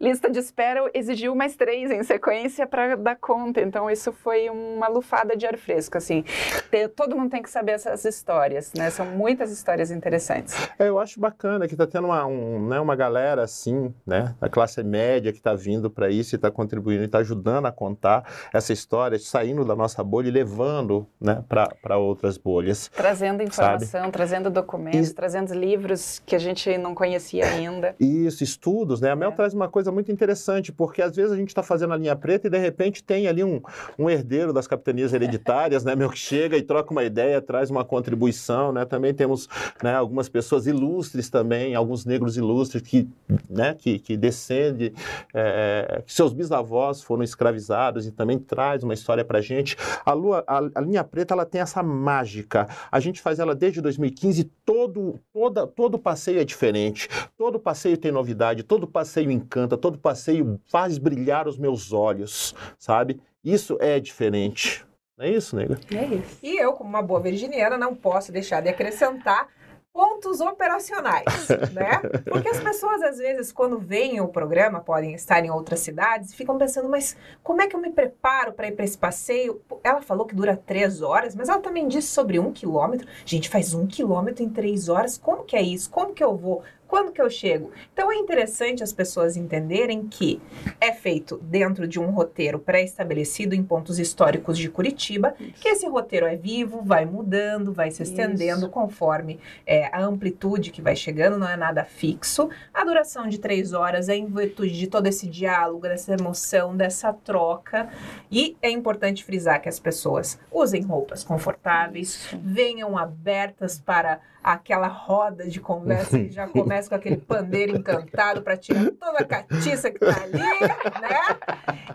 lista 0.00 0.30
de 0.30 0.38
espera 0.38 0.90
exigiu 0.94 1.34
mais 1.34 1.56
três 1.56 1.90
em 1.90 2.02
sequência 2.02 2.66
para 2.66 2.96
dar 2.96 3.16
conta. 3.16 3.60
Então 3.60 3.90
isso 3.90 4.12
foi 4.12 4.48
uma 4.50 4.88
lufada 4.88 5.36
de 5.36 5.46
ar 5.46 5.56
fresco, 5.56 5.96
assim. 5.98 6.24
Ter- 6.70 6.88
todo 6.88 7.16
mundo 7.16 7.30
tem 7.30 7.42
que 7.42 7.50
saber 7.50 7.72
essas 7.72 8.04
histórias, 8.04 8.72
né? 8.76 8.90
São 8.90 9.06
muitas 9.06 9.50
histórias 9.50 9.90
interessantes. 9.90 10.54
É, 10.78 10.88
eu 10.88 10.98
acho 10.98 11.18
bacana 11.20 11.66
que 11.66 11.74
está 11.74 11.86
tendo 11.86 12.06
uma, 12.06 12.26
um, 12.26 12.68
né, 12.68 12.80
uma 12.80 12.96
galera 12.96 13.42
assim, 13.42 13.94
né, 14.06 14.34
da 14.40 14.48
classe 14.48 14.82
média 14.82 15.32
que 15.32 15.38
está 15.38 15.54
vindo 15.54 15.90
para 15.90 16.10
isso 16.10 16.34
e 16.34 16.36
está 16.36 16.50
contribuindo 16.50 17.02
e 17.02 17.06
está 17.06 17.18
ajudando 17.18 17.66
a 17.66 17.72
contar 17.72 18.24
essa 18.52 18.72
história, 18.72 19.18
saindo 19.18 19.64
da 19.64 19.74
nossa 19.76 20.02
bolha 20.02 20.28
e 20.28 20.30
levando 20.30 21.06
né, 21.20 21.42
para 21.48 21.96
outras 21.98 22.36
bolhas. 22.36 22.88
Trazendo 22.88 23.42
informação, 23.42 24.10
trazendo 24.10 24.50
documentos, 24.50 25.12
trazendo 25.12 25.52
livros 25.54 26.20
que 26.26 26.34
a 26.34 26.38
gente 26.38 26.76
não 26.78 26.94
conhecia 26.94 27.46
ainda. 27.46 27.94
Isso, 28.00 28.42
estudos, 28.42 29.00
né? 29.00 29.10
A 29.10 29.16
Mel 29.16 29.30
É. 29.30 29.34
traz 29.34 29.54
uma 29.54 29.68
coisa 29.68 29.83
muito 29.90 30.10
interessante, 30.10 30.72
porque 30.72 31.02
às 31.02 31.14
vezes 31.14 31.32
a 31.32 31.36
gente 31.36 31.48
está 31.48 31.62
fazendo 31.62 31.94
a 31.94 31.96
linha 31.96 32.16
preta 32.16 32.46
e 32.46 32.50
de 32.50 32.58
repente 32.58 33.02
tem 33.02 33.26
ali 33.26 33.42
um, 33.42 33.60
um 33.98 34.08
herdeiro 34.08 34.52
das 34.52 34.66
capitanias 34.66 35.12
hereditárias, 35.12 35.84
né, 35.84 35.94
meu, 35.94 36.10
que 36.10 36.18
chega 36.18 36.56
e 36.56 36.62
troca 36.62 36.90
uma 36.90 37.04
ideia, 37.04 37.40
traz 37.40 37.70
uma 37.70 37.84
contribuição, 37.84 38.72
né? 38.72 38.84
Também 38.84 39.12
temos 39.12 39.48
né, 39.82 39.94
algumas 39.94 40.28
pessoas 40.28 40.66
ilustres 40.66 41.30
também, 41.30 41.74
alguns 41.74 42.04
negros 42.04 42.36
ilustres 42.36 42.82
que, 42.82 43.08
né, 43.48 43.74
que, 43.74 43.98
que 43.98 44.16
descendem, 44.16 44.92
é, 45.32 46.02
que 46.04 46.12
seus 46.12 46.32
bisavós 46.32 47.02
foram 47.02 47.22
escravizados 47.22 48.06
e 48.06 48.12
também 48.12 48.38
traz 48.38 48.82
uma 48.82 48.94
história 48.94 49.24
pra 49.24 49.40
gente. 49.40 49.76
A, 50.04 50.12
lua, 50.12 50.44
a, 50.46 50.58
a 50.74 50.80
linha 50.80 51.04
preta, 51.04 51.34
ela 51.34 51.46
tem 51.46 51.60
essa 51.60 51.82
mágica. 51.82 52.68
A 52.90 53.00
gente 53.00 53.20
faz 53.20 53.38
ela 53.38 53.54
desde 53.54 53.80
2015, 53.80 54.44
todo, 54.64 55.20
toda, 55.32 55.66
todo 55.66 55.98
passeio 55.98 56.40
é 56.40 56.44
diferente. 56.44 57.08
Todo 57.36 57.58
passeio 57.58 57.96
tem 57.96 58.12
novidade, 58.12 58.62
todo 58.62 58.86
passeio 58.86 59.30
encanta, 59.30 59.73
todo 59.76 59.98
passeio 59.98 60.60
faz 60.70 60.98
brilhar 60.98 61.46
os 61.46 61.58
meus 61.58 61.92
olhos, 61.92 62.54
sabe? 62.78 63.20
Isso 63.44 63.76
é 63.80 64.00
diferente. 64.00 64.84
Não 65.16 65.26
é 65.26 65.30
isso, 65.30 65.54
nega? 65.54 65.78
É 65.94 66.06
isso. 66.06 66.38
E 66.42 66.56
eu, 66.56 66.72
como 66.72 66.90
uma 66.90 67.02
boa 67.02 67.20
virginiana, 67.20 67.78
não 67.78 67.94
posso 67.94 68.32
deixar 68.32 68.60
de 68.60 68.68
acrescentar 68.68 69.48
pontos 69.94 70.40
operacionais, 70.40 71.24
né? 71.72 72.00
Porque 72.28 72.48
as 72.48 72.58
pessoas, 72.58 73.00
às 73.00 73.18
vezes, 73.18 73.52
quando 73.52 73.78
veem 73.78 74.20
o 74.20 74.26
programa, 74.26 74.80
podem 74.80 75.14
estar 75.14 75.44
em 75.44 75.50
outras 75.50 75.78
cidades 75.78 76.32
e 76.32 76.36
ficam 76.36 76.58
pensando, 76.58 76.88
mas 76.88 77.16
como 77.44 77.62
é 77.62 77.68
que 77.68 77.76
eu 77.76 77.80
me 77.80 77.90
preparo 77.90 78.52
para 78.52 78.66
ir 78.66 78.72
para 78.72 78.84
esse 78.84 78.98
passeio? 78.98 79.62
Ela 79.84 80.02
falou 80.02 80.26
que 80.26 80.34
dura 80.34 80.56
três 80.56 81.00
horas, 81.00 81.36
mas 81.36 81.48
ela 81.48 81.60
também 81.60 81.86
disse 81.86 82.08
sobre 82.08 82.40
um 82.40 82.52
quilômetro. 82.52 83.06
Gente, 83.24 83.48
faz 83.48 83.72
um 83.72 83.86
quilômetro 83.86 84.42
em 84.42 84.48
três 84.48 84.88
horas. 84.88 85.16
Como 85.16 85.44
que 85.44 85.54
é 85.54 85.62
isso? 85.62 85.88
Como 85.88 86.12
que 86.12 86.24
eu 86.24 86.36
vou? 86.36 86.64
Quando 86.86 87.12
que 87.12 87.20
eu 87.20 87.30
chego? 87.30 87.70
Então 87.92 88.10
é 88.12 88.16
interessante 88.16 88.82
as 88.82 88.92
pessoas 88.92 89.36
entenderem 89.36 90.06
que 90.06 90.40
é 90.80 90.92
feito 90.92 91.38
dentro 91.38 91.88
de 91.88 91.98
um 91.98 92.10
roteiro 92.10 92.58
pré-estabelecido 92.58 93.54
em 93.54 93.62
pontos 93.62 93.98
históricos 93.98 94.58
de 94.58 94.68
Curitiba, 94.68 95.34
que 95.60 95.68
esse 95.68 95.86
roteiro 95.88 96.26
é 96.26 96.36
vivo, 96.36 96.82
vai 96.82 97.04
mudando, 97.04 97.72
vai 97.72 97.90
se 97.90 98.02
estendendo 98.02 98.66
Isso. 98.66 98.70
conforme 98.70 99.40
é, 99.66 99.86
a 99.92 100.02
amplitude 100.02 100.70
que 100.70 100.82
vai 100.82 100.94
chegando, 100.94 101.38
não 101.38 101.48
é 101.48 101.56
nada 101.56 101.84
fixo. 101.84 102.48
A 102.72 102.84
duração 102.84 103.28
de 103.28 103.38
três 103.38 103.72
horas 103.72 104.08
é 104.08 104.16
em 104.16 104.26
virtude 104.26 104.78
de 104.78 104.86
todo 104.86 105.06
esse 105.06 105.26
diálogo, 105.26 105.82
dessa 105.82 106.12
emoção, 106.12 106.76
dessa 106.76 107.12
troca. 107.12 107.88
E 108.30 108.56
é 108.60 108.70
importante 108.70 109.24
frisar 109.24 109.60
que 109.60 109.68
as 109.68 109.80
pessoas 109.80 110.38
usem 110.52 110.82
roupas 110.82 111.24
confortáveis, 111.24 112.28
venham 112.42 112.96
abertas 112.96 113.78
para 113.78 114.20
aquela 114.44 114.88
roda 114.88 115.48
de 115.48 115.58
conversa 115.58 116.18
que 116.18 116.30
já 116.30 116.46
começa 116.46 116.90
com 116.90 116.94
aquele 116.94 117.16
pandeiro 117.16 117.74
encantado 117.74 118.42
para 118.42 118.58
tirar 118.58 118.90
toda 118.90 119.20
a 119.20 119.24
catiça 119.24 119.90
que 119.90 119.98
tá 119.98 120.22
ali, 120.22 120.38
né? 120.38 120.68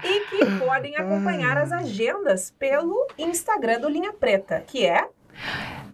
E 0.03 0.25
que 0.25 0.43
podem 0.57 0.95
acompanhar 0.95 1.59
as 1.59 1.71
agendas 1.71 2.49
pelo 2.57 3.05
Instagram 3.17 3.81
do 3.81 3.87
Linha 3.87 4.11
Preta, 4.11 4.63
que 4.65 4.83
é 4.83 5.07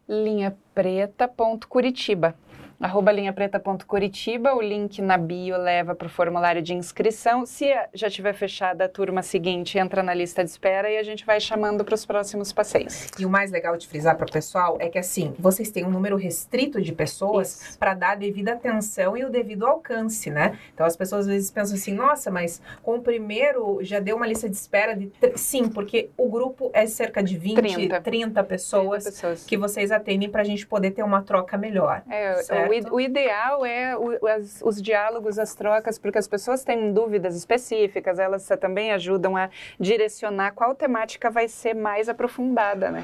linhapreta.curitiba. 0.08 2.36
Arroba 2.80 3.12
linhapreta.curitiba, 3.12 4.54
o 4.54 4.62
link 4.62 5.02
na 5.02 5.18
bio 5.18 5.58
leva 5.58 5.96
para 5.96 6.08
o 6.08 6.10
formulário 6.10 6.62
de 6.62 6.74
inscrição. 6.74 7.46
Se 7.46 7.74
já 7.94 8.10
tiver 8.10 8.34
fechada 8.34 8.86
a 8.86 8.90
turma 8.90 9.22
seguinte, 9.22 9.78
entra 9.78 10.04
na 10.04 10.14
lista 10.14 10.44
de 10.44 10.50
espera 10.50 10.90
e 10.90 10.98
a 10.98 11.04
gente 11.04 11.26
vai 11.26 11.40
chamando 11.40 11.86
para 11.86 11.96
os 11.96 12.06
próximos 12.06 12.52
passeios. 12.52 13.10
E 13.18 13.26
o 13.26 13.30
mais 13.30 13.52
legal 13.52 13.78
de 13.78 13.88
frisar 13.88 14.18
para 14.18 14.28
o 14.28 14.32
pessoal 14.32 14.78
é 14.80 14.90
que 14.90 15.00
assim, 15.00 15.34
vocês 15.40 15.72
têm 15.72 15.86
um 15.86 15.90
número 15.90 16.18
restrito 16.18 16.82
de 16.82 16.92
pessoas 16.92 17.78
para 17.80 17.94
dar 17.94 18.12
a 18.12 18.16
devida 18.16 18.54
atenção 18.54 19.16
e 19.16 19.24
o 19.24 19.30
devido 19.30 19.66
alcance, 19.66 20.30
né? 20.30 20.60
Então 20.74 20.86
as 20.86 20.96
pessoas 20.96 21.22
às 21.22 21.28
vezes 21.28 21.52
pensam 21.52 21.76
assim, 21.76 21.94
nossa, 21.94 22.30
mas 22.30 22.62
com 22.84 22.96
o 22.96 23.02
primeiro 23.02 23.80
já 23.82 24.00
deu 24.00 24.18
uma 24.18 24.28
lista 24.28 24.50
de 24.50 24.56
espera 24.56 24.96
de 24.96 25.12
sim, 25.36 25.70
porque 25.70 26.10
o 26.18 26.30
grupo 26.30 26.70
é 26.74 26.86
cerca 26.86 27.24
de 27.24 27.38
20, 27.38 27.56
30, 27.56 28.02
30. 28.02 28.44
pessoas 28.44 29.06
pessoas. 29.06 29.44
que 29.46 29.58
vocês 29.58 29.92
atendem 29.92 30.30
para 30.30 30.42
a 30.42 30.46
gente 30.46 30.66
poder 30.68 30.92
ter 30.92 31.04
uma 31.04 31.22
troca 31.22 31.58
melhor. 31.58 32.04
É, 32.10 32.65
Certo. 32.70 32.94
o, 32.94 33.00
ideal 33.00 33.66
é 33.66 33.98
o- 33.98 34.28
as- 34.28 34.62
os 34.64 34.82
diálogos, 34.82 35.38
as 35.40 35.54
trocas, 35.56 35.98
porque 36.00 36.18
as 36.18 36.28
pessoas 36.28 36.64
têm 36.64 36.92
dúvidas 36.94 37.36
específicas, 37.36 38.20
elas 38.20 38.48
também 38.60 38.92
ajudam 38.92 39.36
a 39.38 39.50
direcionar 39.80 40.52
qual 40.54 40.74
temática 40.76 41.30
vai 41.30 41.48
ser 41.48 41.74
mais 41.74 42.10
aprofundada, 42.10 42.92
né? 42.92 43.04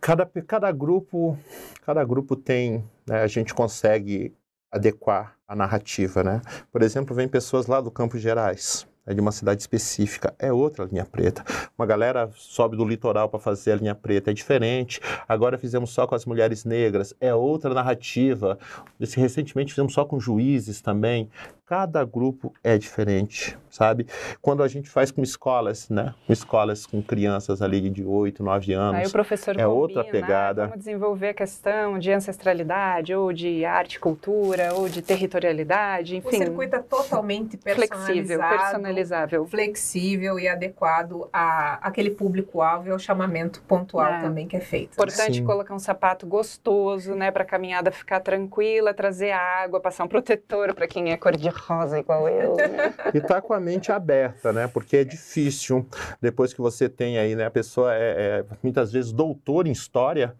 Cada, 0.00 0.26
cada 0.46 0.70
grupo, 0.72 1.38
cada 1.84 2.04
grupo 2.04 2.36
tem, 2.36 2.84
né, 3.06 3.22
a 3.22 3.26
gente 3.26 3.54
consegue 3.54 4.34
adequar 4.72 5.36
a 5.46 5.54
narrativa, 5.54 6.24
né? 6.24 6.40
Por 6.72 6.82
exemplo, 6.82 7.14
vem 7.14 7.28
pessoas 7.28 7.66
lá 7.66 7.80
do 7.80 7.90
Campos 7.90 8.20
Gerais, 8.20 8.86
é 9.06 9.12
de 9.12 9.20
uma 9.20 9.32
cidade 9.32 9.60
específica, 9.60 10.34
é 10.38 10.52
outra 10.52 10.84
linha 10.84 11.04
preta. 11.04 11.44
Uma 11.76 11.86
galera 11.86 12.30
sobe 12.34 12.76
do 12.76 12.84
litoral 12.84 13.28
para 13.28 13.38
fazer 13.38 13.72
a 13.72 13.76
linha 13.76 13.94
preta, 13.94 14.30
é 14.30 14.34
diferente. 14.34 15.00
Agora 15.28 15.58
fizemos 15.58 15.90
só 15.90 16.06
com 16.06 16.14
as 16.14 16.24
mulheres 16.24 16.64
negras, 16.64 17.14
é 17.20 17.34
outra 17.34 17.74
narrativa. 17.74 18.58
Esse, 18.98 19.20
recentemente 19.20 19.72
fizemos 19.72 19.92
só 19.92 20.04
com 20.04 20.18
juízes 20.18 20.80
também. 20.80 21.28
Cada 21.66 22.04
grupo 22.04 22.52
é 22.62 22.76
diferente, 22.76 23.56
sabe? 23.70 24.06
Quando 24.42 24.62
a 24.62 24.68
gente 24.68 24.90
faz 24.90 25.10
com 25.10 25.22
escolas, 25.22 25.88
né? 25.88 26.14
Com 26.26 26.32
escolas 26.34 26.84
com 26.84 27.02
crianças 27.02 27.62
ali 27.62 27.88
de 27.88 28.04
8, 28.04 28.42
9 28.42 28.74
anos. 28.74 29.00
Aí 29.00 29.06
o 29.06 29.10
professor 29.10 29.58
é 29.58 29.66
outra 29.66 30.04
combina, 30.04 30.18
ah, 30.18 30.26
pegada. 30.26 30.62
vamos 30.66 30.78
desenvolver 30.80 31.28
a 31.28 31.34
questão 31.34 31.98
de 31.98 32.12
ancestralidade, 32.12 33.14
ou 33.14 33.32
de 33.32 33.64
arte 33.64 33.94
e 33.94 33.98
cultura, 33.98 34.74
ou 34.74 34.90
de 34.90 35.00
territorialidade, 35.00 36.16
O 36.16 36.18
enfim. 36.18 36.36
circuito 36.36 36.76
é 36.76 36.80
totalmente 36.80 37.56
flexível, 37.56 37.88
personalizado, 37.96 38.58
personalizável. 38.58 39.46
flexível 39.46 40.38
e 40.38 40.46
adequado 40.46 41.30
a 41.32 41.78
aquele 41.80 42.10
público-alvo 42.10 42.88
e 42.88 42.90
ao 42.90 42.98
chamamento 42.98 43.62
pontual 43.62 44.12
É. 44.12 44.20
também 44.20 44.46
que 44.46 44.54
é 44.56 44.60
feito. 44.60 44.92
Importante 44.92 45.36
Sim. 45.38 45.44
colocar 45.46 45.74
um 45.74 45.78
sapato 45.78 46.26
gostoso, 46.26 47.14
né, 47.14 47.30
para 47.30 47.42
a 47.42 47.46
caminhada 47.46 47.90
ficar 47.90 48.20
tranquila, 48.20 48.92
trazer 48.92 49.30
água, 49.32 49.80
passar 49.80 50.04
um 50.04 50.08
protetor 50.12 50.74
para 50.74 50.86
quem 50.86 51.10
é 51.10 51.16
cor 51.16 51.34
de 51.34 51.54
rosa 51.66 51.98
igual 51.98 52.28
eu. 52.28 52.54
né? 52.56 52.94
E 53.14 53.20
tá 53.20 53.40
com 53.40 53.52
a 53.52 53.60
mente 53.60 53.90
aberta, 53.90 54.52
né? 54.52 54.68
Porque 54.68 54.98
é 54.98 55.04
difícil, 55.04 55.86
depois 56.20 56.52
que 56.52 56.60
você 56.60 56.88
tem 56.88 57.18
aí, 57.18 57.34
né? 57.34 57.46
A 57.46 57.50
pessoa 57.50 57.94
é, 57.94 58.40
é 58.40 58.44
muitas 58.62 58.92
vezes 58.92 59.12
doutora 59.12 59.68
em 59.68 59.72
história 59.72 60.36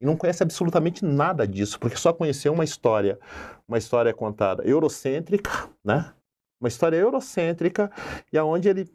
e 0.00 0.06
não 0.06 0.16
conhece 0.16 0.42
absolutamente 0.42 1.04
nada 1.04 1.46
disso, 1.46 1.78
porque 1.78 1.96
só 1.96 2.12
conheceu 2.12 2.52
uma 2.52 2.64
história, 2.64 3.18
uma 3.66 3.78
história 3.78 4.12
contada 4.12 4.62
eurocêntrica, 4.64 5.68
né? 5.84 6.12
Uma 6.60 6.68
história 6.68 6.96
eurocêntrica 6.96 7.90
e 8.32 8.38
aonde 8.38 8.68
ele 8.68 8.92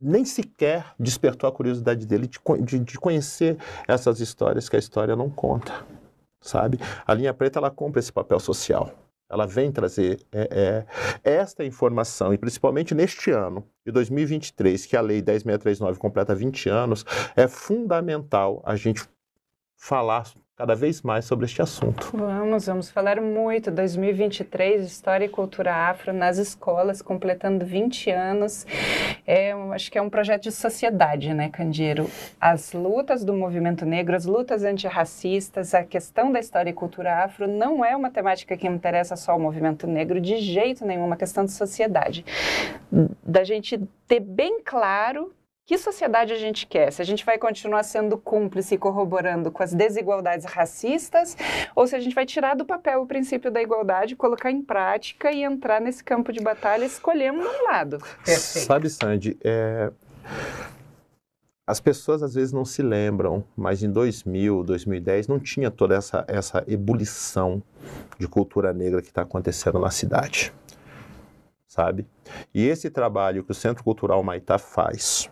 nem 0.00 0.24
sequer 0.24 0.94
despertou 0.98 1.48
a 1.48 1.52
curiosidade 1.52 2.06
dele 2.06 2.28
de, 2.28 2.38
de, 2.62 2.78
de 2.78 2.98
conhecer 2.98 3.56
essas 3.86 4.20
histórias 4.20 4.68
que 4.68 4.76
a 4.76 4.78
história 4.78 5.16
não 5.16 5.28
conta. 5.28 5.72
sabe? 6.40 6.78
A 7.06 7.12
linha 7.14 7.34
preta 7.34 7.58
ela 7.58 7.70
cumpre 7.70 7.98
esse 7.98 8.12
papel 8.12 8.38
social. 8.38 8.92
Ela 9.30 9.46
vem 9.46 9.70
trazer 9.70 10.20
é, 10.32 10.86
é, 11.24 11.30
esta 11.30 11.64
informação, 11.64 12.32
e 12.32 12.38
principalmente 12.38 12.94
neste 12.94 13.30
ano 13.30 13.64
de 13.84 13.92
2023, 13.92 14.86
que 14.86 14.96
a 14.96 15.00
Lei 15.00 15.22
10.639 15.22 15.96
completa 15.98 16.34
20 16.34 16.68
anos, 16.68 17.04
é 17.36 17.46
fundamental 17.46 18.62
a 18.64 18.74
gente 18.74 19.02
falar 19.76 20.24
cada 20.58 20.74
vez 20.74 21.02
mais 21.02 21.24
sobre 21.24 21.46
este 21.46 21.62
assunto. 21.62 22.10
Vamos, 22.12 22.66
vamos 22.66 22.90
falar 22.90 23.20
muito. 23.20 23.70
2023, 23.70 24.84
História 24.84 25.26
e 25.26 25.28
Cultura 25.28 25.72
Afro 25.72 26.12
nas 26.12 26.36
escolas, 26.36 27.00
completando 27.00 27.64
20 27.64 28.10
anos. 28.10 28.66
É, 29.24 29.52
acho 29.72 29.88
que 29.88 29.96
é 29.96 30.02
um 30.02 30.10
projeto 30.10 30.42
de 30.42 30.50
sociedade, 30.50 31.32
né, 31.32 31.48
Candeiro? 31.48 32.10
As 32.40 32.72
lutas 32.72 33.24
do 33.24 33.32
movimento 33.32 33.86
negro, 33.86 34.16
as 34.16 34.26
lutas 34.26 34.64
antirracistas, 34.64 35.74
a 35.74 35.84
questão 35.84 36.32
da 36.32 36.40
história 36.40 36.70
e 36.70 36.72
cultura 36.72 37.22
afro 37.22 37.46
não 37.46 37.84
é 37.84 37.94
uma 37.94 38.10
temática 38.10 38.56
que 38.56 38.66
interessa 38.66 39.14
só 39.14 39.32
ao 39.32 39.38
movimento 39.38 39.86
negro, 39.86 40.20
de 40.20 40.38
jeito 40.38 40.84
nenhum, 40.84 41.04
é 41.04 41.06
uma 41.06 41.16
questão 41.16 41.44
de 41.44 41.52
sociedade. 41.52 42.24
Da 43.22 43.44
gente 43.44 43.80
ter 44.08 44.18
bem 44.18 44.60
claro 44.64 45.32
que 45.68 45.76
sociedade 45.76 46.32
a 46.32 46.36
gente 46.38 46.66
quer? 46.66 46.90
Se 46.90 47.02
a 47.02 47.04
gente 47.04 47.26
vai 47.26 47.36
continuar 47.36 47.82
sendo 47.82 48.16
cúmplice 48.16 48.76
e 48.76 48.78
corroborando 48.78 49.50
com 49.50 49.62
as 49.62 49.74
desigualdades 49.74 50.46
racistas, 50.46 51.36
ou 51.76 51.86
se 51.86 51.94
a 51.94 52.00
gente 52.00 52.14
vai 52.14 52.24
tirar 52.24 52.56
do 52.56 52.64
papel 52.64 53.02
o 53.02 53.06
princípio 53.06 53.50
da 53.50 53.60
igualdade, 53.60 54.16
colocar 54.16 54.50
em 54.50 54.62
prática 54.62 55.30
e 55.30 55.42
entrar 55.42 55.78
nesse 55.78 56.02
campo 56.02 56.32
de 56.32 56.40
batalha 56.40 56.86
escolhendo 56.86 57.40
um 57.40 57.64
lado. 57.64 57.98
Perfeito. 58.24 58.66
Sabe, 58.66 58.88
Sandy, 58.88 59.36
é... 59.44 59.92
As 61.66 61.80
pessoas 61.80 62.22
às 62.22 62.32
vezes 62.32 62.50
não 62.50 62.64
se 62.64 62.80
lembram, 62.80 63.44
mas 63.54 63.82
em 63.82 63.92
2000, 63.92 64.64
2010 64.64 65.28
não 65.28 65.38
tinha 65.38 65.70
toda 65.70 65.94
essa, 65.94 66.24
essa 66.26 66.64
ebulição 66.66 67.62
de 68.18 68.26
cultura 68.26 68.72
negra 68.72 69.02
que 69.02 69.08
está 69.08 69.20
acontecendo 69.20 69.78
na 69.78 69.90
cidade, 69.90 70.50
sabe? 71.66 72.06
E 72.54 72.66
esse 72.66 72.88
trabalho 72.88 73.44
que 73.44 73.50
o 73.50 73.54
Centro 73.54 73.84
Cultural 73.84 74.22
Maitá 74.22 74.56
faz, 74.56 75.30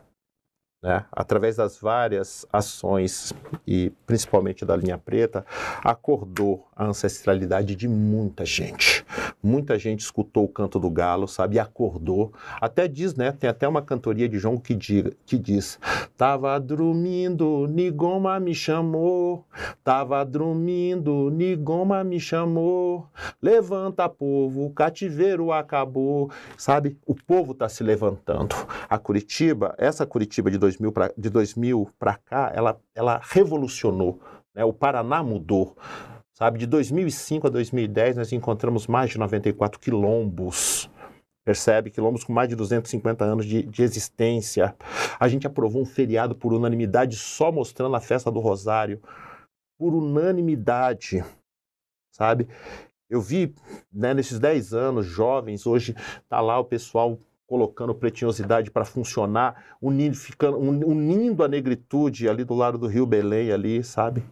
né, 0.82 1.04
através 1.10 1.56
das 1.56 1.78
várias 1.78 2.46
ações 2.52 3.32
e 3.66 3.90
principalmente 4.06 4.64
da 4.64 4.76
linha 4.76 4.98
preta, 4.98 5.44
acordou 5.82 6.66
a 6.76 6.84
ancestralidade 6.84 7.74
de 7.74 7.88
muita 7.88 8.44
gente. 8.44 9.04
Muita 9.42 9.78
gente 9.78 10.00
escutou 10.00 10.44
o 10.44 10.48
canto 10.48 10.78
do 10.78 10.90
galo, 10.90 11.26
sabe, 11.26 11.56
e 11.56 11.58
acordou. 11.58 12.32
Até 12.60 12.86
diz, 12.86 13.14
né, 13.14 13.32
tem 13.32 13.48
até 13.48 13.66
uma 13.66 13.82
cantoria 13.82 14.28
de 14.28 14.38
João 14.38 14.58
que, 14.58 14.74
diga, 14.74 15.12
que 15.24 15.38
diz: 15.38 15.78
Tava 16.16 16.58
dormindo, 16.58 17.66
Nigoma 17.68 18.38
me 18.38 18.54
chamou. 18.54 19.44
Tava 19.82 20.24
dormindo, 20.24 21.30
Nigoma 21.30 22.02
me 22.04 22.20
chamou. 22.20 23.06
Levanta, 23.40 24.08
povo, 24.08 24.66
o 24.66 24.70
cativeiro 24.70 25.52
acabou. 25.52 26.30
Sabe, 26.56 26.96
o 27.06 27.14
povo 27.14 27.52
está 27.52 27.68
se 27.68 27.82
levantando. 27.82 28.54
A 28.88 28.98
Curitiba, 28.98 29.74
essa 29.78 30.04
Curitiba 30.06 30.50
de 30.50 30.58
2000 30.66 30.92
pra, 30.92 31.12
de 31.16 31.30
2000 31.30 31.90
para 31.98 32.14
cá, 32.14 32.52
ela, 32.54 32.80
ela 32.94 33.20
revolucionou. 33.22 34.20
Né? 34.54 34.64
O 34.64 34.72
Paraná 34.72 35.22
mudou. 35.22 35.76
Sabe, 36.32 36.58
de 36.58 36.66
2005 36.66 37.46
a 37.46 37.50
2010 37.50 38.16
nós 38.16 38.32
encontramos 38.32 38.86
mais 38.86 39.10
de 39.10 39.18
94 39.18 39.80
quilombos. 39.80 40.90
Percebe? 41.44 41.90
Quilombos 41.90 42.24
com 42.24 42.32
mais 42.32 42.48
de 42.48 42.56
250 42.56 43.24
anos 43.24 43.46
de, 43.46 43.62
de 43.62 43.82
existência. 43.82 44.74
A 45.18 45.28
gente 45.28 45.46
aprovou 45.46 45.80
um 45.80 45.86
feriado 45.86 46.34
por 46.34 46.52
unanimidade 46.52 47.16
só 47.16 47.50
mostrando 47.50 47.96
a 47.96 48.00
festa 48.00 48.30
do 48.30 48.40
Rosário. 48.40 49.00
Por 49.78 49.94
unanimidade. 49.94 51.24
Sabe? 52.10 52.48
Eu 53.08 53.20
vi 53.20 53.54
né, 53.90 54.12
nesses 54.12 54.38
10 54.38 54.74
anos, 54.74 55.06
jovens, 55.06 55.66
hoje 55.66 55.94
tá 56.28 56.40
lá 56.40 56.58
o 56.58 56.64
pessoal 56.64 57.18
colocando 57.46 57.94
pretinhosidade 57.94 58.70
para 58.70 58.84
funcionar, 58.84 59.76
unindo, 59.80 60.16
ficando, 60.16 60.58
unindo 60.58 61.44
a 61.44 61.48
negritude 61.48 62.28
ali 62.28 62.44
do 62.44 62.54
lado 62.54 62.76
do 62.76 62.86
Rio 62.86 63.06
Belém, 63.06 63.52
ali, 63.52 63.82
sabe? 63.84 64.24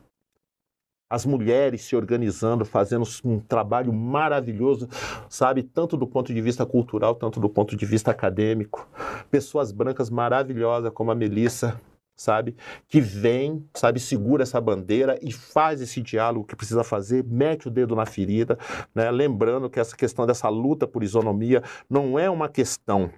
As 1.08 1.24
mulheres 1.24 1.82
se 1.82 1.94
organizando, 1.94 2.64
fazendo 2.64 3.04
um 3.24 3.38
trabalho 3.38 3.92
maravilhoso, 3.92 4.88
sabe? 5.28 5.62
Tanto 5.62 5.96
do 5.96 6.06
ponto 6.06 6.34
de 6.34 6.40
vista 6.40 6.66
cultural, 6.66 7.14
tanto 7.14 7.38
do 7.38 7.48
ponto 7.48 7.76
de 7.76 7.86
vista 7.86 8.10
acadêmico. 8.10 8.88
Pessoas 9.30 9.70
brancas 9.70 10.10
maravilhosas, 10.10 10.92
como 10.92 11.12
a 11.12 11.14
Melissa, 11.14 11.80
sabe? 12.16 12.56
Que 12.88 13.00
vem, 13.00 13.68
sabe, 13.74 13.98
segura 13.98 14.42
essa 14.42 14.60
bandeira 14.60 15.18
e 15.20 15.32
faz 15.32 15.80
esse 15.80 16.00
diálogo 16.00 16.46
que 16.46 16.56
precisa 16.56 16.84
fazer, 16.84 17.24
mete 17.24 17.68
o 17.68 17.70
dedo 17.70 17.96
na 17.96 18.06
ferida, 18.06 18.58
né? 18.94 19.10
Lembrando 19.10 19.68
que 19.68 19.80
essa 19.80 19.96
questão 19.96 20.26
dessa 20.26 20.48
luta 20.48 20.86
por 20.86 21.02
isonomia 21.02 21.62
não 21.88 22.18
é 22.18 22.30
uma 22.30 22.48
questão 22.48 23.10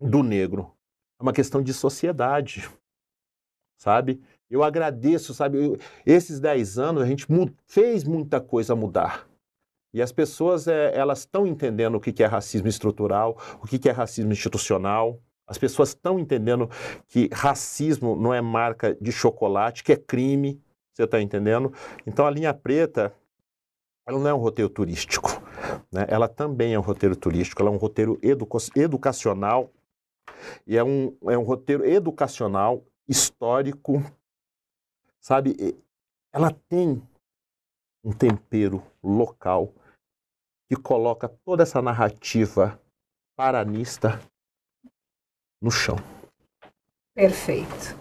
do 0.00 0.22
negro, 0.22 0.72
é 1.18 1.22
uma 1.22 1.32
questão 1.32 1.62
de 1.62 1.72
sociedade, 1.72 2.68
sabe? 3.78 4.20
Eu 4.50 4.62
agradeço, 4.62 5.34
sabe? 5.34 5.58
Eu, 5.64 5.78
esses 6.04 6.40
10 6.40 6.78
anos 6.78 7.02
a 7.02 7.06
gente 7.06 7.26
fez 7.66 8.04
muita 8.04 8.40
coisa 8.40 8.74
mudar. 8.74 9.28
E 9.92 10.02
as 10.02 10.12
pessoas, 10.12 10.68
é, 10.68 10.94
elas 10.94 11.20
estão 11.20 11.46
entendendo 11.46 11.94
o 11.94 12.00
que 12.00 12.22
é 12.22 12.26
racismo 12.26 12.68
estrutural, 12.68 13.38
o 13.62 13.66
que 13.66 13.88
é 13.88 13.92
racismo 13.92 14.30
institucional, 14.30 15.18
as 15.46 15.58
pessoas 15.58 15.90
estão 15.90 16.18
entendendo 16.18 16.68
que 17.06 17.28
racismo 17.32 18.16
não 18.16 18.34
é 18.34 18.40
marca 18.40 18.96
de 19.00 19.12
chocolate, 19.12 19.84
que 19.84 19.92
é 19.92 19.96
crime, 19.96 20.60
você 20.92 21.04
está 21.04 21.20
entendendo? 21.20 21.72
Então 22.06 22.26
a 22.26 22.30
linha 22.30 22.52
preta, 22.52 23.14
ela 24.06 24.18
não 24.18 24.28
é 24.28 24.34
um 24.34 24.38
roteiro 24.38 24.68
turístico, 24.68 25.28
né? 25.92 26.06
ela 26.08 26.28
também 26.28 26.74
é 26.74 26.78
um 26.78 26.82
roteiro 26.82 27.14
turístico, 27.14 27.62
ela 27.62 27.70
é 27.70 27.74
um 27.74 27.78
roteiro 27.78 28.18
educa 28.22 28.58
educacional, 28.74 29.70
e 30.66 30.76
é 30.76 30.82
um, 30.82 31.16
é 31.28 31.38
um 31.38 31.42
roteiro 31.42 31.84
educacional, 31.84 32.84
histórico, 33.08 34.02
sabe? 35.20 35.76
Ela 36.32 36.50
tem 36.50 37.02
um 38.04 38.12
tempero 38.12 38.82
local 39.02 39.72
que 40.68 40.76
coloca 40.76 41.28
toda 41.44 41.62
essa 41.62 41.80
narrativa 41.80 42.80
paranista 43.36 44.20
no 45.60 45.70
chão. 45.70 45.96
Perfeito. 47.14 47.96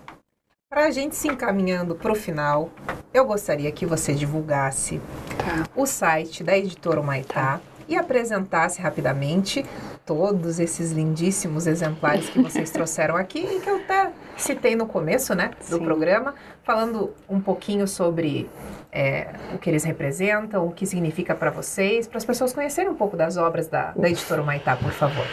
Para 0.69 0.87
a 0.87 0.91
gente 0.91 1.15
se 1.15 1.27
encaminhando 1.27 1.95
para 1.95 2.11
o 2.11 2.15
final, 2.15 2.69
eu 3.13 3.25
gostaria 3.25 3.71
que 3.71 3.85
você 3.85 4.13
divulgasse 4.13 4.99
tá. 5.37 5.63
o 5.73 5.85
site 5.85 6.43
da 6.43 6.57
editora 6.57 7.01
Maitá 7.01 7.33
tá. 7.33 7.61
e 7.87 7.95
apresentasse 7.95 8.81
rapidamente 8.81 9.65
todos 10.05 10.59
esses 10.59 10.91
lindíssimos 10.91 11.65
exemplares 11.65 12.29
que 12.29 12.41
vocês 12.41 12.69
trouxeram 12.71 13.15
aqui 13.15 13.39
e 13.39 13.61
que 13.61 13.69
eu 13.69 13.77
até 13.77 14.11
citei 14.35 14.75
no 14.75 14.85
começo 14.85 15.33
né, 15.33 15.51
do 15.69 15.77
Sim. 15.77 15.83
programa, 15.85 16.35
falando 16.63 17.13
um 17.29 17.39
pouquinho 17.39 17.87
sobre 17.87 18.49
é, 18.91 19.33
o 19.53 19.57
que 19.57 19.69
eles 19.69 19.83
representam, 19.83 20.67
o 20.67 20.71
que 20.71 20.85
significa 20.85 21.33
para 21.33 21.51
vocês, 21.51 22.07
para 22.07 22.17
as 22.17 22.25
pessoas 22.25 22.51
conhecerem 22.51 22.91
um 22.91 22.95
pouco 22.95 23.15
das 23.15 23.37
obras 23.37 23.67
da, 23.67 23.91
da 23.91 24.09
editora 24.09 24.43
Maitá, 24.43 24.75
por 24.75 24.91
favor. 24.91 25.25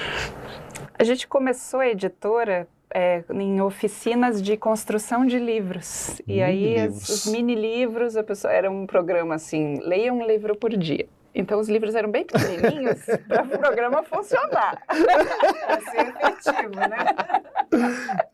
A 1.03 1.05
gente 1.05 1.27
começou 1.27 1.81
a 1.81 1.89
editora 1.89 2.69
é, 2.95 3.25
em 3.35 3.61
oficinas 3.61 4.41
de 4.41 4.57
construção 4.57 5.27
de 5.27 5.37
livros. 5.37 6.23
Mini 6.25 6.39
e 6.39 6.41
aí 6.45 6.75
livros. 6.77 7.09
os 7.09 7.27
mini 7.27 7.57
livros, 7.57 8.17
a 8.17 8.23
pessoa 8.23 8.53
era 8.53 8.71
um 8.71 8.87
programa 8.87 9.35
assim, 9.35 9.81
leia 9.81 10.15
um 10.15 10.25
livro 10.25 10.55
por 10.55 10.71
dia. 10.77 11.09
Então 11.35 11.59
os 11.59 11.69
livros 11.69 11.95
eram 11.95 12.11
bem 12.11 12.25
pequenininhos 12.25 13.01
para 13.29 13.43
o 13.43 13.59
programa 13.59 14.03
funcionar. 14.03 14.83
Para 14.87 15.81
ser 15.81 16.09
efetivo, 16.09 16.77
né? 16.77 17.53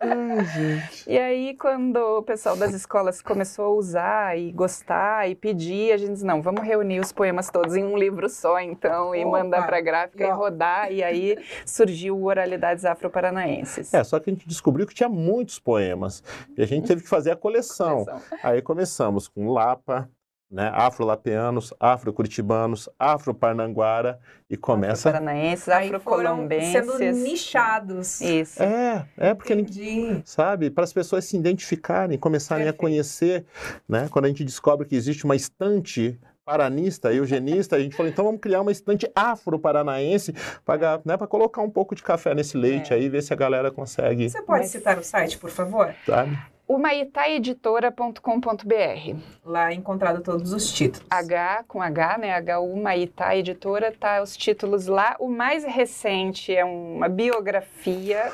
Ai, 0.01 0.83
e 1.07 1.19
aí, 1.19 1.57
quando 1.57 1.97
o 1.97 2.23
pessoal 2.23 2.57
das 2.57 2.75
escolas 2.75 3.23
começou 3.23 3.67
a 3.67 3.71
usar 3.71 4.39
e 4.39 4.51
gostar 4.51 5.29
e 5.29 5.35
pedir, 5.35 5.93
a 5.93 5.97
gente 5.97 6.13
disse, 6.13 6.27
não, 6.27 6.43
vamos 6.43 6.63
reunir 6.63 7.01
os 7.01 7.13
poemas 7.13 7.51
todos 7.51 7.77
em 7.77 7.85
um 7.85 7.97
livro 7.97 8.29
só, 8.29 8.61
então, 8.61 9.15
e 9.15 9.25
Opa, 9.25 9.39
mandar 9.39 9.67
para 9.67 9.79
a 9.79 9.81
gráfica 9.81 10.25
e 10.25 10.31
rodar. 10.31 10.93
E 10.93 11.03
aí 11.03 11.37
surgiu 11.65 12.17
o 12.17 12.25
Oralidades 12.25 12.85
Afro-Paranaenses. 12.85 13.95
É, 13.95 14.03
só 14.03 14.19
que 14.19 14.31
a 14.31 14.33
gente 14.33 14.49
descobriu 14.49 14.87
que 14.87 14.95
tinha 14.95 15.09
muitos 15.09 15.59
poemas. 15.59 16.23
E 16.57 16.63
a 16.63 16.67
gente 16.67 16.87
teve 16.87 17.03
que 17.03 17.09
fazer 17.09 17.31
a 17.31 17.37
coleção. 17.37 18.05
coleção. 18.05 18.39
Aí 18.43 18.61
começamos 18.61 19.29
com 19.29 19.51
Lapa, 19.51 20.09
né? 20.51 20.71
Afro-lapeanos, 20.73 21.75
afro-curitibanos, 21.79 22.89
afro-parnanguara 22.99 24.19
e 24.49 24.57
começa... 24.57 25.11
Afro-paranaenses, 25.11 25.69
afro-colombenses. 25.69 26.73
sendo 26.73 26.99
nichados. 26.99 28.21
Isso. 28.21 28.63
É, 28.63 29.07
é 29.17 29.35
porque, 29.35 29.53
Entendi. 29.53 30.23
sabe, 30.25 30.71
para 30.71 30.85
as 30.85 30.93
pessoas 30.93 31.25
se 31.27 31.37
identificarem, 31.37 32.19
começarem 32.19 32.65
Perfeito. 32.65 32.81
a 32.81 32.81
conhecer, 32.81 33.45
né? 33.89 34.09
Quando 34.11 34.25
a 34.25 34.29
gente 34.29 34.45
descobre 34.45 34.87
que 34.87 34.97
existe 34.97 35.25
uma 35.25 35.37
estante 35.37 36.19
paranista, 36.49 37.13
eugenista, 37.13 37.77
a 37.77 37.79
gente 37.79 37.95
falou, 37.95 38.11
então 38.11 38.25
vamos 38.25 38.41
criar 38.41 38.63
uma 38.63 38.73
estante 38.73 39.07
afro-paranaense 39.15 40.35
para 40.65 40.99
né, 41.05 41.19
colocar 41.29 41.61
um 41.61 41.69
pouco 41.69 41.95
de 41.95 42.03
café 42.03 42.35
nesse 42.35 42.57
leite 42.57 42.91
é. 42.91 42.97
aí, 42.97 43.07
ver 43.07 43.23
se 43.23 43.35
a 43.35 43.37
galera 43.37 43.71
consegue... 43.71 44.31
Você 44.31 44.41
pode 44.41 44.61
Mas... 44.61 44.71
citar 44.71 44.99
o 44.99 45.05
site, 45.05 45.37
por 45.37 45.51
favor? 45.51 45.95
Tá. 46.07 46.27
humaitaeditora.com.br. 46.69 49.17
Lá 49.43 49.73
é 49.73 49.75
encontrado 49.75 50.23
todos 50.23 50.53
os 50.53 50.71
títulos. 50.71 51.07
H 51.11 51.65
com 51.67 51.81
H, 51.81 52.19
né? 52.19 52.39
HU 52.39 52.77
Maitá 52.77 53.35
Editora, 53.35 53.91
tá 53.91 54.23
os 54.23 54.37
títulos 54.37 54.87
lá. 54.87 55.17
O 55.19 55.29
mais 55.29 55.65
recente 55.65 56.55
é 56.55 56.63
uma 56.65 57.09
biografia. 57.09 58.31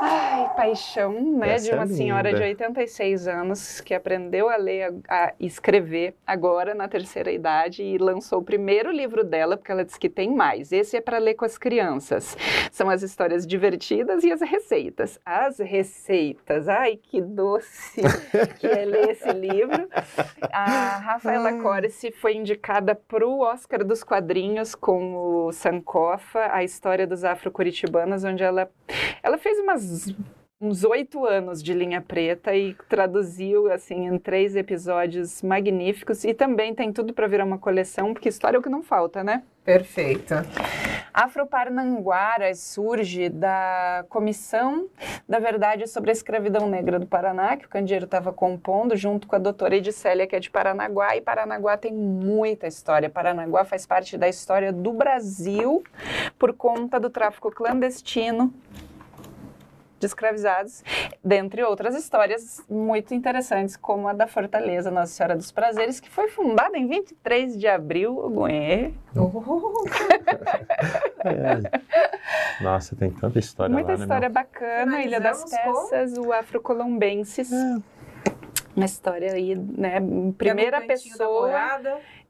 Ai, 0.00 0.54
paixão, 0.54 1.38
né? 1.38 1.54
Essa 1.54 1.70
de 1.70 1.74
uma 1.74 1.84
é 1.84 1.88
senhora 1.88 2.32
de 2.32 2.42
86 2.42 3.26
anos 3.26 3.80
que 3.80 3.94
aprendeu 3.94 4.48
a 4.48 4.56
ler, 4.56 4.94
a, 5.08 5.26
a 5.26 5.32
escrever 5.40 6.14
agora 6.26 6.74
na 6.74 6.86
terceira 6.86 7.32
idade 7.32 7.82
e 7.82 7.98
lançou 7.98 8.40
o 8.40 8.44
primeiro 8.44 8.92
livro 8.92 9.24
dela, 9.24 9.56
porque 9.56 9.72
ela 9.72 9.84
disse 9.84 9.98
que 9.98 10.08
tem 10.08 10.32
mais. 10.32 10.70
Esse 10.70 10.96
é 10.96 11.00
para 11.00 11.18
ler 11.18 11.34
com 11.34 11.44
as 11.44 11.58
crianças. 11.58 12.36
São 12.70 12.88
as 12.88 13.02
histórias 13.02 13.46
divertidas 13.46 14.22
e 14.22 14.32
as 14.32 14.40
receitas. 14.40 15.18
As 15.24 15.58
receitas, 15.58 16.68
ai 16.68 16.96
que 16.96 17.20
doce 17.34 18.02
que 18.58 18.66
é 18.66 18.84
ler 18.84 19.10
esse 19.10 19.32
livro. 19.32 19.88
A 20.52 20.98
Rafaela 20.98 21.60
Corsi 21.60 22.10
foi 22.12 22.34
indicada 22.34 22.94
para 22.94 23.26
o 23.26 23.40
Oscar 23.40 23.84
dos 23.84 24.04
Quadrinhos 24.04 24.74
com 24.74 25.46
o 25.46 25.52
Sankofa, 25.52 26.48
a 26.52 26.62
história 26.62 27.06
dos 27.06 27.24
afro-curitibanos, 27.24 28.24
onde 28.24 28.42
ela, 28.42 28.70
ela 29.22 29.38
fez 29.38 29.58
umas 29.58 30.14
uns 30.62 30.84
oito 30.84 31.26
anos 31.26 31.60
de 31.60 31.74
linha 31.74 32.00
preta 32.00 32.54
e 32.54 32.72
traduziu 32.88 33.70
assim 33.72 34.06
em 34.06 34.16
três 34.16 34.54
episódios 34.54 35.42
magníficos 35.42 36.22
e 36.22 36.32
também 36.32 36.72
tem 36.72 36.92
tudo 36.92 37.12
para 37.12 37.26
virar 37.26 37.44
uma 37.44 37.58
coleção 37.58 38.14
porque 38.14 38.28
história 38.28 38.56
é 38.56 38.60
o 38.60 38.62
que 38.62 38.68
não 38.68 38.80
falta, 38.80 39.24
né? 39.24 39.42
Perfeito. 39.64 40.34
Afro-Parnanguara 41.12 42.54
surge 42.54 43.28
da 43.28 44.04
Comissão 44.08 44.88
da 45.28 45.40
Verdade 45.40 45.88
sobre 45.88 46.10
a 46.10 46.12
Escravidão 46.12 46.68
Negra 46.68 46.98
do 46.98 47.06
Paraná, 47.06 47.56
que 47.56 47.66
o 47.66 47.68
Candeeiro 47.68 48.06
estava 48.06 48.32
compondo, 48.32 48.96
junto 48.96 49.26
com 49.26 49.36
a 49.36 49.38
doutora 49.38 49.76
Edicélia, 49.76 50.26
que 50.26 50.34
é 50.34 50.40
de 50.40 50.50
Paranaguá, 50.50 51.16
e 51.16 51.20
Paranaguá 51.20 51.76
tem 51.76 51.92
muita 51.92 52.66
história. 52.66 53.10
Paranaguá 53.10 53.64
faz 53.64 53.84
parte 53.84 54.16
da 54.16 54.28
história 54.28 54.72
do 54.72 54.92
Brasil 54.92 55.84
por 56.38 56.52
conta 56.54 56.98
do 56.98 57.10
tráfico 57.10 57.50
clandestino 57.50 58.52
de 60.02 60.06
escravizados, 60.06 60.82
dentre 61.24 61.62
outras 61.62 61.94
histórias 61.94 62.60
muito 62.68 63.14
interessantes, 63.14 63.76
como 63.76 64.08
a 64.08 64.12
da 64.12 64.26
Fortaleza 64.26 64.90
Nossa 64.90 65.12
Senhora 65.12 65.36
dos 65.36 65.52
Prazeres, 65.52 66.00
que 66.00 66.10
foi 66.10 66.26
fundada 66.28 66.76
em 66.76 66.88
23 66.88 67.56
de 67.56 67.68
abril, 67.68 68.18
Oh, 68.34 68.48
É. 68.48 68.90
Nossa, 72.60 72.96
tem 72.96 73.10
tanta 73.10 73.38
história 73.38 73.72
Muita 73.72 73.92
lá, 73.92 73.98
né, 73.98 74.04
história 74.04 74.28
bacana, 74.28 75.02
Ilha 75.02 75.20
das 75.20 75.42
Finalizamos 75.44 75.80
com- 75.82 75.90
Peças, 75.90 76.18
o 76.18 76.32
Afrocolombenses. 76.32 77.50
meu? 77.50 77.82
Uma 78.74 78.86
história 78.86 79.32
aí, 79.32 79.54
né? 79.54 79.98
em 79.98 80.32
Primeira 80.32 80.80
pessoa. 80.80 81.50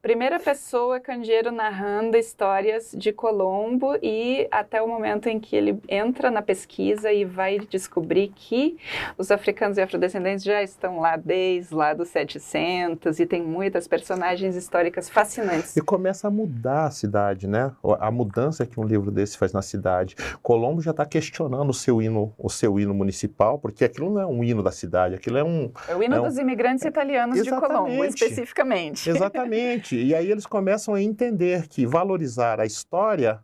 Primeira 0.03 0.41
pessoa, 0.41 0.99
Candeeiro 0.99 1.53
narrando 1.53 2.17
histórias 2.17 2.93
de 2.93 3.13
Colombo 3.13 3.97
e 4.03 4.49
até 4.51 4.83
o 4.83 4.89
momento 4.89 5.29
em 5.29 5.39
que 5.39 5.55
ele 5.55 5.81
entra 5.89 6.29
na 6.29 6.43
pesquisa 6.43 7.13
e 7.13 7.25
vai 7.25 7.61
descobrir 7.61 8.33
que 8.35 8.77
os 9.17 9.31
africanos 9.31 9.79
e 9.79 9.81
afrodescendentes 9.81 10.45
já 10.45 10.61
estão 10.61 10.99
lá 10.99 11.17
desde 11.17 11.73
lá 11.73 11.95
dos 11.95 12.09
700 12.09 13.21
e 13.21 13.27
tem 13.27 13.45
muitas 13.45 13.87
personagens 13.87 14.57
históricas 14.57 15.09
fascinantes. 15.09 15.77
E 15.77 15.81
começa 15.81 16.27
a 16.27 16.31
mudar 16.33 16.87
a 16.87 16.91
cidade, 16.91 17.47
né? 17.47 17.71
A 18.01 18.11
mudança 18.11 18.67
que 18.67 18.81
um 18.81 18.85
livro 18.85 19.13
desse 19.13 19.39
faz 19.39 19.53
na 19.53 19.63
cidade. 19.63 20.17
Colombo 20.43 20.83
já 20.83 20.91
está 20.91 21.07
questionando 21.07 21.71
o 21.71 21.75
seu 21.75 22.03
hino, 22.03 22.35
o 22.37 22.51
seu 22.51 22.81
hino 22.81 22.93
municipal, 22.93 23.57
porque 23.57 23.85
aquilo 23.85 24.11
não 24.15 24.21
é 24.21 24.27
um 24.27 24.43
hino 24.43 24.65
da 24.65 24.73
cidade, 24.73 25.15
aquilo 25.15 25.39
é 25.39 25.45
um 25.45 25.71
É 25.87 25.95
o 25.95 26.03
hino 26.03 26.17
Não. 26.17 26.25
dos 26.25 26.39
imigrantes 26.39 26.85
italianos 26.85 27.41
de 27.41 27.51
Colombo, 27.51 28.05
especificamente. 28.05 29.09
Exatamente. 29.09 29.92
E 29.97 30.15
aí 30.15 30.31
eles 30.31 30.47
começam 30.47 30.95
a 30.95 31.03
entender 31.03 31.69
que 31.69 31.87
valorizar 31.87 32.61
a 32.61 32.67
história, 32.67 33.41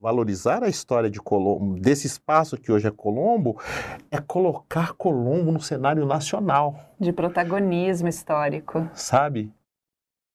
valorizar 0.00 0.62
a 0.62 0.68
história 0.68 1.10
de 1.10 1.20
Colombo, 1.20 1.78
desse 1.78 2.06
espaço 2.06 2.56
que 2.56 2.72
hoje 2.72 2.86
é 2.88 2.90
Colombo, 2.90 3.58
é 4.10 4.18
colocar 4.18 4.94
Colombo 4.94 5.52
no 5.52 5.60
cenário 5.60 6.06
nacional, 6.06 6.78
De 6.98 7.12
protagonismo 7.12 8.08
histórico. 8.08 8.88
sabe? 8.94 9.52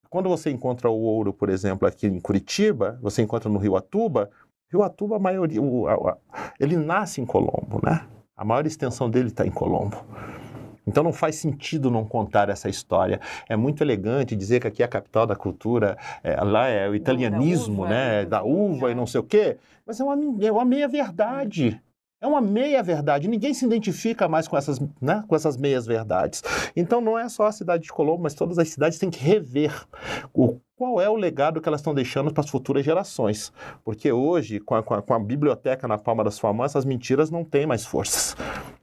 Quando 0.09 0.29
você 0.29 0.49
encontra 0.49 0.89
o 0.89 0.97
ouro, 1.01 1.33
por 1.33 1.49
exemplo, 1.49 1.87
aqui 1.87 2.07
em 2.07 2.19
Curitiba, 2.19 2.97
você 3.01 3.21
encontra 3.21 3.49
no 3.49 3.57
Rio 3.57 3.75
Atuba, 3.75 4.29
Rio 4.71 4.81
Atuba, 4.83 5.17
a 5.17 5.19
maioria, 5.19 5.61
o- 5.61 5.87
a- 5.87 5.93
a- 6.11 6.17
ele 6.59 6.77
nasce 6.77 7.19
em 7.19 7.25
Colombo, 7.25 7.81
né? 7.83 8.05
A 8.37 8.45
maior 8.45 8.65
extensão 8.65 9.09
dele 9.09 9.27
está 9.29 9.45
em 9.45 9.51
Colombo. 9.51 9.97
Então 10.87 11.03
não 11.03 11.13
faz 11.13 11.35
sentido 11.35 11.89
não 11.89 12.05
contar 12.05 12.49
essa 12.49 12.69
história. 12.69 13.19
É 13.49 13.55
muito 13.55 13.81
elegante 13.83 14.35
dizer 14.35 14.59
que 14.59 14.67
aqui 14.67 14.81
é 14.81 14.85
a 14.85 14.89
capital 14.89 15.25
da 15.25 15.35
cultura, 15.35 15.97
é, 16.23 16.35
lá 16.43 16.67
é 16.67 16.87
o 16.89 16.95
italianismo, 16.95 17.83
uva, 17.83 17.89
né? 17.89 18.23
do 18.23 18.29
Da 18.29 18.41
vinho. 18.41 18.53
uva 18.55 18.91
e 18.91 18.95
não 18.95 19.07
sei 19.07 19.19
o 19.19 19.23
quê. 19.23 19.57
Mas 19.85 19.99
é 19.99 20.03
uma, 20.03 20.45
é 20.45 20.51
uma 20.51 20.65
meia-verdade. 20.65 21.81
É 22.21 22.27
uma 22.27 22.41
meia-verdade. 22.41 23.27
Ninguém 23.27 23.53
se 23.53 23.65
identifica 23.65 24.27
mais 24.27 24.47
com 24.47 24.57
essas, 24.57 24.79
né, 25.01 25.23
com 25.27 25.35
essas 25.35 25.57
meias-verdades. 25.57 26.41
Então 26.75 27.01
não 27.01 27.19
é 27.19 27.27
só 27.29 27.45
a 27.45 27.51
cidade 27.51 27.83
de 27.83 27.89
Colombo, 27.93 28.23
mas 28.23 28.33
todas 28.33 28.57
as 28.57 28.69
cidades 28.69 28.97
têm 28.97 29.09
que 29.09 29.19
rever 29.23 29.71
o, 30.33 30.57
qual 30.75 30.99
é 31.01 31.09
o 31.09 31.15
legado 31.15 31.59
que 31.61 31.67
elas 31.67 31.81
estão 31.81 31.93
deixando 31.93 32.33
para 32.33 32.41
as 32.43 32.49
futuras 32.49 32.83
gerações. 32.85 33.51
Porque 33.83 34.11
hoje, 34.11 34.59
com 34.59 34.75
a, 34.75 34.81
com 34.81 34.93
a- 34.95 35.01
com 35.01 35.13
a 35.13 35.19
biblioteca 35.19 35.87
na 35.87 35.97
palma 35.97 36.23
da 36.23 36.31
sua 36.31 36.51
mão, 36.53 36.65
essas 36.65 36.85
mentiras 36.85 37.29
não 37.29 37.43
têm 37.43 37.65
mais 37.67 37.85
forças. 37.85 38.35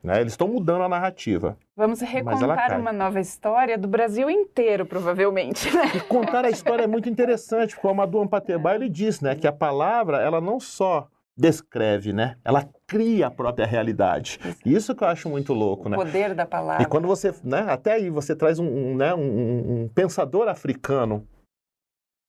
né? 0.05 0.20
Eles 0.20 0.33
estão 0.35 0.47
mudando 0.49 0.83
a 0.83 0.89
narrativa. 0.89 1.57
Vamos 1.76 2.01
recontar 2.01 2.78
uma 2.80 2.93
nova 2.93 3.18
história 3.20 3.78
do 3.78 3.89
Brasil 3.89 4.28
inteiro, 4.28 4.85
provavelmente, 4.85 5.70
né? 5.74 5.93
E 5.97 6.01
contar 6.01 6.45
a 6.45 6.51
história 6.51 6.83
é 6.85 6.87
muito 6.87 7.09
interessante, 7.09 7.74
porque 7.74 7.87
o 7.87 7.91
Amadou 7.91 8.20
Ampateba, 8.22 8.74
ele 8.74 8.89
diz 8.89 9.20
né, 9.20 9.35
que 9.35 9.47
a 9.47 9.53
palavra, 9.53 10.20
ela 10.20 10.41
não 10.41 10.59
só 10.61 11.09
descreve, 11.37 12.12
né? 12.12 12.37
Ela 12.45 12.68
cria 12.87 13.26
a 13.28 13.30
própria 13.30 13.66
realidade. 13.66 14.39
Isso 14.64 14.95
que 14.95 15.03
eu 15.03 15.09
acho 15.09 15.28
muito 15.28 15.53
louco, 15.53 15.87
O 15.87 15.91
né? 15.91 15.97
poder 15.97 16.35
da 16.35 16.47
palavra. 16.47 16.83
E 16.83 16.87
quando 16.87 17.07
você, 17.09 17.35
né, 17.43 17.61
até 17.68 17.93
aí 17.93 18.11
você 18.11 18.37
traz 18.37 18.59
um, 18.59 18.66
um, 18.66 18.97
né, 18.97 19.14
um- 19.14 19.83
um 19.85 19.89
pensador 19.89 20.49
africano, 20.49 21.26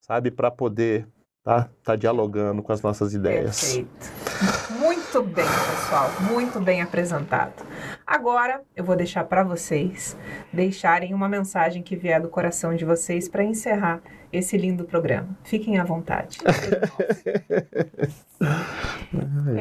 sabe, 0.02 0.32
para 0.32 0.50
poder 0.50 1.08
tá, 1.44 1.70
tá 1.84 1.96
dialogando 1.96 2.64
com 2.64 2.72
as 2.72 2.82
nossas 2.82 3.14
ideias. 3.14 3.60
Perfeito. 3.74 4.83
Muito 5.14 5.30
bem, 5.30 5.46
pessoal. 5.46 6.10
Muito 6.22 6.60
bem 6.60 6.82
apresentado. 6.82 7.64
Agora 8.06 8.64
eu 8.76 8.84
vou 8.84 8.96
deixar 8.96 9.24
para 9.26 9.44
vocês 9.44 10.18
deixarem 10.52 11.14
uma 11.14 11.30
mensagem 11.30 11.84
que 11.84 11.96
vier 11.96 12.20
do 12.20 12.28
coração 12.28 12.76
de 12.76 12.84
vocês 12.84 13.30
para 13.30 13.44
encerrar 13.44 14.02
esse 14.32 14.58
lindo 14.58 14.86
programa. 14.86 15.38
Fiquem 15.44 15.78
à 15.78 15.84
vontade. 15.84 16.40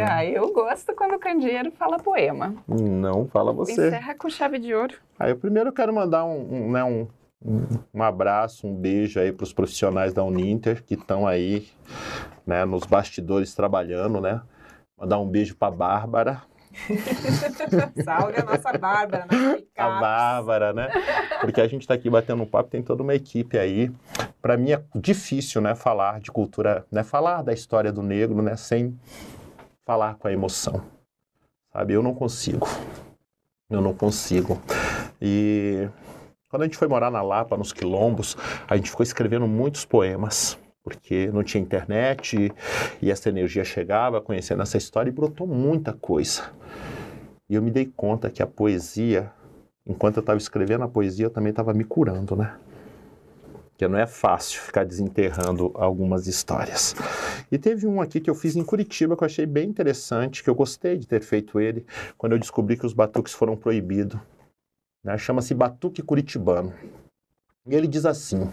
Ah, 0.05 0.25
eu 0.25 0.51
gosto 0.53 0.95
quando 0.95 1.15
o 1.15 1.19
candeeiro 1.19 1.71
fala 1.73 1.99
poema. 1.99 2.55
Não 2.67 3.27
fala 3.27 3.53
você. 3.53 3.89
Encerra 3.89 4.15
com 4.15 4.29
chave 4.31 4.59
de 4.59 4.75
ouro. 4.75 4.95
Aí 5.19 5.31
eu 5.31 5.37
primeiro 5.37 5.71
quero 5.71 5.95
mandar 5.95 6.25
um, 6.25 6.55
um, 6.55 6.73
né, 6.73 6.83
um, 6.83 7.07
um, 7.45 7.67
um 7.95 8.03
abraço, 8.03 8.67
um 8.67 8.75
beijo 8.75 9.21
aí 9.21 9.31
para 9.31 9.45
os 9.45 9.53
profissionais 9.53 10.13
da 10.13 10.25
Uninter 10.25 10.83
que 10.83 10.95
estão 10.95 11.27
aí, 11.27 11.69
né, 12.47 12.65
nos 12.65 12.85
bastidores 12.85 13.55
trabalhando, 13.55 14.21
né? 14.21 14.41
Mandar 14.97 15.19
um 15.19 15.29
beijo 15.29 15.57
para 15.57 15.71
Bárbara, 15.71 16.43
Salve 18.05 18.41
a 18.41 18.45
nossa 18.45 18.79
Bárbara, 18.79 19.27
nossa 19.31 19.63
a. 19.77 20.01
Bárbara, 20.01 20.73
né? 20.73 20.89
Porque 21.41 21.61
a 21.61 21.69
gente 21.69 21.83
está 21.83 21.95
aqui 21.95 22.09
batendo 22.09 22.43
um 22.43 22.47
papo, 22.47 22.71
tem 22.71 22.83
toda 22.83 23.03
uma 23.03 23.15
equipe 23.15 23.59
aí. 23.59 23.91
Para 24.41 24.57
mim 24.57 24.73
é 24.73 24.83
difícil, 24.95 25.61
né, 25.61 25.75
falar 25.75 26.21
de 26.21 26.31
cultura, 26.31 26.85
né, 26.91 27.05
falar 27.05 27.43
da 27.43 27.53
história 27.53 27.93
do 27.93 28.03
negro, 28.03 28.43
né, 28.43 28.57
sem 28.57 28.99
falar 29.85 30.17
com 30.17 30.29
a 30.29 30.33
emoção. 30.33 30.83
Sabe? 31.73 31.95
Eu 31.95 32.03
não 32.03 32.15
consigo. 32.15 32.67
Eu 33.71 33.81
não 33.81 33.95
consigo. 33.95 34.61
E 35.21 35.89
quando 36.49 36.63
a 36.63 36.65
gente 36.67 36.77
foi 36.77 36.89
morar 36.89 37.11
na 37.11 37.23
Lapa, 37.23 37.57
nos 37.57 37.73
quilombos, 37.73 38.37
a 38.69 38.77
gente 38.77 38.91
ficou 38.91 39.05
escrevendo 39.05 39.47
muitos 39.47 39.85
poemas. 39.85 40.59
Porque 40.83 41.29
não 41.33 41.45
tinha 41.45 41.63
internet 41.63 42.53
e 43.01 43.11
essa 43.11 43.29
energia 43.29 43.65
chegava, 43.65 44.21
conhecendo 44.21 44.63
essa 44.63 44.77
história 44.77 45.11
e 45.11 45.13
brotou 45.13 45.47
muita 45.47 45.93
coisa. 45.93 46.51
E 47.49 47.55
eu 47.55 47.63
me 47.63 47.71
dei 47.71 47.87
conta 47.87 48.31
que 48.31 48.43
a 48.43 48.47
poesia, 48.47 49.31
enquanto 49.87 50.17
eu 50.17 50.23
estava 50.23 50.39
escrevendo 50.39 50.85
a 50.85 50.89
poesia, 50.89 51.27
eu 51.27 51.31
também 51.31 51.51
estava 51.51 51.73
me 51.73 51.85
curando, 51.85 52.35
né? 52.35 52.57
Porque 53.71 53.87
não 53.87 53.99
é 53.99 54.07
fácil 54.07 54.61
ficar 54.61 54.85
desenterrando 54.85 55.71
algumas 55.75 56.27
histórias. 56.27 56.95
E 57.51 57.59
teve 57.59 57.87
um 57.87 58.01
aqui 58.01 58.21
que 58.21 58.31
eu 58.31 58.35
fiz 58.35 58.57
em 58.57 58.65
Curitiba 58.65 59.17
que 59.17 59.23
eu 59.23 59.27
achei 59.27 59.45
bem 59.45 59.69
interessante, 59.69 60.43
que 60.43 60.49
eu 60.49 60.55
gostei 60.55 60.97
de 60.97 61.07
ter 61.07 61.21
feito 61.21 61.61
ele, 61.61 61.85
quando 62.17 62.33
eu 62.33 62.39
descobri 62.39 62.77
que 62.77 62.87
os 62.87 62.93
batuques 62.93 63.33
foram 63.33 63.57
proibidos. 63.57 64.19
Né? 65.05 65.19
Chama-se 65.19 65.53
Batuque 65.53 66.01
Curitibano. 66.01 66.73
E 67.67 67.75
ele 67.75 67.87
diz 67.87 68.07
assim: 68.07 68.49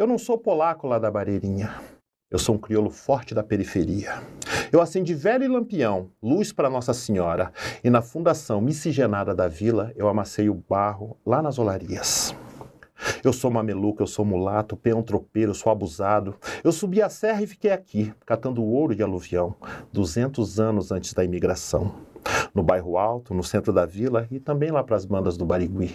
Eu 0.00 0.06
não 0.06 0.16
sou 0.16 0.38
polaco 0.38 0.86
lá 0.86 0.98
da 0.98 1.10
Barreirinha. 1.10 1.74
Eu 2.30 2.38
sou 2.38 2.54
um 2.54 2.58
crioulo 2.58 2.88
forte 2.88 3.34
da 3.34 3.42
periferia. 3.42 4.22
Eu 4.72 4.80
acendi 4.80 5.14
vela 5.14 5.44
e 5.44 5.48
lampião, 5.48 6.08
luz 6.22 6.54
para 6.54 6.70
Nossa 6.70 6.94
Senhora, 6.94 7.52
e 7.84 7.90
na 7.90 8.00
fundação 8.00 8.62
miscigenada 8.62 9.34
da 9.34 9.46
vila 9.46 9.92
eu 9.94 10.08
amassei 10.08 10.48
o 10.48 10.54
barro 10.54 11.18
lá 11.26 11.42
nas 11.42 11.58
olarias. 11.58 12.34
Eu 13.22 13.30
sou 13.30 13.50
mameluco, 13.50 14.02
eu 14.02 14.06
sou 14.06 14.24
mulato, 14.24 14.74
peão 14.74 15.02
tropeiro, 15.02 15.54
sou 15.54 15.70
abusado. 15.70 16.34
Eu 16.64 16.72
subi 16.72 17.02
a 17.02 17.10
serra 17.10 17.42
e 17.42 17.46
fiquei 17.46 17.70
aqui, 17.70 18.10
catando 18.24 18.64
ouro 18.64 18.94
de 18.94 19.02
aluvião, 19.02 19.54
200 19.92 20.58
anos 20.58 20.90
antes 20.90 21.12
da 21.12 21.22
imigração. 21.22 21.94
No 22.54 22.62
bairro 22.62 22.96
alto, 22.96 23.34
no 23.34 23.44
centro 23.44 23.70
da 23.70 23.84
vila 23.84 24.26
e 24.30 24.40
também 24.40 24.70
lá 24.70 24.82
para 24.82 24.96
as 24.96 25.04
bandas 25.04 25.36
do 25.36 25.44
Barigui. 25.44 25.94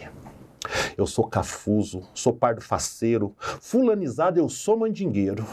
Eu 0.97 1.05
sou 1.05 1.27
cafuso, 1.27 2.03
sou 2.13 2.33
pardo 2.33 2.61
faceiro, 2.61 3.35
fulanizado 3.37 4.39
eu 4.39 4.47
sou 4.47 4.77
mandingueiro. 4.77 5.45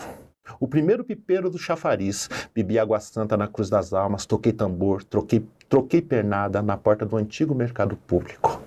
O 0.60 0.68
primeiro 0.68 1.04
pipeiro 1.04 1.50
do 1.50 1.58
chafariz, 1.58 2.28
bebi 2.54 2.78
água 2.78 3.00
santa 3.00 3.36
na 3.36 3.48
Cruz 3.48 3.70
das 3.70 3.92
Almas, 3.92 4.26
toquei 4.26 4.52
tambor, 4.52 5.02
troquei, 5.02 5.44
troquei 5.68 6.02
pernada 6.02 6.62
na 6.62 6.76
porta 6.76 7.06
do 7.06 7.16
antigo 7.16 7.54
mercado 7.54 7.96
público. 7.96 8.60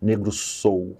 Negro 0.00 0.30
sou, 0.32 0.96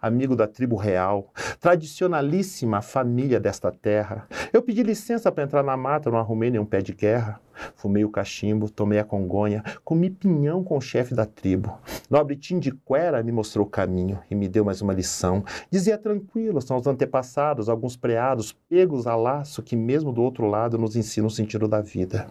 amigo 0.00 0.36
da 0.36 0.46
tribo 0.46 0.76
real, 0.76 1.32
tradicionalíssima 1.60 2.82
família 2.82 3.40
desta 3.40 3.70
terra. 3.70 4.26
Eu 4.52 4.62
pedi 4.62 4.82
licença 4.82 5.30
para 5.30 5.44
entrar 5.44 5.62
na 5.62 5.76
mata, 5.76 6.10
não 6.10 6.18
arrumei 6.18 6.50
nenhum 6.50 6.64
pé 6.64 6.80
de 6.80 6.92
guerra. 6.92 7.40
Fumei 7.74 8.04
o 8.04 8.10
cachimbo, 8.10 8.70
tomei 8.70 8.98
a 8.98 9.04
congonha, 9.04 9.64
comi 9.84 10.10
pinhão 10.10 10.62
com 10.62 10.76
o 10.76 10.80
chefe 10.80 11.14
da 11.14 11.26
tribo. 11.26 11.76
Nobre 12.08 12.36
Tim 12.36 12.58
de 12.58 12.72
Quera 12.72 13.22
me 13.22 13.32
mostrou 13.32 13.66
o 13.66 13.68
caminho 13.68 14.20
e 14.30 14.34
me 14.34 14.48
deu 14.48 14.64
mais 14.64 14.80
uma 14.80 14.92
lição. 14.92 15.44
Dizia 15.70 15.98
tranquilo, 15.98 16.60
são 16.60 16.76
os 16.76 16.86
antepassados, 16.86 17.68
alguns 17.68 17.96
preados, 17.96 18.52
pegos 18.68 19.06
a 19.06 19.16
laço 19.16 19.62
que 19.62 19.76
mesmo 19.76 20.12
do 20.12 20.22
outro 20.22 20.46
lado 20.46 20.78
nos 20.78 20.96
ensinam 20.96 21.26
o 21.26 21.30
sentido 21.30 21.66
da 21.66 21.80
vida. 21.80 22.26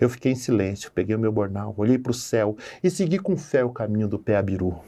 Eu 0.00 0.08
fiquei 0.08 0.32
em 0.32 0.36
silêncio, 0.36 0.90
peguei 0.92 1.14
o 1.14 1.18
meu 1.18 1.32
bornal, 1.32 1.74
olhei 1.76 1.98
para 1.98 2.10
o 2.10 2.14
céu 2.14 2.56
e 2.82 2.90
segui 2.90 3.18
com 3.18 3.36
fé 3.36 3.64
o 3.64 3.70
caminho 3.70 4.08
do 4.08 4.18
pé 4.18 4.36
abiru. 4.36 4.80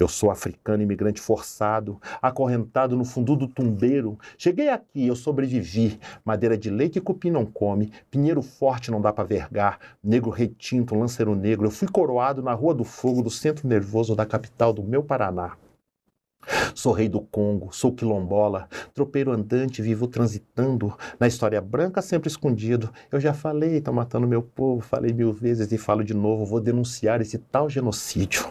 Eu 0.00 0.08
sou 0.08 0.30
africano 0.30 0.82
imigrante 0.82 1.20
forçado, 1.20 2.00
acorrentado 2.22 2.96
no 2.96 3.04
fundo 3.04 3.36
do 3.36 3.46
tumbeiro. 3.46 4.18
Cheguei 4.38 4.70
aqui, 4.70 5.06
eu 5.06 5.14
sobrevivi. 5.14 6.00
Madeira 6.24 6.56
de 6.56 6.70
lei 6.70 6.88
que 6.88 7.02
cupim 7.02 7.30
não 7.30 7.44
come, 7.44 7.92
pinheiro 8.10 8.40
forte 8.40 8.90
não 8.90 8.98
dá 8.98 9.12
para 9.12 9.24
vergar, 9.24 9.78
negro 10.02 10.30
retinto, 10.30 10.94
lanceiro 10.94 11.34
negro. 11.34 11.66
Eu 11.66 11.70
fui 11.70 11.86
coroado 11.86 12.42
na 12.42 12.54
Rua 12.54 12.74
do 12.74 12.82
Fogo 12.82 13.22
do 13.22 13.28
centro 13.28 13.68
nervoso 13.68 14.16
da 14.16 14.24
capital 14.24 14.72
do 14.72 14.82
meu 14.82 15.02
Paraná. 15.02 15.52
Sou 16.74 16.92
rei 16.92 17.08
do 17.08 17.20
Congo, 17.20 17.68
sou 17.72 17.92
quilombola, 17.92 18.68
tropeiro 18.94 19.32
andante, 19.32 19.82
vivo 19.82 20.06
transitando, 20.06 20.96
na 21.18 21.26
história 21.26 21.60
branca 21.60 22.00
sempre 22.00 22.28
escondido. 22.28 22.90
Eu 23.12 23.20
já 23.20 23.34
falei, 23.34 23.80
tá 23.80 23.92
matando 23.92 24.26
meu 24.26 24.42
povo, 24.42 24.80
falei 24.80 25.12
mil 25.12 25.32
vezes 25.32 25.70
e 25.72 25.78
falo 25.78 26.02
de 26.02 26.14
novo, 26.14 26.46
vou 26.46 26.60
denunciar 26.60 27.20
esse 27.20 27.38
tal 27.38 27.68
genocídio. 27.68 28.46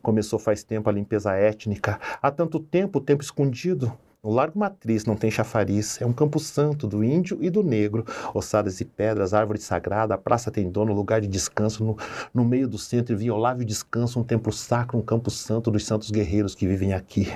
Começou 0.00 0.38
faz 0.38 0.62
tempo 0.62 0.88
a 0.88 0.92
limpeza 0.92 1.32
étnica, 1.32 1.98
há 2.22 2.30
tanto 2.30 2.60
tempo, 2.60 3.00
tempo 3.00 3.22
escondido. 3.22 3.92
O 4.24 4.32
Largo 4.32 4.58
Matriz 4.58 5.04
não 5.04 5.16
tem 5.16 5.30
chafariz, 5.30 6.00
é 6.00 6.06
um 6.06 6.12
campo 6.12 6.40
santo 6.40 6.86
do 6.86 7.04
índio 7.04 7.36
e 7.42 7.50
do 7.50 7.62
negro. 7.62 8.06
Ossadas 8.32 8.80
e 8.80 8.84
pedras, 8.86 9.34
árvore 9.34 9.58
sagrada, 9.58 10.14
a 10.14 10.18
praça 10.18 10.50
tem 10.50 10.70
dono, 10.70 10.94
lugar 10.94 11.20
de 11.20 11.28
descanso 11.28 11.84
no, 11.84 11.98
no 12.32 12.42
meio 12.42 12.66
do 12.66 12.78
centro, 12.78 13.12
inviolável 13.12 13.66
descanso, 13.66 14.18
um 14.18 14.24
templo 14.24 14.50
sacro, 14.50 14.96
um 14.96 15.02
campo 15.02 15.30
santo 15.30 15.70
dos 15.70 15.84
santos 15.84 16.10
guerreiros 16.10 16.54
que 16.54 16.66
vivem 16.66 16.94
aqui 16.94 17.30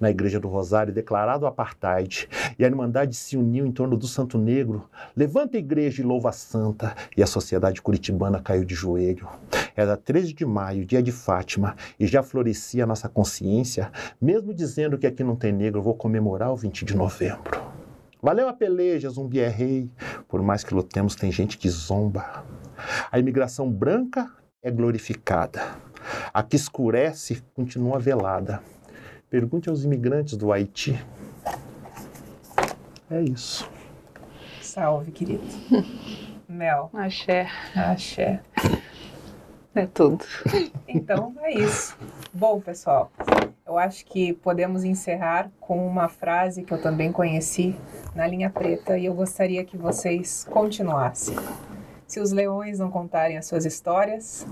na 0.00 0.10
Igreja 0.10 0.40
do 0.40 0.48
Rosário, 0.48 0.94
declarado 0.94 1.46
apartheid, 1.46 2.26
e 2.58 2.64
a 2.64 2.68
Irmandade 2.68 3.14
se 3.14 3.36
uniu 3.36 3.66
em 3.66 3.70
torno 3.70 3.94
do 3.94 4.06
Santo 4.06 4.38
Negro. 4.38 4.88
Levanta 5.14 5.58
a 5.58 5.60
igreja 5.60 6.00
e 6.00 6.04
louva 6.06 6.30
a 6.30 6.32
santa, 6.32 6.96
e 7.14 7.22
a 7.22 7.26
sociedade 7.26 7.82
curitibana 7.82 8.40
caiu 8.40 8.64
de 8.64 8.74
joelho. 8.74 9.28
Era 9.76 9.96
13 9.96 10.32
de 10.32 10.44
maio, 10.44 10.84
dia 10.84 11.02
de 11.02 11.12
Fátima, 11.12 11.76
e 11.98 12.06
já 12.06 12.22
florescia 12.22 12.84
a 12.84 12.86
nossa 12.86 13.08
consciência, 13.08 13.90
mesmo 14.20 14.52
dizendo 14.52 14.98
que 14.98 15.06
aqui 15.06 15.24
não 15.24 15.36
tem 15.36 15.52
negro, 15.52 15.82
vou 15.82 15.94
comemorar 15.94 16.52
o 16.52 16.56
20 16.56 16.84
de 16.84 16.96
novembro. 16.96 17.60
Valeu 18.22 18.48
a 18.48 18.52
peleja, 18.52 19.10
zumbi 19.10 19.40
é 19.40 19.48
rei. 19.48 19.90
Por 20.28 20.40
mais 20.42 20.62
que 20.62 20.72
lutemos, 20.72 21.16
tem 21.16 21.32
gente 21.32 21.58
que 21.58 21.68
zomba. 21.68 22.44
A 23.10 23.18
imigração 23.18 23.68
branca 23.68 24.30
é 24.62 24.70
glorificada. 24.70 25.60
A 26.32 26.42
que 26.42 26.54
escurece 26.54 27.42
continua 27.52 27.98
velada. 27.98 28.62
Pergunte 29.28 29.68
aos 29.68 29.82
imigrantes 29.82 30.36
do 30.36 30.52
Haiti. 30.52 31.04
É 33.10 33.20
isso. 33.22 33.68
Salve, 34.60 35.10
querido. 35.10 35.44
Mel. 36.48 36.90
Axé. 36.94 37.48
Axé. 37.74 38.40
É 39.74 39.86
tudo. 39.86 40.24
Então 40.86 41.34
é 41.40 41.52
isso. 41.54 41.96
Bom, 42.32 42.60
pessoal, 42.60 43.10
eu 43.66 43.78
acho 43.78 44.04
que 44.04 44.34
podemos 44.34 44.84
encerrar 44.84 45.50
com 45.58 45.86
uma 45.86 46.08
frase 46.08 46.62
que 46.62 46.72
eu 46.72 46.80
também 46.80 47.10
conheci 47.10 47.74
na 48.14 48.26
linha 48.26 48.50
preta 48.50 48.98
e 48.98 49.06
eu 49.06 49.14
gostaria 49.14 49.64
que 49.64 49.76
vocês 49.76 50.46
continuassem. 50.50 51.36
Se 52.06 52.20
os 52.20 52.32
leões 52.32 52.78
não 52.78 52.90
contarem 52.90 53.38
as 53.38 53.46
suas 53.46 53.64
histórias, 53.64 54.46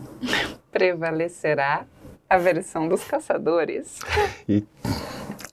prevalecerá 0.73 1.85
a 2.29 2.39
versão 2.39 2.89
dos 2.89 3.05
caçadores. 3.05 3.99
E 4.49 4.65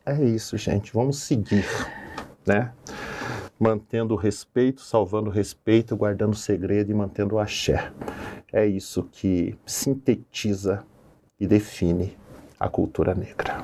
é 0.06 0.24
isso, 0.24 0.58
gente. 0.58 0.94
Vamos 0.94 1.24
seguir, 1.24 1.66
né? 2.46 2.72
Mantendo 3.60 4.14
o 4.14 4.18
respeito, 4.18 4.82
salvando 4.82 5.30
o 5.30 5.34
respeito, 5.34 5.96
guardando 5.96 6.34
o 6.34 6.38
segredo 6.38 6.92
e 6.92 6.94
mantendo 6.94 7.36
o 7.36 7.40
axé. 7.40 7.92
É 8.52 8.66
isso 8.66 9.04
que 9.12 9.58
sintetiza 9.66 10.86
e 11.40 11.48
define 11.48 12.18
a 12.60 12.70
cultura 12.70 13.14
negra. 13.14 13.64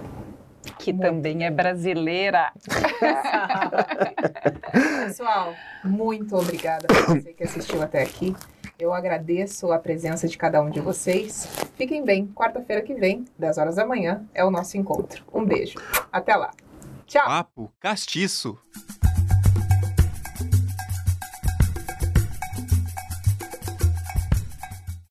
Que 0.80 0.92
muito. 0.92 1.06
também 1.06 1.46
é 1.46 1.52
brasileira. 1.52 2.52
Pessoal, 5.06 5.54
muito 5.84 6.36
obrigada 6.36 6.88
por 6.88 7.18
você 7.18 7.34
que 7.34 7.44
assistiu 7.44 7.82
até 7.82 8.02
aqui. 8.02 8.36
Eu 8.80 8.94
agradeço 8.94 9.72
a 9.72 9.80
presença 9.80 10.28
de 10.28 10.38
cada 10.38 10.62
um 10.62 10.70
de 10.70 10.80
vocês. 10.80 11.48
Fiquem 11.76 12.04
bem. 12.04 12.28
Quarta-feira 12.28 12.82
que 12.82 12.94
vem, 12.94 13.26
10 13.38 13.58
horas 13.58 13.76
da 13.76 13.86
manhã, 13.86 14.24
é 14.34 14.44
o 14.44 14.52
nosso 14.52 14.78
encontro. 14.78 15.24
Um 15.34 15.46
beijo. 15.46 15.78
Até 16.12 16.36
lá. 16.36 16.52
Tchau. 17.06 17.26
Papo 17.26 17.72
Castiço. 17.80 18.58